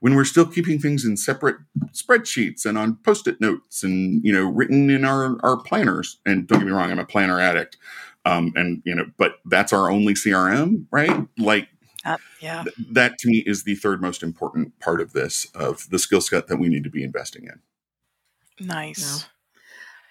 when 0.00 0.16
we're 0.16 0.24
still 0.24 0.46
keeping 0.46 0.78
things 0.78 1.04
in 1.04 1.16
separate 1.16 1.56
spreadsheets 1.92 2.66
and 2.66 2.76
on 2.76 2.96
post-it 2.96 3.40
notes 3.40 3.84
and 3.84 4.24
you 4.24 4.32
know 4.32 4.44
written 4.44 4.90
in 4.90 5.04
our 5.04 5.36
our 5.44 5.56
planners 5.56 6.18
and 6.26 6.48
don't 6.48 6.58
get 6.58 6.66
me 6.66 6.72
wrong 6.72 6.90
i'm 6.90 6.98
a 6.98 7.04
planner 7.06 7.40
addict 7.40 7.76
um, 8.24 8.52
and 8.56 8.82
you 8.84 8.94
know 8.94 9.06
but 9.18 9.36
that's 9.46 9.72
our 9.72 9.90
only 9.90 10.14
crm 10.14 10.86
right 10.90 11.26
like 11.38 11.68
uh, 12.04 12.16
yeah 12.40 12.64
th- 12.64 12.88
that 12.90 13.18
to 13.18 13.28
me 13.28 13.42
is 13.46 13.64
the 13.64 13.74
third 13.74 14.00
most 14.00 14.22
important 14.22 14.78
part 14.80 15.00
of 15.00 15.12
this 15.12 15.46
of 15.54 15.88
the 15.90 15.98
skill 15.98 16.20
set 16.20 16.46
that 16.48 16.56
we 16.56 16.68
need 16.68 16.84
to 16.84 16.90
be 16.90 17.02
investing 17.02 17.44
in 17.44 18.66
nice 18.66 19.26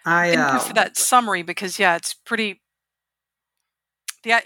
I 0.05 0.35
uh, 0.35 0.59
for 0.59 0.73
that 0.73 0.97
summary 0.97 1.43
because 1.43 1.79
yeah, 1.79 1.95
it's 1.95 2.13
pretty. 2.13 2.61
Yeah, 4.23 4.41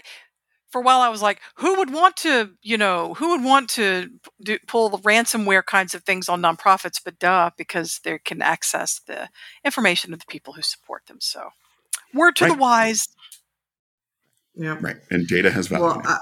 for 0.70 0.80
a 0.80 0.84
while 0.84 1.00
I 1.00 1.08
was 1.08 1.22
like, 1.22 1.40
who 1.56 1.76
would 1.76 1.92
want 1.92 2.16
to, 2.18 2.52
you 2.62 2.78
know, 2.78 3.14
who 3.14 3.30
would 3.30 3.44
want 3.44 3.68
to 3.70 4.10
do, 4.42 4.58
pull 4.66 4.88
the 4.88 4.98
ransomware 4.98 5.64
kinds 5.64 5.94
of 5.94 6.02
things 6.02 6.28
on 6.28 6.42
nonprofits? 6.42 7.00
But 7.02 7.18
duh, 7.18 7.50
because 7.56 8.00
they 8.04 8.18
can 8.18 8.42
access 8.42 9.00
the 9.06 9.28
information 9.64 10.12
of 10.12 10.20
the 10.20 10.26
people 10.26 10.54
who 10.54 10.62
support 10.62 11.06
them. 11.06 11.18
So, 11.20 11.50
word 12.14 12.36
to 12.36 12.44
right. 12.44 12.52
the 12.52 12.58
wise. 12.58 13.08
Yeah, 14.56 14.78
right. 14.80 14.96
And 15.10 15.26
data 15.28 15.50
has 15.50 15.68
value. 15.68 15.84
Well, 15.84 16.20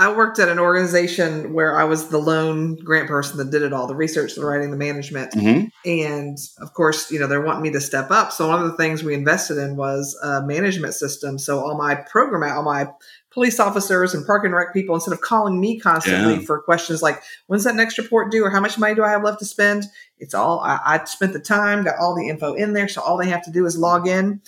I 0.00 0.12
worked 0.12 0.40
at 0.40 0.48
an 0.48 0.58
organization 0.58 1.52
where 1.52 1.78
I 1.78 1.84
was 1.84 2.08
the 2.08 2.18
lone 2.18 2.74
grant 2.74 3.06
person 3.06 3.38
that 3.38 3.52
did 3.52 3.62
it 3.62 3.72
all 3.72 3.86
the 3.86 3.94
research, 3.94 4.34
the 4.34 4.44
writing, 4.44 4.72
the 4.72 4.76
management. 4.76 5.30
Mm-hmm. 5.32 5.66
And 5.88 6.36
of 6.58 6.74
course, 6.74 7.12
you 7.12 7.20
know, 7.20 7.28
they're 7.28 7.40
wanting 7.40 7.62
me 7.62 7.70
to 7.70 7.80
step 7.80 8.10
up. 8.10 8.32
So 8.32 8.48
one 8.48 8.60
of 8.60 8.68
the 8.68 8.76
things 8.76 9.04
we 9.04 9.14
invested 9.14 9.58
in 9.58 9.76
was 9.76 10.18
a 10.24 10.42
management 10.44 10.94
system. 10.94 11.38
So 11.38 11.60
all 11.60 11.78
my 11.78 11.94
program, 11.94 12.42
all 12.50 12.64
my 12.64 12.88
police 13.30 13.60
officers 13.60 14.12
and 14.12 14.26
park 14.26 14.44
and 14.44 14.52
rec 14.52 14.72
people, 14.72 14.96
instead 14.96 15.12
of 15.12 15.20
calling 15.20 15.60
me 15.60 15.78
constantly 15.78 16.34
yeah. 16.34 16.46
for 16.46 16.62
questions 16.62 17.00
like, 17.00 17.22
when's 17.46 17.62
that 17.62 17.76
next 17.76 17.96
report 17.96 18.32
due 18.32 18.44
or 18.44 18.50
how 18.50 18.60
much 18.60 18.76
money 18.76 18.96
do 18.96 19.04
I 19.04 19.10
have 19.10 19.22
left 19.22 19.38
to 19.38 19.44
spend? 19.44 19.84
It's 20.18 20.34
all, 20.34 20.58
I, 20.58 20.80
I 20.84 21.04
spent 21.04 21.32
the 21.32 21.38
time, 21.38 21.84
got 21.84 21.94
all 22.00 22.16
the 22.16 22.28
info 22.28 22.54
in 22.54 22.72
there. 22.72 22.88
So 22.88 23.02
all 23.02 23.16
they 23.16 23.28
have 23.28 23.44
to 23.44 23.52
do 23.52 23.66
is 23.66 23.78
log 23.78 24.08
in. 24.08 24.42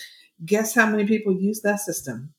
Guess 0.44 0.74
how 0.74 0.86
many 0.86 1.06
people 1.06 1.32
use 1.32 1.60
that 1.60 1.78
system? 1.78 2.34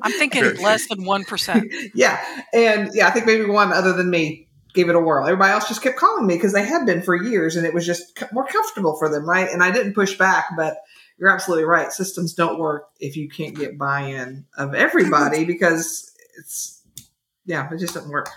I'm 0.00 0.12
thinking 0.12 0.42
less 0.62 0.88
than 0.88 1.00
1%. 1.00 1.90
yeah. 1.94 2.24
And 2.52 2.90
yeah, 2.94 3.08
I 3.08 3.10
think 3.10 3.26
maybe 3.26 3.44
one 3.44 3.72
other 3.72 3.92
than 3.92 4.10
me 4.10 4.48
gave 4.72 4.88
it 4.88 4.96
a 4.96 5.00
whirl. 5.00 5.26
Everybody 5.26 5.52
else 5.52 5.68
just 5.68 5.82
kept 5.82 5.98
calling 5.98 6.26
me 6.26 6.34
because 6.34 6.52
they 6.52 6.64
had 6.64 6.86
been 6.86 7.02
for 7.02 7.14
years 7.14 7.56
and 7.56 7.66
it 7.66 7.74
was 7.74 7.84
just 7.84 8.22
more 8.32 8.46
comfortable 8.46 8.96
for 8.98 9.08
them, 9.08 9.28
right? 9.28 9.50
And 9.50 9.62
I 9.62 9.70
didn't 9.70 9.94
push 9.94 10.16
back, 10.16 10.46
but 10.56 10.78
you're 11.18 11.30
absolutely 11.30 11.64
right. 11.64 11.92
Systems 11.92 12.34
don't 12.34 12.58
work 12.58 12.88
if 12.98 13.16
you 13.16 13.28
can't 13.28 13.54
get 13.54 13.78
buy 13.78 14.02
in 14.02 14.46
of 14.56 14.74
everybody 14.74 15.44
because 15.46 16.10
it's, 16.38 16.82
yeah, 17.44 17.68
it 17.70 17.78
just 17.78 17.94
doesn't 17.94 18.10
work. 18.10 18.30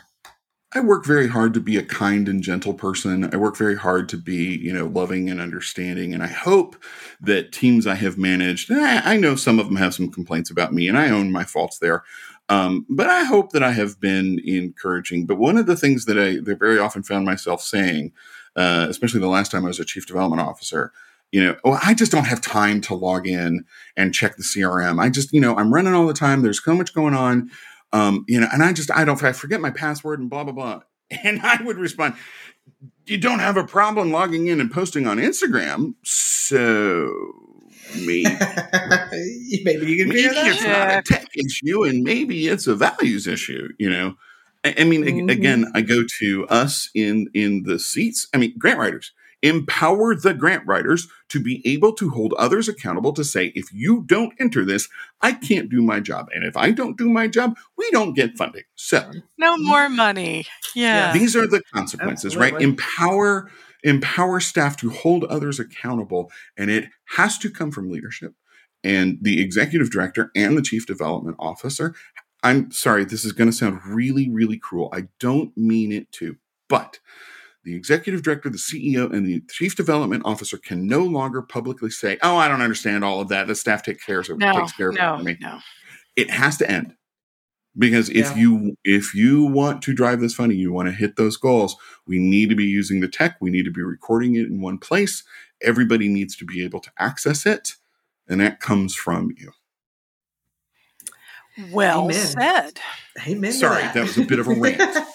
I 0.74 0.82
work 0.82 1.05
very 1.05 1.28
hard 1.28 1.53
to 1.53 1.61
be 1.61 1.78
a 1.78 1.84
kind 1.84 2.28
and 2.28 2.41
gentle 2.41 2.74
person. 2.74 3.30
I 3.34 3.38
work 3.38 3.55
very 3.55 3.78
hard 3.78 4.09
to 4.09 4.18
be, 4.18 4.57
you 4.57 4.74
know, 4.74 4.88
loving 4.88 5.30
and 5.30 5.39
understanding. 5.39 6.13
And 6.13 6.22
I 6.22 6.28
hope 6.28 6.76
that 7.22 7.53
teams 7.53 7.88
I 7.88 7.95
have 7.95 8.18
managed, 8.18 8.72
I 8.72 9.16
know 9.16 9.36
some 9.36 9.59
of 9.59 9.68
them 9.68 9.78
have 9.78 9.93
some 9.93 10.11
complaints 10.11 10.49
about 10.49 10.74
me, 10.74 10.88
and 10.88 10.97
I 10.97 11.09
own 11.09 11.32
my 11.32 11.45
faults 11.45 11.80
there. 11.80 12.03
Um, 12.49 12.86
but 12.89 13.07
I 13.07 13.24
hope 13.24 13.51
that 13.53 13.63
I 13.63 13.72
have 13.72 13.99
been 13.99 14.39
encouraging. 14.45 15.26
But 15.26 15.38
one 15.38 15.57
of 15.57 15.66
the 15.66 15.78
things 15.78 16.05
that 16.05 16.20
I 16.20 16.39
that 16.43 16.59
very 16.59 16.78
often 16.78 17.03
found 17.03 17.26
myself 17.26 17.61
saying, 17.61 18.11
uh, 18.55 18.88
especially 18.89 19.20
the 19.20 19.28
last 19.28 19.51
time 19.51 19.66
I 19.66 19.70
was 19.70 19.80
a 19.80 19.86
chief 19.86 20.05
development 20.05 20.41
officer, 20.41 20.91
you 21.32 21.43
know, 21.43 21.55
oh, 21.63 21.80
I 21.84 21.93
just 21.93 22.11
don't 22.11 22.28
have 22.28 22.41
time 22.41 22.82
to 22.82 22.95
log 22.95 23.28
in 23.28 23.66
and 23.97 24.13
check 24.13 24.38
the 24.38 24.43
CRM. 24.43 25.01
I 25.01 25.09
just, 25.09 25.34
you 25.34 25.41
know, 25.41 25.55
I'm 25.55 25.74
running 25.74 25.93
all 25.93 26.05
the 26.07 26.13
time. 26.13 26.41
There's 26.41 26.63
so 26.63 26.76
much 26.76 26.93
going 26.93 27.16
on. 27.16 27.49
Um, 27.94 28.26
you 28.28 28.40
know, 28.40 28.48
and 28.52 28.64
I 28.64 28.74
just 28.74 28.92
I 28.92 29.06
don't 29.06 29.22
I 29.24 29.32
forget 29.32 29.62
my 29.62 29.72
password 29.72 30.20
and 30.20 30.30
blah 30.30 30.44
blah 30.44 30.54
blah. 30.54 30.82
And 31.24 31.40
I 31.44 31.62
would 31.62 31.78
respond, 31.78 32.16
you 33.06 33.20
don't 33.20 33.38
have 33.38 33.58
a 33.58 33.64
problem 33.64 34.12
logging 34.12 34.48
in 34.48 34.60
and 34.60 34.72
posting 34.72 35.06
on 35.06 35.18
Instagram, 35.18 35.94
so 36.04 37.14
maybe 37.94 38.24
maybe 39.64 39.86
you 39.86 39.98
can 39.98 40.10
maybe 40.10 40.24
it's 40.24 40.64
not 40.64 40.98
a 40.98 41.02
tech 41.06 41.28
issue 41.36 41.84
and 41.84 42.04
maybe 42.04 42.48
it's 42.48 42.66
a 42.66 42.76
values 42.76 43.28
issue. 43.28 43.70
You 43.78 43.92
know, 43.92 44.16
I, 44.64 44.76
I 44.80 44.84
mean, 44.84 45.04
mm-hmm. 45.04 45.30
again, 45.30 45.72
I 45.76 45.82
go 45.82 46.04
to 46.20 46.48
us 46.48 46.90
in 46.96 47.30
in 47.34 47.64
the 47.64 47.78
seats. 47.78 48.28
I 48.34 48.38
mean, 48.38 48.56
grant 48.58 48.80
writers 48.80 49.12
empower 49.42 50.16
the 50.16 50.34
grant 50.34 50.66
writers 50.66 51.08
to 51.30 51.40
be 51.40 51.62
able 51.66 51.94
to 51.94 52.10
hold 52.10 52.34
others 52.34 52.68
accountable 52.68 53.14
to 53.14 53.24
say, 53.24 53.52
if 53.56 53.72
you 53.74 54.04
don't 54.06 54.34
enter 54.40 54.66
this, 54.66 54.88
I 55.22 55.34
can't 55.34 55.70
do 55.70 55.82
my 55.82 56.00
job. 56.00 56.28
And 56.34 56.44
if 56.44 56.56
I 56.58 56.72
don't 56.72 56.98
do 56.98 57.10
my 57.10 57.28
job, 57.28 57.56
we 57.78 57.90
don't 57.92 58.14
get 58.14 58.38
funding. 58.38 58.64
So, 58.76 59.12
no 59.38 59.58
more 59.58 59.90
money. 59.90 60.46
Yeah. 60.76 61.14
These 61.14 61.36
are 61.36 61.48
the 61.48 61.62
consequences, 61.74 62.36
Absolutely. 62.36 62.52
right? 62.52 62.62
Empower 62.62 63.50
empower 63.86 64.40
staff 64.40 64.76
to 64.76 64.90
hold 64.90 65.24
others 65.26 65.60
accountable, 65.60 66.32
and 66.58 66.70
it 66.70 66.90
has 67.16 67.38
to 67.38 67.50
come 67.50 67.72
from 67.72 67.92
leadership. 67.92 68.34
And 68.84 69.20
the 69.22 69.42
executive 69.42 69.90
director 69.92 70.32
and 70.36 70.58
the 70.58 70.62
chief 70.62 70.86
development 70.86 71.38
officer. 71.40 71.96
I'm 72.44 72.72
sorry, 72.72 73.06
this 73.06 73.26
is 73.26 73.32
going 73.32 73.50
to 73.50 73.56
sound 73.56 73.82
really, 73.86 74.30
really 74.30 74.58
cruel. 74.58 74.90
I 74.94 75.08
don't 75.20 75.56
mean 75.58 75.92
it 75.92 76.12
to, 76.14 76.36
but 76.70 77.00
the 77.66 77.76
executive 77.76 78.22
director, 78.22 78.49
the 78.49 78.57
CEO, 78.57 79.11
and 79.11 79.26
the 79.26 79.41
chief 79.49 79.76
development 79.76 80.22
officer 80.24 80.57
can 80.57 80.86
no 80.88 80.99
longer 80.99 81.41
publicly 81.41 81.89
say, 81.89 82.18
"Oh, 82.22 82.38
I 82.38 82.47
don't 82.47 82.61
understand 82.61 83.03
all 83.03 83.20
of 83.20 83.28
that. 83.30 83.47
The 83.47 83.55
staff 83.55 83.84
takes 83.84 84.05
care 84.05 84.20
of 84.20 84.30
no, 84.38 84.53
takes 84.53 84.72
care 84.74 84.89
of 84.89 84.95
no, 84.95 85.16
it 85.16 85.18
for 85.18 85.24
me." 85.24 85.38
No. 85.41 85.59
It 86.16 86.30
has 86.30 86.57
to 86.57 86.70
end 86.70 86.95
because 87.78 88.09
if 88.09 88.16
Yeah. 88.32 88.36
you 88.36 88.78
if 88.84 89.13
you 89.16 89.43
want 89.43 89.82
to 89.82 89.93
drive 89.93 90.22
this 90.22 90.36
funny, 90.36 90.55
you 90.55 90.72
want 90.72 90.88
to 90.88 90.93
hit 90.93 91.16
those 91.16 91.38
goals. 91.38 91.76
We 92.05 92.20
need 92.20 92.49
to 92.49 92.55
be 92.55 92.66
using 92.66 92.99
the 93.01 93.07
tech. 93.07 93.38
We 93.41 93.49
need 93.49 93.66
to 93.66 93.72
be 93.72 93.82
recording 93.82 94.36
it 94.36 94.45
in 94.45 94.61
one 94.61 94.78
place. 94.78 95.24
Everybody 95.61 96.07
needs 96.07 96.36
to 96.38 96.45
be 96.45 96.63
able 96.63 96.80
to 96.82 96.91
access 96.99 97.45
it, 97.45 97.74
and 98.28 98.39
that 98.41 98.59
comes 98.59 98.95
from 98.95 99.34
you. 99.38 99.51
Well 101.72 102.05
Amen. 102.05 102.13
said. 102.13 102.80
Amen. 103.28 103.51
to 103.51 103.57
Sorry, 103.57 103.82
that 103.82 103.95
was 103.95 104.18
a 104.18 104.24
bit 104.26 104.39
of 104.39 104.47
a 104.47 104.53
rant. 104.53 104.97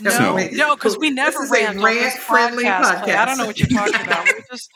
No, 0.00 0.10
So- 0.10 0.36
no, 0.52 0.74
because 0.74 0.98
we 0.98 1.10
never 1.10 1.38
This 1.38 1.44
is 1.46 1.50
rant 1.50 1.64
a 1.64 1.68
on 1.68 1.94
this 1.94 2.04
rant-friendly 2.04 2.64
podcast. 2.64 3.02
Clay. 3.04 3.14
I 3.14 3.24
don't 3.24 3.38
know 3.38 3.46
what 3.46 3.58
you're 3.58 3.68
talking 3.68 4.06
about. 4.06 4.24
We're 4.26 4.40
just, 4.50 4.70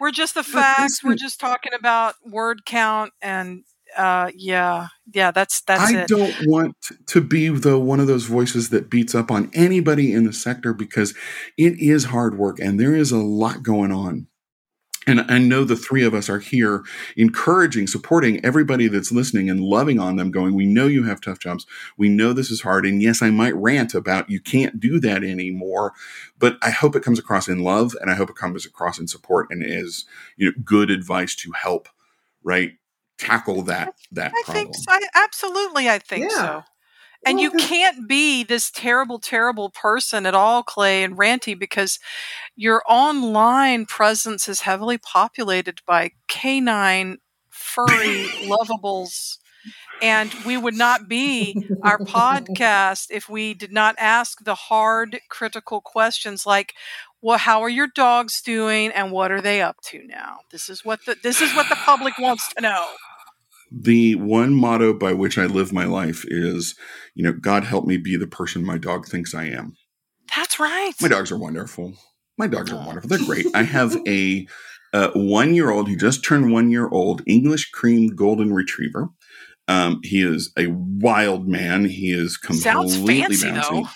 we're 0.00 0.10
just 0.10 0.34
the 0.34 0.42
facts. 0.42 1.02
We're 1.02 1.14
just 1.16 1.40
talking 1.40 1.72
about 1.74 2.14
word 2.24 2.64
count, 2.66 3.12
and 3.22 3.64
uh, 3.96 4.30
yeah, 4.36 4.88
yeah, 5.12 5.30
that's 5.30 5.62
that's 5.62 5.90
it. 5.90 5.96
I 5.96 6.00
it. 6.02 6.08
don't 6.08 6.34
want 6.46 6.76
to 7.06 7.20
be 7.20 7.48
though 7.48 7.78
one 7.78 8.00
of 8.00 8.06
those 8.06 8.24
voices 8.24 8.68
that 8.70 8.90
beats 8.90 9.14
up 9.14 9.30
on 9.30 9.50
anybody 9.54 10.12
in 10.12 10.24
the 10.24 10.32
sector 10.32 10.72
because 10.74 11.14
it 11.56 11.78
is 11.80 12.04
hard 12.06 12.38
work 12.38 12.58
and 12.60 12.78
there 12.78 12.94
is 12.94 13.10
a 13.10 13.18
lot 13.18 13.62
going 13.62 13.90
on. 13.92 14.27
And 15.08 15.20
I 15.30 15.38
know 15.38 15.64
the 15.64 15.74
three 15.76 16.04
of 16.04 16.12
us 16.14 16.28
are 16.28 16.38
here 16.38 16.84
encouraging, 17.16 17.86
supporting 17.86 18.44
everybody 18.44 18.88
that's 18.88 19.10
listening 19.10 19.48
and 19.48 19.60
loving 19.60 19.98
on 19.98 20.16
them, 20.16 20.30
going, 20.30 20.54
We 20.54 20.66
know 20.66 20.86
you 20.86 21.04
have 21.04 21.20
tough 21.20 21.38
jobs. 21.38 21.66
We 21.96 22.08
know 22.10 22.32
this 22.32 22.50
is 22.50 22.60
hard. 22.60 22.84
And 22.86 23.02
yes, 23.02 23.22
I 23.22 23.30
might 23.30 23.56
rant 23.56 23.94
about 23.94 24.28
you 24.30 24.38
can't 24.40 24.78
do 24.78 25.00
that 25.00 25.24
anymore, 25.24 25.94
but 26.38 26.58
I 26.62 26.70
hope 26.70 26.94
it 26.94 27.02
comes 27.02 27.18
across 27.18 27.48
in 27.48 27.60
love 27.64 27.96
and 28.00 28.10
I 28.10 28.14
hope 28.14 28.30
it 28.30 28.36
comes 28.36 28.66
across 28.66 28.98
in 28.98 29.08
support 29.08 29.48
and 29.50 29.64
is, 29.64 30.04
you 30.36 30.46
know, 30.46 30.52
good 30.62 30.90
advice 30.90 31.34
to 31.36 31.52
help, 31.52 31.88
right? 32.44 32.72
Tackle 33.18 33.62
that 33.62 33.94
that 34.12 34.32
I 34.32 34.42
problem. 34.44 34.64
think 34.64 34.74
so. 34.76 34.84
I, 34.90 35.00
absolutely, 35.14 35.88
I 35.88 35.98
think 35.98 36.30
Yeah. 36.30 36.36
so. 36.36 36.62
And 37.26 37.40
you 37.40 37.50
can't 37.50 38.08
be 38.08 38.42
this 38.42 38.70
terrible, 38.70 39.18
terrible 39.18 39.70
person 39.70 40.24
at 40.24 40.34
all, 40.34 40.62
Clay 40.62 41.02
and 41.02 41.16
Ranty, 41.16 41.58
because 41.58 41.98
your 42.56 42.82
online 42.88 43.86
presence 43.86 44.48
is 44.48 44.62
heavily 44.62 44.98
populated 44.98 45.80
by 45.86 46.12
canine, 46.28 47.18
furry 47.50 48.26
lovables. 48.44 49.38
And 50.00 50.32
we 50.46 50.56
would 50.56 50.76
not 50.76 51.08
be 51.08 51.66
our 51.82 51.98
podcast 51.98 53.08
if 53.10 53.28
we 53.28 53.52
did 53.52 53.72
not 53.72 53.96
ask 53.98 54.44
the 54.44 54.54
hard, 54.54 55.20
critical 55.28 55.80
questions 55.80 56.46
like, 56.46 56.72
well, 57.20 57.38
how 57.38 57.62
are 57.62 57.68
your 57.68 57.88
dogs 57.88 58.40
doing 58.40 58.90
and 58.92 59.10
what 59.10 59.32
are 59.32 59.40
they 59.40 59.60
up 59.60 59.80
to 59.86 60.06
now? 60.06 60.38
This 60.50 60.68
is 60.68 60.84
what 60.84 61.04
the 61.04 61.16
this 61.22 61.40
is 61.40 61.52
what 61.54 61.68
the 61.68 61.74
public 61.74 62.16
wants 62.18 62.52
to 62.54 62.62
know. 62.62 62.86
The 63.70 64.14
one 64.16 64.54
motto 64.54 64.92
by 64.94 65.12
which 65.12 65.38
I 65.38 65.46
live 65.46 65.72
my 65.72 65.84
life 65.84 66.24
is, 66.28 66.74
you 67.14 67.22
know, 67.24 67.32
God 67.32 67.64
help 67.64 67.84
me 67.86 67.96
be 67.96 68.16
the 68.16 68.26
person 68.26 68.64
my 68.64 68.78
dog 68.78 69.06
thinks 69.06 69.34
I 69.34 69.44
am. 69.46 69.74
That's 70.34 70.58
right. 70.60 70.92
My 71.00 71.08
dogs 71.08 71.30
are 71.32 71.38
wonderful. 71.38 71.94
My 72.36 72.46
dogs 72.46 72.70
are 72.72 72.76
wonderful. 72.76 73.08
They're 73.08 73.24
great. 73.26 73.46
I 73.54 73.62
have 73.62 73.96
a 74.08 74.46
uh, 74.94 75.10
one 75.14 75.54
year 75.54 75.70
old, 75.70 75.88
he 75.88 75.96
just 75.96 76.24
turned 76.24 76.50
one 76.52 76.70
year 76.70 76.88
old, 76.88 77.22
English 77.26 77.70
cream 77.72 78.14
golden 78.14 78.52
retriever. 78.54 79.08
Um, 79.66 80.00
he 80.02 80.22
is 80.22 80.50
a 80.58 80.68
wild 80.68 81.46
man. 81.46 81.84
He 81.84 82.10
is 82.10 82.38
Sounds 82.42 82.94
completely 82.96 83.36
fancy, 83.36 83.48
bouncy. 83.48 83.70
though. 83.84 83.88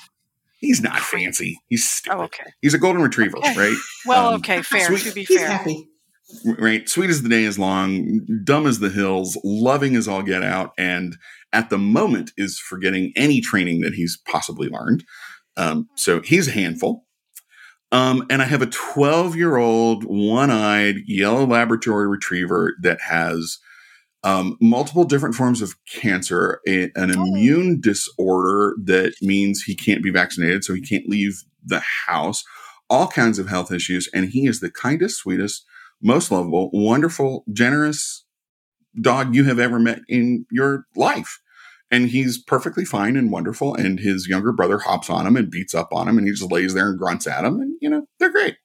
He's 0.58 0.82
not 0.82 1.00
fancy. 1.00 1.58
He's 1.68 1.88
stupid. 1.88 2.16
Oh, 2.18 2.22
okay. 2.24 2.44
He's 2.60 2.74
a 2.74 2.78
golden 2.78 3.02
retriever, 3.02 3.38
Okay. 3.38 3.56
right? 3.56 3.76
Well, 4.06 4.28
Um, 4.28 4.34
okay, 4.36 4.60
fair. 4.62 4.86
sweet- 4.86 5.02
To 5.08 5.12
be 5.14 5.24
He's 5.24 5.38
fair. 5.38 5.48
happy. 5.50 5.88
Right? 6.58 6.88
Sweet 6.88 7.10
as 7.10 7.22
the 7.22 7.28
day 7.28 7.44
is 7.44 7.58
long, 7.58 8.20
dumb 8.44 8.66
as 8.66 8.78
the 8.78 8.90
hills, 8.90 9.38
loving 9.44 9.96
as 9.96 10.08
all 10.08 10.22
get 10.22 10.42
out, 10.42 10.72
and 10.78 11.16
at 11.52 11.70
the 11.70 11.78
moment 11.78 12.32
is 12.36 12.58
forgetting 12.58 13.12
any 13.16 13.40
training 13.40 13.80
that 13.82 13.94
he's 13.94 14.18
possibly 14.26 14.68
learned. 14.68 15.04
Um, 15.56 15.88
so 15.96 16.20
he's 16.22 16.48
a 16.48 16.52
handful. 16.52 17.04
Um, 17.90 18.24
and 18.30 18.40
I 18.40 18.46
have 18.46 18.62
a 18.62 18.66
12 18.66 19.36
year 19.36 19.56
old, 19.56 20.04
one 20.04 20.50
eyed 20.50 20.96
yellow 21.06 21.46
laboratory 21.46 22.08
retriever 22.08 22.74
that 22.80 23.00
has 23.02 23.58
um, 24.24 24.56
multiple 24.62 25.04
different 25.04 25.34
forms 25.34 25.60
of 25.60 25.74
cancer, 25.92 26.60
a, 26.66 26.84
an 26.94 27.12
Oh. 27.16 27.26
immune 27.26 27.80
disorder 27.80 28.74
that 28.84 29.12
means 29.20 29.62
he 29.62 29.74
can't 29.74 30.02
be 30.02 30.10
vaccinated, 30.10 30.64
so 30.64 30.72
he 30.74 30.80
can't 30.80 31.08
leave 31.08 31.42
the 31.64 31.82
house, 32.06 32.42
all 32.88 33.08
kinds 33.08 33.38
of 33.38 33.48
health 33.48 33.70
issues. 33.72 34.08
And 34.14 34.30
he 34.30 34.46
is 34.46 34.60
the 34.60 34.70
kindest, 34.70 35.18
sweetest, 35.18 35.64
most 36.02 36.30
lovable, 36.30 36.70
wonderful, 36.72 37.44
generous 37.52 38.24
dog 39.00 39.34
you 39.34 39.44
have 39.44 39.58
ever 39.58 39.78
met 39.78 40.00
in 40.08 40.46
your 40.50 40.84
life. 40.96 41.40
And 41.90 42.08
he's 42.08 42.42
perfectly 42.42 42.84
fine 42.84 43.16
and 43.16 43.30
wonderful. 43.30 43.74
And 43.74 44.00
his 44.00 44.26
younger 44.26 44.52
brother 44.52 44.78
hops 44.78 45.10
on 45.10 45.26
him 45.26 45.36
and 45.36 45.50
beats 45.50 45.74
up 45.74 45.88
on 45.92 46.08
him, 46.08 46.16
and 46.16 46.26
he 46.26 46.32
just 46.32 46.50
lays 46.50 46.74
there 46.74 46.88
and 46.88 46.98
grunts 46.98 47.26
at 47.26 47.44
him. 47.44 47.60
And, 47.60 47.76
you 47.80 47.90
know, 47.90 48.06
they're 48.18 48.32
great. 48.32 48.56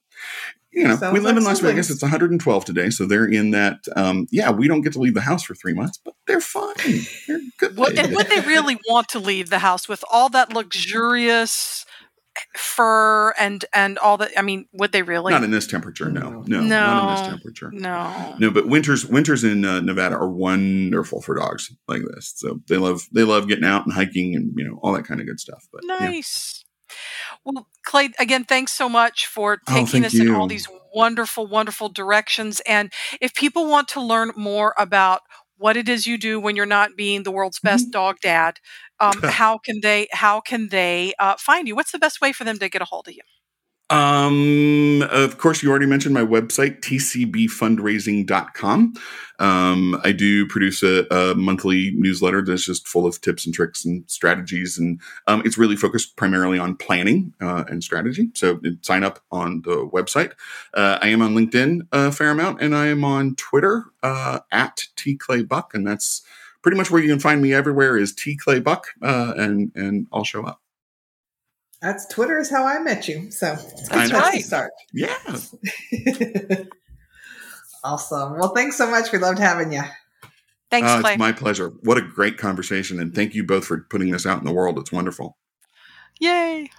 You 0.72 0.88
know, 0.88 0.96
Sounds 0.96 1.14
we 1.14 1.20
live 1.20 1.36
like 1.36 1.38
in 1.38 1.44
Las 1.44 1.58
siblings. 1.58 1.74
Vegas. 1.76 1.90
It's 1.90 2.02
112 2.04 2.66
today. 2.66 2.90
So 2.92 3.06
they're 3.06 3.28
in 3.28 3.52
that, 3.52 3.80
um, 3.96 4.28
yeah, 4.32 4.52
we 4.52 4.68
don't 4.68 4.82
get 4.82 4.94
to 4.94 5.00
leave 5.00 5.16
the 5.16 5.22
house 5.22 5.44
for 5.44 5.56
three 5.56 5.74
months, 5.74 6.00
but 6.04 6.14
they're 6.28 6.40
fine. 6.40 6.76
They're 7.28 7.40
good. 7.58 7.78
And 7.98 8.16
would 8.16 8.28
they 8.28 8.42
really 8.42 8.78
want 8.88 9.10
to 9.10 9.20
leave 9.20 9.50
the 9.50 9.60
house 9.60 9.90
with 9.90 10.04
all 10.12 10.30
that 10.30 10.54
luxurious 10.54 11.86
fur 12.56 13.32
and 13.40 13.64
and 13.74 13.98
all 13.98 14.18
that? 14.18 14.32
I 14.38 14.42
mean, 14.42 14.68
would 14.74 14.92
they 14.92 15.02
really? 15.04 15.32
Not 15.34 15.44
in 15.44 15.52
this 15.52 15.68
temperature. 15.68 16.10
No, 16.10 16.44
no, 16.48 16.62
No. 16.62 16.68
not 16.68 17.04
in 17.10 17.16
this 17.16 17.28
temperature. 17.34 17.70
no. 17.72 18.36
No, 18.40 18.52
but 18.52 18.68
winters 18.68 19.06
winters 19.06 19.44
in 19.44 19.66
uh, 19.66 19.80
Nevada 19.82 20.16
are 20.16 20.30
wonderful 20.30 21.22
for 21.22 21.36
dogs 21.36 21.72
like 21.88 22.02
this. 22.14 22.34
So 22.36 22.60
they 22.68 22.78
love 22.78 23.08
they 23.14 23.24
love 23.24 23.48
getting 23.48 23.66
out 23.66 23.86
and 23.86 23.94
hiking 23.94 24.36
and 24.36 24.54
you 24.56 24.66
know 24.66 24.80
all 24.82 24.94
that 24.94 25.06
kind 25.06 25.20
of 25.22 25.28
good 25.28 25.40
stuff. 25.40 25.68
But 25.72 25.82
yeah. 25.86 26.10
Nice. 26.10 26.64
Well, 27.44 27.68
Clay, 27.86 28.10
again, 28.20 28.44
thanks 28.46 28.72
so 28.72 28.88
much 28.90 29.28
for 29.28 29.60
Oh, 29.68 29.74
taking 29.74 29.88
thank 29.88 30.06
us 30.06 30.16
in 30.16 30.34
all 30.34 30.48
these 30.48 30.68
wonderful, 30.94 31.46
wonderful 31.48 31.90
directions. 31.90 32.62
And 32.68 32.92
if 33.22 33.34
people 33.34 33.68
want 33.68 33.88
to 33.90 34.02
learn 34.02 34.32
more 34.36 34.74
about 34.78 35.22
what 35.58 35.78
it 35.78 35.90
is 35.90 36.08
you 36.08 36.18
do 36.18 36.40
when 36.40 36.56
you're 36.56 36.66
not 36.66 36.96
being 36.98 37.24
the 37.24 37.32
world's 37.32 37.60
Mm-hmm. 37.66 37.84
best 37.84 37.92
dog 37.92 38.18
dad, 38.22 38.60
um, 39.00 39.24
how 39.28 39.58
can 39.58 39.82
they 39.82 40.08
how 40.12 40.40
can 40.42 40.70
they 40.70 41.14
uh, 41.20 41.36
find 41.38 41.68
you? 41.68 41.76
What's 41.76 41.92
the 41.92 42.00
best 42.00 42.22
way 42.22 42.34
for 42.34 42.44
them 42.44 42.60
to 42.60 42.70
get 42.70 42.82
a 42.82 42.86
hold 42.86 43.08
of 43.08 43.14
you? 43.16 43.22
Um, 43.90 45.02
of 45.12 45.38
course, 45.38 45.64
you 45.64 45.70
already 45.70 45.86
mentioned 45.86 46.14
my 46.14 46.22
website, 46.22 46.82
tcbfundraising.com. 46.82 48.94
Um, 49.40 50.02
I 50.04 50.12
do 50.12 50.46
produce 50.48 50.84
a, 50.84 51.06
a 51.10 51.36
monthly 51.36 51.94
newsletter 51.96 52.42
that's 52.42 52.66
just 52.66 52.86
full 52.88 53.06
of 53.06 53.22
tips 53.22 53.46
and 53.46 53.54
tricks 53.54 53.86
and 53.86 54.04
strategies. 54.08 54.78
And 54.78 55.00
um, 55.28 55.42
it's 55.46 55.58
really 55.58 55.78
focused 55.78 56.18
primarily 56.18 56.60
on 56.60 56.76
planning 56.76 57.34
uh, 57.40 57.64
and 57.70 57.82
strategy. 57.84 58.30
So 58.34 58.60
sign 58.82 59.04
up 59.04 59.20
on 59.32 59.62
the 59.62 59.88
website. 59.94 60.34
Uh, 60.74 60.98
I 61.02 61.08
am 61.10 61.22
on 61.22 61.36
LinkedIn 61.36 61.88
a 61.92 62.12
fair 62.12 62.32
amount, 62.32 62.62
and 62.62 62.76
I 62.76 62.88
am 62.88 63.06
on 63.06 63.36
Twitter 63.36 63.86
uh, 64.04 64.40
at 64.52 64.88
tclaybuck. 64.98 65.74
And 65.74 65.88
that's 65.88 66.24
pretty 66.62 66.78
much 66.78 66.92
where 66.92 67.02
you 67.02 67.10
can 67.10 67.20
find 67.20 67.42
me 67.42 67.54
everywhere 67.54 67.98
is 67.98 68.14
tclaybuck, 68.14 68.84
uh, 69.02 69.34
and, 69.38 69.72
and 69.76 70.08
I'll 70.12 70.26
show 70.26 70.44
up. 70.44 70.60
That's 71.82 72.08
Twitter 72.08 72.40
is 72.40 72.50
how 72.50 72.66
I 72.66 72.80
met 72.80 73.08
you. 73.08 73.30
So 73.32 73.56
That's 73.56 73.90
that's 73.90 74.12
right. 74.14 74.44
Start. 74.44 74.72
Yeah. 74.94 75.16
awesome. 77.84 78.38
Well, 78.38 78.54
thanks 78.56 78.78
so 78.78 78.90
much. 78.90 79.12
We 79.12 79.20
loved 79.20 79.40
having 79.40 79.72
you. 79.72 79.84
Thanks, 80.70 80.90
Uh, 80.90 81.02
Clay. 81.02 81.14
it's 81.14 81.20
my 81.20 81.32
pleasure. 81.32 81.70
What 81.84 81.98
a 81.98 82.02
great 82.02 82.38
conversation. 82.38 83.00
And 83.00 83.14
thank 83.14 83.34
you 83.36 83.44
both 83.44 83.66
for 83.66 83.86
putting 83.90 84.12
this 84.12 84.26
out 84.26 84.40
in 84.40 84.46
the 84.46 84.52
world. 84.54 84.78
It's 84.80 84.92
wonderful. 84.92 85.38
Yay. 86.20 86.70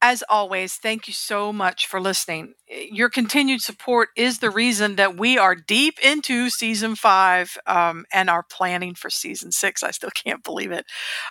As 0.00 0.22
always, 0.28 0.74
thank 0.74 1.08
you 1.08 1.14
so 1.14 1.52
much 1.52 1.86
for 1.86 2.00
listening. 2.00 2.54
Your 2.68 3.08
continued 3.08 3.62
support 3.62 4.10
is 4.16 4.38
the 4.38 4.50
reason 4.50 4.94
that 4.94 5.16
we 5.18 5.38
are 5.38 5.56
deep 5.56 5.98
into 6.04 6.50
season 6.50 6.94
five 6.94 7.56
um, 7.66 8.04
and 8.12 8.30
are 8.30 8.44
planning 8.44 8.94
for 8.94 9.10
season 9.10 9.50
six. 9.50 9.82
I 9.82 9.90
still 9.90 10.10
can't 10.14 10.44
believe 10.44 10.70
it. 10.70 10.86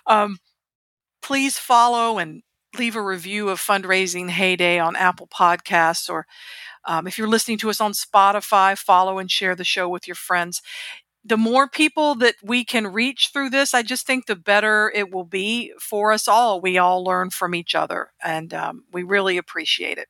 Um, 0.06 0.38
please 1.22 1.58
follow 1.58 2.18
and 2.18 2.42
leave 2.78 2.96
a 2.96 3.02
review 3.02 3.48
of 3.48 3.60
Fundraising 3.60 4.30
Heyday 4.30 4.78
on 4.78 4.96
Apple 4.96 5.26
Podcasts, 5.26 6.08
or 6.08 6.26
um, 6.84 7.06
if 7.06 7.18
you're 7.18 7.28
listening 7.28 7.58
to 7.58 7.70
us 7.70 7.80
on 7.80 7.92
Spotify, 7.92 8.76
follow 8.76 9.18
and 9.18 9.30
share 9.30 9.54
the 9.54 9.64
show 9.64 9.88
with 9.88 10.06
your 10.06 10.14
friends 10.14 10.62
the 11.28 11.36
more 11.36 11.68
people 11.68 12.14
that 12.16 12.36
we 12.42 12.64
can 12.64 12.86
reach 12.86 13.30
through 13.32 13.50
this, 13.50 13.74
I 13.74 13.82
just 13.82 14.06
think 14.06 14.26
the 14.26 14.36
better 14.36 14.90
it 14.94 15.12
will 15.12 15.24
be 15.24 15.72
for 15.78 16.10
us 16.10 16.26
all. 16.26 16.60
We 16.60 16.78
all 16.78 17.04
learn 17.04 17.30
from 17.30 17.54
each 17.54 17.74
other, 17.74 18.12
and 18.24 18.52
um, 18.54 18.84
we 18.92 19.02
really 19.02 19.36
appreciate 19.36 19.98
it. 19.98 20.08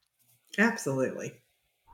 Absolutely. 0.56 1.32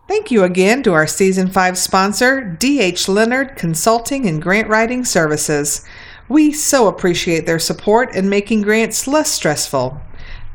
Thank 0.08 0.30
you 0.30 0.44
again 0.44 0.82
to 0.82 0.92
our 0.92 1.06
season 1.06 1.50
five 1.50 1.78
sponsor, 1.78 2.44
D.H. 2.44 3.08
Leonard 3.08 3.56
Consulting 3.56 4.26
and 4.26 4.42
Grant 4.42 4.68
Writing 4.68 5.04
Services. 5.04 5.86
We 6.28 6.52
so 6.52 6.88
appreciate 6.88 7.46
their 7.46 7.58
support 7.58 8.14
in 8.14 8.28
making 8.28 8.60
grants 8.62 9.06
less 9.06 9.30
stressful. 9.30 9.98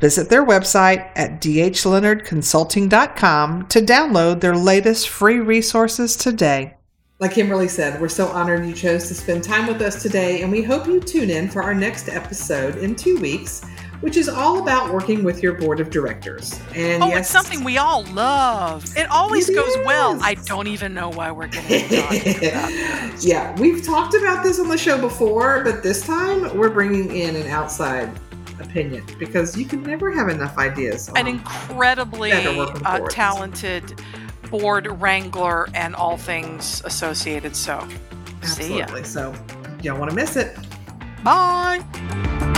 Visit 0.00 0.30
their 0.30 0.44
website 0.44 1.10
at 1.14 1.40
dhleonardconsulting.com 1.40 3.68
to 3.68 3.80
download 3.80 4.40
their 4.40 4.56
latest 4.56 5.08
free 5.08 5.38
resources 5.38 6.16
today. 6.16 6.74
Like 7.20 7.34
Kimberly 7.34 7.68
said, 7.68 8.00
we're 8.00 8.08
so 8.08 8.28
honored 8.28 8.64
you 8.64 8.72
chose 8.72 9.06
to 9.08 9.14
spend 9.14 9.44
time 9.44 9.66
with 9.66 9.82
us 9.82 10.02
today, 10.02 10.40
and 10.40 10.50
we 10.50 10.62
hope 10.62 10.86
you 10.86 11.00
tune 11.00 11.28
in 11.28 11.50
for 11.50 11.62
our 11.62 11.74
next 11.74 12.08
episode 12.08 12.78
in 12.78 12.96
two 12.96 13.18
weeks, 13.18 13.60
which 14.00 14.16
is 14.16 14.28
all 14.28 14.60
about 14.62 14.92
working 14.92 15.22
with 15.22 15.42
your 15.42 15.52
board 15.54 15.80
of 15.80 15.90
directors. 15.90 16.58
And 16.74 17.02
oh, 17.02 17.08
yes, 17.08 17.20
it's 17.20 17.30
something 17.30 17.64
we 17.64 17.78
all 17.78 18.04
love. 18.04 18.84
It 18.96 19.08
always 19.10 19.48
It 19.48 19.54
goes 19.54 19.76
well. 19.84 20.18
I 20.22 20.34
don't 20.34 20.66
even 20.66 20.94
know 20.94 21.10
why 21.10 21.30
we're 21.30 21.48
getting 21.48 21.88
to 21.88 23.16
yeah, 23.20 23.58
we've 23.60 23.84
talked 23.84 24.14
about 24.14 24.42
this 24.42 24.58
on 24.58 24.68
the 24.68 24.78
show 24.78 24.98
before, 24.98 25.62
but 25.62 25.82
this 25.82 26.06
time 26.06 26.56
we're 26.56 26.70
bringing 26.70 27.14
in 27.14 27.36
an 27.36 27.46
outside 27.48 28.10
opinion 28.60 29.04
because 29.18 29.56
you 29.56 29.64
can 29.64 29.82
never 29.82 30.10
have 30.10 30.28
enough 30.28 30.56
ideas. 30.58 31.10
An 31.16 31.26
incredibly 31.26 32.32
uh, 32.32 33.00
talented 33.08 34.00
board 34.50 34.86
wrangler 35.00 35.68
and 35.74 35.94
all 35.94 36.16
things 36.16 36.82
associated. 36.84 37.54
So, 37.54 37.86
see 38.42 38.78
ya. 38.78 38.82
Absolutely. 38.82 39.04
So, 39.04 39.34
you 39.78 39.90
don't 39.90 39.98
want 39.98 40.10
to 40.10 40.16
miss 40.16 40.36
it. 40.36 40.56
Bye. 41.22 42.49